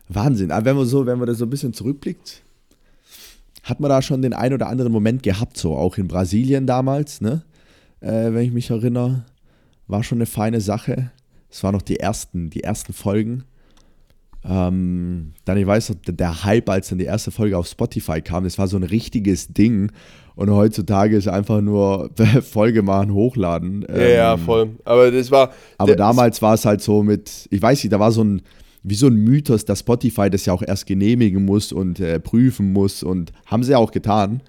Wahnsinn. 0.07 0.51
Aber 0.51 0.65
wenn 0.65 0.75
man 0.75 0.85
so, 0.85 1.05
wenn 1.05 1.17
man 1.17 1.27
das 1.27 1.37
so 1.39 1.45
ein 1.45 1.49
bisschen 1.49 1.73
zurückblickt, 1.73 2.41
hat 3.63 3.79
man 3.79 3.89
da 3.89 4.01
schon 4.01 4.21
den 4.21 4.33
ein 4.33 4.53
oder 4.53 4.67
anderen 4.67 4.91
Moment 4.91 5.23
gehabt, 5.23 5.57
so 5.57 5.75
auch 5.75 5.97
in 5.97 6.07
Brasilien 6.07 6.65
damals, 6.67 7.21
ne? 7.21 7.43
Äh, 8.01 8.33
wenn 8.33 8.43
ich 8.45 8.51
mich 8.51 8.69
erinnere, 8.69 9.25
war 9.87 10.03
schon 10.03 10.17
eine 10.19 10.25
feine 10.25 10.61
Sache. 10.61 11.11
Es 11.49 11.63
waren 11.63 11.73
noch 11.73 11.81
die 11.81 11.99
ersten, 11.99 12.49
die 12.49 12.63
ersten 12.63 12.93
Folgen. 12.93 13.43
Ähm, 14.47 15.33
dann, 15.45 15.57
ich 15.57 15.67
weiß 15.67 15.89
noch, 15.89 15.97
der- 16.07 16.43
Hype, 16.45 16.69
als 16.69 16.89
dann 16.89 16.97
die 16.97 17.05
erste 17.05 17.29
Folge 17.31 17.57
auf 17.57 17.67
Spotify 17.67 18.21
kam, 18.21 18.45
das 18.45 18.57
war 18.57 18.67
so 18.67 18.77
ein 18.77 18.83
richtiges 18.83 19.49
Ding. 19.49 19.91
Und 20.35 20.49
heutzutage 20.49 21.17
ist 21.17 21.27
einfach 21.27 21.59
nur 21.59 22.09
Folge 22.49 22.81
machen, 22.81 23.13
hochladen. 23.13 23.85
ja, 23.89 24.07
ja, 24.07 24.33
Ähm, 24.35 24.39
voll. 24.39 24.69
Aber 24.85 25.11
das 25.11 25.29
war. 25.29 25.51
aber 25.77 25.95
damals 25.97 26.41
war 26.41 26.53
es 26.53 26.63
halt 26.63 26.81
so 26.81 27.03
mit, 27.03 27.47
ich 27.51 27.61
weiß 27.61 27.83
nicht, 27.83 27.91
da 27.91 27.99
war 27.99 28.13
so 28.13 28.23
ein, 28.23 28.41
wie 28.81 28.95
so 28.95 29.07
ein 29.07 29.15
Mythos, 29.15 29.65
dass 29.65 29.79
Spotify 29.79 30.29
das 30.29 30.45
ja 30.45 30.53
auch 30.53 30.63
erst 30.65 30.85
genehmigen 30.85 31.43
muss 31.43 31.73
und 31.73 31.99
äh, 31.99 32.21
prüfen 32.21 32.71
muss 32.71 33.03
und 33.03 33.33
haben 33.47 33.63
sie 33.63 33.71
ja 33.73 33.77
auch 33.77 33.91
getan. 33.91 34.41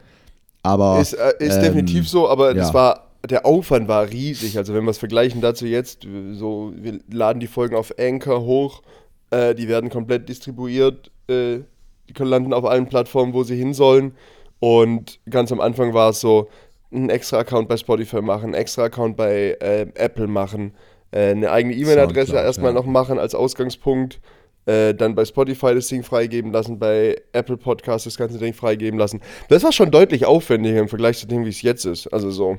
Aber 0.62 1.01
Ist, 1.01 1.14
äh, 1.14 1.32
ist 1.40 1.57
ähm, 1.57 1.62
definitiv 1.62 2.09
so, 2.09 2.28
aber 2.28 2.55
das 2.55 2.68
ja. 2.68 2.74
war, 2.74 3.09
der 3.28 3.46
Aufwand 3.46 3.88
war 3.88 4.08
riesig. 4.08 4.56
Also 4.56 4.74
wenn 4.74 4.84
wir 4.84 4.90
es 4.90 4.98
vergleichen 4.98 5.40
dazu 5.40 5.66
jetzt, 5.66 6.06
so, 6.32 6.72
wir 6.76 7.00
laden 7.12 7.40
die 7.40 7.46
Folgen 7.46 7.76
auf 7.76 7.94
Anchor 7.98 8.42
hoch, 8.42 8.82
äh, 9.30 9.54
die 9.54 9.68
werden 9.68 9.90
komplett 9.90 10.28
distribuiert, 10.28 11.10
äh, 11.28 11.60
die 12.08 12.12
können 12.14 12.30
landen 12.30 12.52
auf 12.52 12.64
allen 12.64 12.86
Plattformen, 12.86 13.34
wo 13.34 13.42
sie 13.42 13.56
hin 13.56 13.74
sollen. 13.74 14.12
Und 14.58 15.20
ganz 15.28 15.52
am 15.52 15.60
Anfang 15.60 15.94
war 15.94 16.10
es 16.10 16.20
so, 16.20 16.48
einen 16.92 17.10
extra 17.10 17.38
Account 17.38 17.68
bei 17.68 17.76
Spotify 17.76 18.20
machen, 18.20 18.46
einen 18.46 18.54
extra 18.54 18.84
Account 18.84 19.16
bei 19.16 19.56
äh, 19.60 19.86
Apple 19.94 20.26
machen, 20.26 20.74
äh, 21.12 21.30
eine 21.30 21.50
eigene 21.50 21.74
E-Mail-Adresse 21.74 22.34
erstmal 22.34 22.72
ja. 22.72 22.74
noch 22.74 22.86
machen 22.86 23.18
als 23.18 23.34
Ausgangspunkt. 23.34 24.20
Äh, 24.66 24.94
dann 24.94 25.14
bei 25.14 25.24
Spotify 25.24 25.74
das 25.74 25.86
Ding 25.86 26.02
freigeben 26.02 26.52
lassen, 26.52 26.78
bei 26.78 27.16
Apple 27.32 27.56
Podcast 27.56 28.04
das 28.04 28.18
ganze 28.18 28.38
Ding 28.38 28.52
freigeben 28.52 28.98
lassen. 28.98 29.22
Das 29.48 29.62
war 29.62 29.72
schon 29.72 29.90
deutlich 29.90 30.26
aufwendiger 30.26 30.80
im 30.80 30.88
Vergleich 30.88 31.18
zu 31.18 31.26
dem, 31.26 31.46
wie 31.46 31.48
es 31.48 31.62
jetzt 31.62 31.86
ist. 31.86 32.08
Also 32.08 32.30
so. 32.30 32.58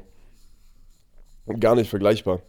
Gar 1.60 1.76
nicht 1.76 1.90
vergleichbar. 1.90 2.42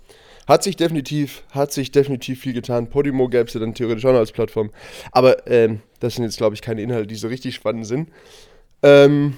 Hat 0.47 0.62
sich 0.62 0.76
definitiv, 0.76 1.45
hat 1.51 1.72
sich 1.72 1.93
definitiv 1.93 2.40
viel 2.40 2.53
getan. 2.53 2.88
Podimo 2.88 3.28
gäbe 3.28 3.45
es 3.45 3.55
ja 3.55 3.61
dann 3.61 3.74
theoretisch 3.74 4.05
auch 4.05 4.12
noch 4.12 4.18
als 4.18 4.32
Plattform. 4.32 4.70
Aber 5.12 5.47
ähm, 5.47 5.82
das 6.01 6.16
sind 6.16 6.24
jetzt, 6.24 6.36
glaube 6.36 6.55
ich, 6.55 6.62
keine 6.62 6.82
Inhalte, 6.82 7.07
die 7.07 7.14
so 7.14 7.28
richtig 7.28 7.55
spannend 7.55 7.86
sind. 7.86 8.11
Ähm, 8.82 9.36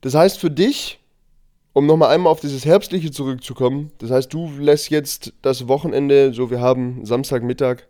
das 0.00 0.14
heißt 0.14 0.38
für 0.38 0.50
dich, 0.50 0.98
um 1.72 1.86
nochmal 1.86 2.14
einmal 2.14 2.32
auf 2.32 2.40
dieses 2.40 2.66
Herbstliche 2.66 3.12
zurückzukommen, 3.12 3.92
das 3.98 4.10
heißt, 4.10 4.32
du 4.32 4.50
lässt 4.58 4.90
jetzt 4.90 5.32
das 5.42 5.68
Wochenende, 5.68 6.34
so 6.34 6.50
wir 6.50 6.60
haben 6.60 7.06
Samstagmittag, 7.06 7.84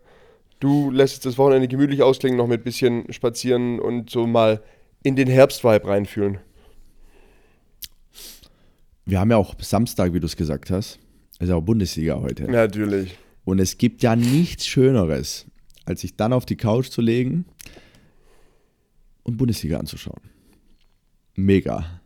du 0.59 0.91
lässt 0.91 1.15
jetzt 1.15 1.25
das 1.25 1.37
Wochenende 1.37 1.67
gemütlich 1.67 2.03
ausklingen, 2.03 2.37
noch 2.37 2.47
mit 2.47 2.61
ein 2.61 2.63
bisschen 2.63 3.11
spazieren 3.11 3.79
und 3.79 4.09
so 4.09 4.27
mal 4.27 4.61
in 5.01 5.15
den 5.15 5.27
Herbstvibe 5.27 5.87
reinfühlen. 5.87 6.39
Wir 9.05 9.19
haben 9.19 9.31
ja 9.31 9.37
auch 9.37 9.55
Samstag, 9.59 10.13
wie 10.13 10.19
du 10.19 10.25
es 10.25 10.35
gesagt 10.35 10.71
hast. 10.71 10.99
Ist 11.39 11.49
ja 11.49 11.55
auch 11.55 11.61
Bundesliga 11.61 12.19
heute. 12.21 12.43
Natürlich. 12.43 13.17
Und 13.43 13.59
es 13.59 13.77
gibt 13.77 14.01
ja 14.01 14.15
nichts 14.15 14.65
Schöneres, 14.65 15.45
als 15.85 16.01
sich 16.01 16.15
dann 16.15 16.31
auf 16.31 16.45
die 16.45 16.55
Couch 16.55 16.89
zu 16.89 17.01
legen 17.01 17.45
und 19.23 19.37
Bundesliga 19.37 19.77
anzuschauen. 19.77 20.21
Mega. 21.35 22.01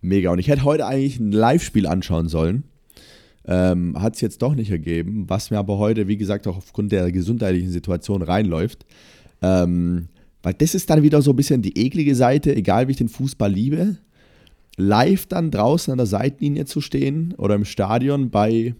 Mega. 0.00 0.30
Und 0.30 0.38
ich 0.38 0.48
hätte 0.48 0.64
heute 0.64 0.86
eigentlich 0.86 1.20
ein 1.20 1.30
Live-Spiel 1.30 1.86
anschauen 1.86 2.28
sollen. 2.28 2.64
Ähm, 3.46 4.00
Hat 4.00 4.16
es 4.16 4.20
jetzt 4.20 4.42
doch 4.42 4.54
nicht 4.54 4.70
ergeben, 4.70 5.28
was 5.28 5.50
mir 5.50 5.58
aber 5.58 5.78
heute, 5.78 6.08
wie 6.08 6.16
gesagt, 6.16 6.46
auch 6.48 6.56
aufgrund 6.56 6.90
der 6.92 7.12
gesundheitlichen 7.12 7.70
Situation 7.70 8.22
reinläuft. 8.22 8.84
Ähm, 9.40 10.08
weil 10.42 10.54
das 10.54 10.74
ist 10.74 10.90
dann 10.90 11.02
wieder 11.02 11.22
so 11.22 11.32
ein 11.32 11.36
bisschen 11.36 11.62
die 11.62 11.78
eklige 11.78 12.14
Seite, 12.14 12.54
egal 12.56 12.88
wie 12.88 12.92
ich 12.92 12.98
den 12.98 13.08
Fußball 13.08 13.52
liebe 13.52 13.98
live 14.80 15.26
dann 15.26 15.50
draußen 15.50 15.92
an 15.92 15.98
der 15.98 16.06
Seitenlinie 16.06 16.64
zu 16.64 16.80
stehen 16.80 17.34
oder 17.36 17.54
im 17.54 17.64
Stadion 17.64 18.30
bei 18.30 18.74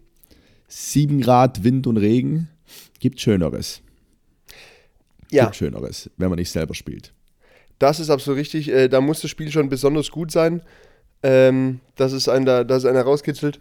7 0.68 1.20
Grad 1.20 1.64
Wind 1.64 1.86
und 1.86 1.96
Regen, 1.96 2.48
gibt 2.98 3.20
Schöneres. 3.20 3.82
Ja. 5.30 5.44
Gibt 5.44 5.56
Schöneres, 5.56 6.10
wenn 6.16 6.28
man 6.28 6.38
nicht 6.38 6.50
selber 6.50 6.74
spielt. 6.74 7.12
Das 7.78 8.00
ist 8.00 8.10
absolut 8.10 8.38
richtig. 8.38 8.68
Äh, 8.68 8.88
da 8.88 9.00
muss 9.00 9.20
das 9.20 9.30
Spiel 9.30 9.50
schon 9.50 9.68
besonders 9.68 10.10
gut 10.10 10.30
sein. 10.30 10.62
Ähm, 11.22 11.80
dass 11.96 12.12
es 12.12 12.28
einen 12.28 12.46
da, 12.46 12.64
dass 12.64 12.84
es 12.84 12.88
einer 12.88 13.02
rauskitzelt. 13.02 13.60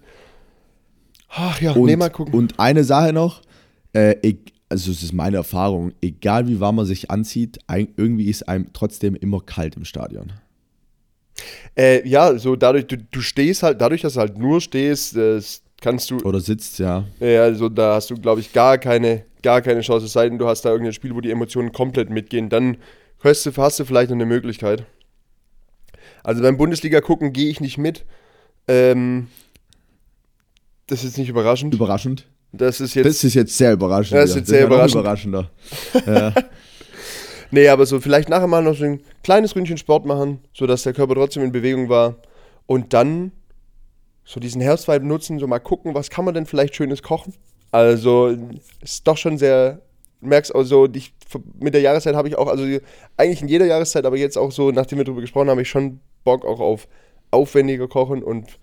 Ach 1.30 1.60
ja, 1.62 1.74
und, 1.74 1.86
nee, 1.86 1.96
mal 1.96 2.10
gucken. 2.10 2.34
Und 2.34 2.60
eine 2.60 2.84
Sache 2.84 3.12
noch, 3.12 3.42
äh, 3.94 4.16
ich, 4.22 4.38
also 4.70 4.92
es 4.92 5.04
ist 5.04 5.14
meine 5.14 5.38
Erfahrung, 5.38 5.94
egal 6.02 6.48
wie 6.48 6.60
warm 6.60 6.78
man 6.78 6.86
sich 6.86 7.12
anzieht, 7.12 7.60
irgendwie 7.68 8.30
ist 8.30 8.48
einem 8.48 8.72
trotzdem 8.72 9.16
immer 9.16 9.42
kalt 9.42 9.76
im 9.76 9.86
Stadion. 9.86 10.32
Äh, 11.78 12.08
ja, 12.08 12.38
so 12.38 12.56
dadurch, 12.56 12.88
du, 12.88 12.98
du 12.98 13.22
stehst 13.22 13.64
halt, 13.64 13.80
dadurch, 13.80 14.02
dass 14.02 14.14
du 14.14 14.20
halt 14.20 14.38
nur 14.38 14.60
stehst, 14.62 15.16
das 15.16 15.62
kannst 15.82 16.12
du. 16.12 16.18
Oder 16.20 16.40
sitzt, 16.40 16.80
ja. 16.80 17.06
Ja, 17.20 17.44
also 17.44 17.70
da 17.70 17.96
hast 17.96 18.10
du, 18.10 18.16
glaube 18.16 18.42
ich, 18.42 18.52
gar 18.54 18.78
keine, 18.78 19.24
gar 19.42 19.62
keine 19.62 19.82
Chance. 19.82 20.06
Es 20.06 20.14
sei 20.14 20.30
denn, 20.30 20.38
du 20.38 20.48
hast 20.48 20.64
da 20.64 20.70
irgendein 20.72 20.94
Spiel, 20.94 21.16
wo 21.16 21.22
die 21.22 21.32
Emotionen 21.32 21.72
komplett 21.72 22.10
mitgehen, 22.10 22.50
dann 22.50 22.78
hast 23.24 23.46
du, 23.46 23.52
hast 23.58 23.80
du 23.80 23.86
vielleicht 23.86 24.10
noch 24.10 24.18
eine 24.18 24.26
Möglichkeit. 24.26 24.86
Also 26.24 26.42
beim 26.42 26.58
Bundesliga 26.58 27.02
gucken 27.02 27.34
gehe 27.34 27.50
ich 27.50 27.62
nicht 27.62 27.78
mit. 27.78 28.06
Ähm, 28.68 29.28
das 30.88 31.04
ist 31.04 31.18
nicht 31.18 31.30
überraschend. 31.30 31.74
Überraschend? 31.74 32.28
Das 32.52 32.82
ist 32.82 32.96
jetzt. 32.96 33.06
Das 33.06 33.24
ist 33.24 33.36
jetzt 33.36 33.58
sehr 33.58 33.74
überraschend. 33.74 34.18
Das 34.18 34.32
ist 34.32 34.36
jetzt 34.38 34.50
sehr 34.50 34.66
überraschend. 34.66 35.02
überraschender. 35.02 35.50
ja. 36.06 36.34
Nee, 37.52 37.68
aber 37.68 37.86
so 37.86 38.00
vielleicht 38.00 38.30
nachher 38.30 38.48
mal 38.48 38.64
noch 38.64 38.76
so 38.76 38.86
ein 38.86 39.02
kleines 39.24 39.56
Ründchen 39.56 39.78
Sport 39.78 40.06
machen, 40.06 40.40
sodass 40.54 40.84
der 40.84 40.94
Körper 40.94 41.16
trotzdem 41.16 41.44
in 41.44 41.52
Bewegung 41.52 41.90
war. 41.90 42.16
Und 42.68 42.94
dann 42.94 43.32
so 44.24 44.40
diesen 44.40 44.62
Herbstvibe 44.62 45.06
nutzen, 45.06 45.40
so 45.40 45.48
mal 45.48 45.60
gucken, 45.60 45.96
was 45.96 46.12
kann 46.12 46.26
man 46.26 46.36
denn 46.36 46.46
vielleicht 46.46 46.76
Schönes 46.76 47.02
kochen. 47.02 47.34
Also 47.72 48.38
ist 48.82 49.08
doch 49.08 49.18
schon 49.18 49.40
sehr, 49.40 49.82
merkst 50.22 50.54
auch 50.54 50.64
so, 50.64 50.88
ich, 50.94 51.14
mit 51.60 51.74
der 51.74 51.82
Jahreszeit 51.82 52.16
habe 52.16 52.28
ich 52.28 52.38
auch, 52.38 52.48
also 52.48 52.64
eigentlich 53.18 53.42
in 53.42 53.48
jeder 53.48 53.66
Jahreszeit, 53.66 54.06
aber 54.06 54.18
jetzt 54.18 54.38
auch 54.38 54.52
so, 54.52 54.70
nachdem 54.70 55.00
wir 55.00 55.06
darüber 55.06 55.22
gesprochen 55.22 55.48
haben, 55.48 55.52
habe 55.52 55.64
ich 55.64 55.70
schon 55.70 56.00
Bock 56.24 56.46
auch 56.46 56.60
auf 56.60 56.88
aufwendiger 57.32 57.88
Kochen. 57.88 58.22
Und 58.22 58.60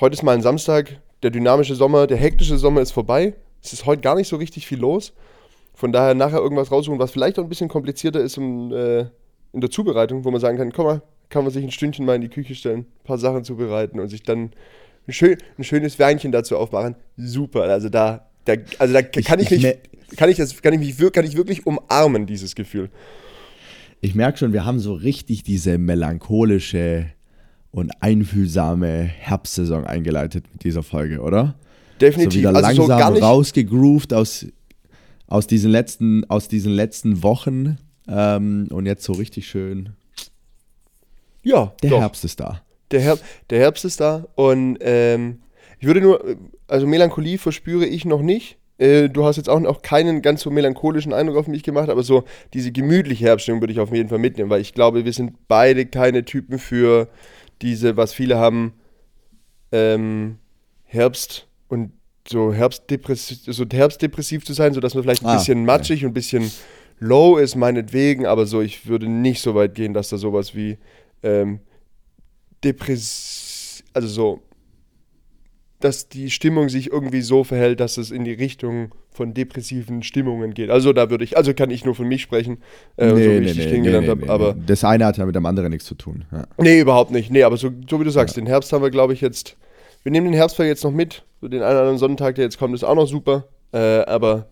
heute 0.00 0.14
ist 0.14 0.22
mal 0.22 0.34
ein 0.34 0.42
Samstag, 0.42 1.00
der 1.22 1.30
dynamische 1.30 1.76
Sommer, 1.76 2.08
der 2.08 2.16
hektische 2.16 2.58
Sommer 2.58 2.80
ist 2.80 2.92
vorbei. 2.92 3.34
Es 3.62 3.72
ist 3.72 3.86
heute 3.86 4.02
gar 4.02 4.16
nicht 4.16 4.28
so 4.28 4.36
richtig 4.36 4.66
viel 4.66 4.78
los. 4.78 5.12
Von 5.74 5.92
daher 5.92 6.14
nachher 6.14 6.38
irgendwas 6.38 6.70
raussuchen, 6.70 6.98
was 6.98 7.10
vielleicht 7.10 7.38
auch 7.38 7.42
ein 7.42 7.48
bisschen 7.48 7.68
komplizierter 7.68 8.20
ist 8.20 8.36
im, 8.36 8.72
äh, 8.72 9.00
in 9.52 9.60
der 9.60 9.70
Zubereitung, 9.70 10.24
wo 10.24 10.30
man 10.30 10.40
sagen 10.40 10.56
kann, 10.56 10.72
komm 10.72 10.86
mal, 10.86 11.02
kann 11.28 11.42
man 11.42 11.52
sich 11.52 11.64
ein 11.64 11.72
Stündchen 11.72 12.06
mal 12.06 12.14
in 12.14 12.22
die 12.22 12.28
Küche 12.28 12.54
stellen, 12.54 12.80
ein 12.80 13.04
paar 13.04 13.18
Sachen 13.18 13.44
zubereiten 13.44 13.98
und 13.98 14.08
sich 14.08 14.22
dann 14.22 14.50
ein, 15.08 15.12
schön, 15.12 15.36
ein 15.58 15.64
schönes 15.64 15.98
Weinchen 15.98 16.30
dazu 16.30 16.56
aufmachen. 16.56 16.94
Super, 17.16 17.62
also 17.62 17.88
da, 17.88 18.28
da 18.44 18.54
also 18.78 18.94
da 18.94 19.02
kann 19.02 19.40
ich, 19.40 19.50
ich 19.50 19.62
mich, 19.62 19.76
kann 20.16 20.30
ich, 20.30 20.36
das, 20.36 20.62
kann 20.62 20.72
ich 20.74 20.78
mich 20.78 21.12
kann 21.12 21.24
ich 21.24 21.36
wirklich 21.36 21.66
umarmen, 21.66 22.26
dieses 22.26 22.54
Gefühl. 22.54 22.88
Ich 24.00 24.14
merke 24.14 24.38
schon, 24.38 24.52
wir 24.52 24.64
haben 24.64 24.78
so 24.78 24.92
richtig 24.92 25.42
diese 25.42 25.78
melancholische 25.78 27.06
und 27.70 27.90
einfühlsame 28.00 29.02
Herbstsaison 29.02 29.84
eingeleitet 29.84 30.44
mit 30.52 30.62
dieser 30.62 30.84
Folge, 30.84 31.20
oder? 31.20 31.56
Definitiv. 32.00 32.34
So 32.34 32.38
wieder 32.50 32.64
also 32.64 32.86
langsam 32.86 33.16
so 33.16 33.22
rausgegroovt 33.24 34.12
aus 34.12 34.46
aus 35.26 35.46
diesen 35.46 35.70
letzten, 35.70 36.28
aus 36.30 36.48
diesen 36.48 36.72
letzten 36.72 37.22
Wochen 37.22 37.78
ähm, 38.08 38.68
und 38.70 38.86
jetzt 38.86 39.04
so 39.04 39.12
richtig 39.12 39.46
schön. 39.46 39.90
Ja, 41.42 41.74
der 41.82 41.90
doch. 41.90 42.00
Herbst 42.00 42.24
ist 42.24 42.40
da. 42.40 42.62
Der, 42.90 43.00
Her 43.00 43.18
der 43.50 43.58
Herbst 43.60 43.84
ist 43.84 44.00
da 44.00 44.26
und 44.34 44.78
ähm, 44.80 45.40
ich 45.78 45.86
würde 45.86 46.00
nur, 46.00 46.36
also 46.68 46.86
Melancholie 46.86 47.38
verspüre 47.38 47.86
ich 47.86 48.04
noch 48.04 48.22
nicht. 48.22 48.58
Äh, 48.78 49.08
du 49.08 49.24
hast 49.24 49.36
jetzt 49.36 49.48
auch 49.48 49.60
noch 49.60 49.82
keinen 49.82 50.22
ganz 50.22 50.42
so 50.42 50.50
melancholischen 50.50 51.12
Eindruck 51.12 51.36
auf 51.36 51.46
mich 51.46 51.62
gemacht, 51.62 51.88
aber 51.88 52.02
so 52.02 52.24
diese 52.52 52.72
gemütliche 52.72 53.24
Herbststimmung 53.26 53.60
würde 53.60 53.72
ich 53.72 53.80
auf 53.80 53.92
jeden 53.92 54.08
Fall 54.08 54.18
mitnehmen, 54.18 54.50
weil 54.50 54.60
ich 54.60 54.74
glaube, 54.74 55.04
wir 55.04 55.12
sind 55.12 55.34
beide 55.48 55.86
keine 55.86 56.24
Typen 56.24 56.58
für 56.58 57.08
diese, 57.62 57.96
was 57.96 58.12
viele 58.12 58.38
haben, 58.38 58.74
ähm, 59.72 60.38
Herbst 60.84 61.48
und 61.68 61.92
so 62.28 62.52
herbstdepressiv, 62.52 63.38
so 63.46 63.64
herbstdepressiv 63.70 64.44
zu 64.44 64.52
sein, 64.52 64.72
sodass 64.72 64.94
man 64.94 65.04
vielleicht 65.04 65.22
ein 65.22 65.28
ah, 65.28 65.36
bisschen 65.36 65.64
matschig 65.64 65.98
okay. 65.98 66.06
und 66.06 66.10
ein 66.10 66.14
bisschen 66.14 66.50
low 66.98 67.36
ist, 67.36 67.54
meinetwegen, 67.54 68.26
aber 68.26 68.46
so, 68.46 68.60
ich 68.60 68.86
würde 68.86 69.08
nicht 69.08 69.42
so 69.42 69.54
weit 69.54 69.74
gehen, 69.74 69.94
dass 69.94 70.08
da 70.08 70.16
sowas 70.16 70.54
wie 70.54 70.78
ähm, 71.22 71.60
Depress 72.62 73.44
also 73.94 74.08
so, 74.08 74.42
dass 75.80 76.08
die 76.08 76.30
Stimmung 76.30 76.68
sich 76.68 76.90
irgendwie 76.90 77.20
so 77.22 77.44
verhält, 77.44 77.80
dass 77.80 77.96
es 77.96 78.10
in 78.10 78.24
die 78.24 78.32
Richtung 78.32 78.94
von 79.10 79.32
depressiven 79.32 80.02
Stimmungen 80.02 80.52
geht. 80.52 80.70
Also 80.70 80.92
da 80.92 81.08
würde 81.08 81.24
ich, 81.24 81.36
also 81.36 81.54
kann 81.54 81.70
ich 81.70 81.84
nur 81.84 81.94
von 81.94 82.08
mich 82.08 82.22
sprechen, 82.22 82.58
äh, 82.96 83.06
nee, 83.06 83.24
so 83.24 83.30
wie 83.30 83.38
nee, 83.38 83.46
ich 83.46 83.52
dich 83.52 83.64
nee, 83.66 83.70
kennengelernt 83.70 84.08
habe. 84.08 84.28
aber 84.28 84.54
das 84.54 84.82
eine 84.82 85.06
hat 85.06 85.16
ja 85.18 85.26
mit 85.26 85.36
dem 85.36 85.46
anderen 85.46 85.70
nichts 85.70 85.86
zu 85.86 85.94
tun. 85.94 86.24
Ja. 86.32 86.46
Nee, 86.58 86.80
überhaupt 86.80 87.12
nicht. 87.12 87.30
Nee, 87.30 87.44
aber 87.44 87.56
so, 87.56 87.70
so 87.88 88.00
wie 88.00 88.04
du 88.04 88.10
sagst, 88.10 88.36
ja. 88.36 88.42
den 88.42 88.48
Herbst 88.48 88.72
haben 88.72 88.82
wir, 88.82 88.90
glaube 88.90 89.12
ich, 89.12 89.20
jetzt 89.20 89.56
wir 90.04 90.12
nehmen 90.12 90.26
den 90.26 90.34
Herbstfall 90.34 90.66
jetzt 90.66 90.84
noch 90.84 90.92
mit. 90.92 91.24
So 91.40 91.48
den 91.48 91.62
einen 91.62 91.72
oder 91.72 91.80
anderen 91.80 91.98
Sonntag, 91.98 92.36
der 92.36 92.44
jetzt 92.44 92.58
kommt, 92.58 92.74
ist 92.74 92.84
auch 92.84 92.94
noch 92.94 93.06
super. 93.06 93.48
Äh, 93.72 94.04
aber 94.04 94.46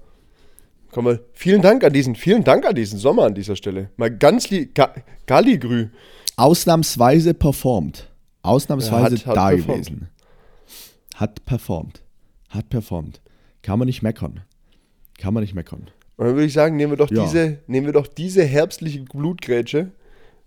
komm 0.90 1.05
mal, 1.05 1.20
vielen 1.32 1.62
Dank 1.62 1.84
an 1.84 1.92
diesen, 1.92 2.16
vielen 2.16 2.42
Dank 2.42 2.66
an 2.66 2.74
diesen 2.74 2.98
Sommer 2.98 3.24
an 3.24 3.34
dieser 3.34 3.55
Stelle. 3.55 3.90
Mal 3.96 4.11
ganz 4.11 4.50
lieb, 4.50 4.74
Ga 4.74 4.94
Galligrü. 5.26 5.88
Ausnahmsweise 6.36 7.34
performt. 7.34 8.09
Ausnahmsweise 8.42 9.16
hat, 9.16 9.26
hat 9.26 9.36
da 9.36 9.48
performt. 9.50 9.86
gewesen. 9.86 10.09
Hat 11.14 11.44
performt. 11.44 12.03
Hat 12.48 12.68
performt. 12.70 13.20
Kann 13.61 13.78
man 13.78 13.86
nicht 13.86 14.03
meckern. 14.03 14.40
Kann 15.18 15.34
man 15.34 15.42
nicht 15.42 15.55
meckern. 15.55 15.90
Und 16.16 16.26
dann 16.26 16.34
würde 16.34 16.46
ich 16.46 16.53
sagen, 16.53 16.76
nehmen 16.76 16.92
wir 16.92 16.96
doch 16.96 17.11
ja. 17.11 17.22
diese, 17.22 17.59
nehmen 17.66 17.86
wir 17.86 17.92
doch 17.92 18.07
diese 18.07 18.42
herbstliche 18.44 19.03
Blutgrätsche, 19.03 19.92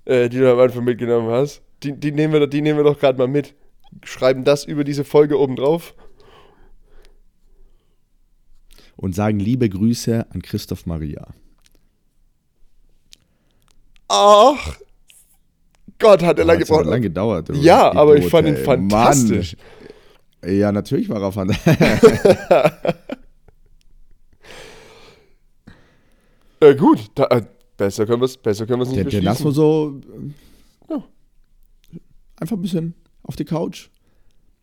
äh, 0.05 0.29
die 0.29 0.39
du 0.39 0.51
am 0.51 0.59
Anfang 0.59 0.83
mitgenommen 0.83 1.29
hast. 1.29 1.61
Die, 1.83 1.93
die 1.93 2.11
nehmen 2.11 2.33
wir, 2.33 2.47
die 2.47 2.61
nehmen 2.61 2.79
wir 2.79 2.83
doch 2.83 2.99
gerade 2.99 3.17
mal 3.17 3.27
mit 3.27 3.53
schreiben 4.03 4.43
das 4.43 4.65
über 4.65 4.83
diese 4.83 5.03
Folge 5.03 5.39
oben 5.39 5.55
drauf. 5.55 5.95
Und 8.95 9.13
sagen 9.13 9.39
liebe 9.39 9.67
Grüße 9.67 10.27
an 10.29 10.41
Christoph 10.41 10.85
Maria. 10.85 11.27
Ach, 14.07 14.77
Gott, 15.99 16.23
hat 16.23 16.39
er 16.39 16.45
lange 16.45 16.59
gebraucht. 16.59 16.85
lange 16.85 17.01
gedauert. 17.01 17.49
Ja, 17.53 17.91
aber 17.93 18.15
ich 18.17 18.29
fand 18.29 18.47
ihn 18.47 18.57
fantastisch. 18.57 19.55
Mann. 20.41 20.55
Ja, 20.57 20.71
natürlich 20.71 21.09
war 21.09 21.21
er 21.21 21.31
fantastisch. 21.31 21.79
äh, 26.59 26.75
gut, 26.75 27.11
da, 27.15 27.25
äh, 27.25 27.43
besser 27.77 28.05
können 28.05 28.21
wir 28.21 28.25
es 28.25 28.37
nicht 28.37 28.45
der, 28.45 29.03
beschließen. 29.03 29.09
Der 29.09 29.21
lassen 29.21 29.45
wir 29.45 29.51
so 29.51 30.01
äh, 30.01 30.93
ja, 30.93 31.03
einfach 32.37 32.57
ein 32.57 32.61
bisschen 32.61 32.93
auf 33.25 33.35
die 33.35 33.45
Couch. 33.45 33.89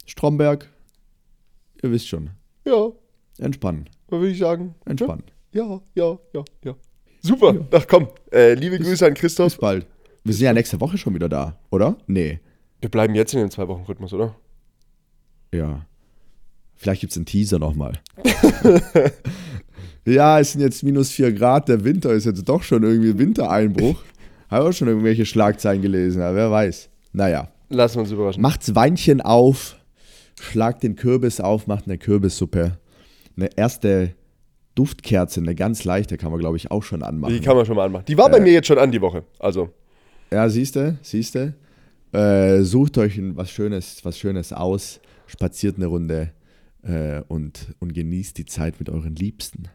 Stromberg. 0.06 0.68
Ihr 1.82 1.90
wisst 1.90 2.08
schon. 2.08 2.30
Ja. 2.64 2.90
Entspannen. 3.38 3.88
Was 4.08 4.20
würde 4.20 4.32
ich 4.32 4.38
sagen? 4.38 4.74
Entspannen. 4.84 5.24
Ja, 5.52 5.80
ja, 5.94 6.18
ja, 6.32 6.44
ja. 6.64 6.74
Super. 7.20 7.54
Ja. 7.54 7.60
Ach 7.72 7.86
komm, 7.88 8.08
äh, 8.32 8.54
liebe 8.54 8.78
bis, 8.78 8.86
Grüße 8.86 9.06
an 9.06 9.14
Christoph. 9.14 9.52
Bis 9.52 9.60
bald. 9.60 9.86
Wir 10.24 10.34
sind 10.34 10.46
ja 10.46 10.52
nächste 10.52 10.80
Woche 10.80 10.98
schon 10.98 11.14
wieder 11.14 11.28
da, 11.28 11.58
oder? 11.70 11.96
Nee. 12.06 12.40
Wir 12.80 12.88
bleiben 12.88 13.14
jetzt 13.14 13.34
in 13.34 13.40
dem 13.40 13.50
Zwei-Wochen-Rhythmus, 13.50 14.12
oder? 14.12 14.36
Ja. 15.52 15.86
Vielleicht 16.74 17.00
gibt 17.00 17.12
es 17.12 17.16
einen 17.16 17.26
Teaser 17.26 17.58
nochmal. 17.58 18.00
ja, 20.04 20.40
es 20.40 20.52
sind 20.52 20.62
jetzt 20.62 20.82
minus 20.82 21.10
4 21.10 21.32
Grad, 21.32 21.68
der 21.68 21.84
Winter 21.84 22.12
ist 22.12 22.24
jetzt 22.24 22.48
doch 22.48 22.62
schon 22.62 22.82
irgendwie 22.82 23.16
Wintereinbruch. 23.18 24.02
Habe 24.48 24.68
auch 24.68 24.72
schon 24.72 24.88
irgendwelche 24.88 25.26
Schlagzeilen 25.26 25.80
gelesen, 25.80 26.22
aber 26.22 26.36
wer 26.36 26.50
weiß. 26.50 26.90
Naja. 27.12 27.48
Lassen 27.72 27.96
wir 27.96 28.00
uns 28.02 28.10
überraschen. 28.10 28.42
Macht's 28.42 28.74
Weinchen 28.74 29.20
auf, 29.20 29.76
schlagt 30.38 30.82
den 30.82 30.94
Kürbis 30.94 31.40
auf, 31.40 31.66
macht 31.66 31.86
eine 31.86 31.98
Kürbissuppe. 31.98 32.78
Eine 33.36 33.48
erste 33.56 34.14
Duftkerze, 34.74 35.40
eine 35.40 35.54
ganz 35.54 35.84
leichte, 35.84 36.18
kann 36.18 36.30
man 36.30 36.40
glaube 36.40 36.58
ich 36.58 36.70
auch 36.70 36.82
schon 36.82 37.02
anmachen. 37.02 37.32
Die 37.32 37.40
kann 37.40 37.56
man 37.56 37.64
schon 37.64 37.76
mal 37.76 37.86
anmachen. 37.86 38.04
Die 38.06 38.18
war 38.18 38.30
bei 38.30 38.40
mir 38.40 38.52
jetzt 38.52 38.66
schon 38.66 38.78
an 38.78 38.92
die 38.92 39.00
Woche. 39.00 39.24
Also. 39.38 39.70
Ja, 40.30 40.48
siehst 40.48 40.76
du, 40.76 40.98
siehst 41.02 41.34
du. 41.34 41.54
Äh, 42.12 42.62
sucht 42.62 42.98
euch 42.98 43.18
was 43.34 43.50
Schönes, 43.50 44.04
was 44.04 44.18
Schönes 44.18 44.52
aus, 44.52 45.00
spaziert 45.26 45.76
eine 45.76 45.86
Runde 45.86 46.32
äh, 46.82 47.22
und, 47.28 47.74
und 47.80 47.94
genießt 47.94 48.36
die 48.36 48.44
Zeit 48.44 48.78
mit 48.78 48.90
euren 48.90 49.16
Liebsten. 49.16 49.68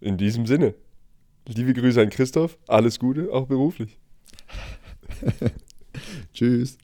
In 0.00 0.16
diesem 0.16 0.46
Sinne. 0.46 0.74
Liebe 1.46 1.72
Grüße 1.72 2.00
an 2.00 2.10
Christoph. 2.10 2.58
Alles 2.66 2.98
Gute, 2.98 3.32
auch 3.32 3.46
beruflich. 3.46 3.96
Tschüss. 6.34 6.78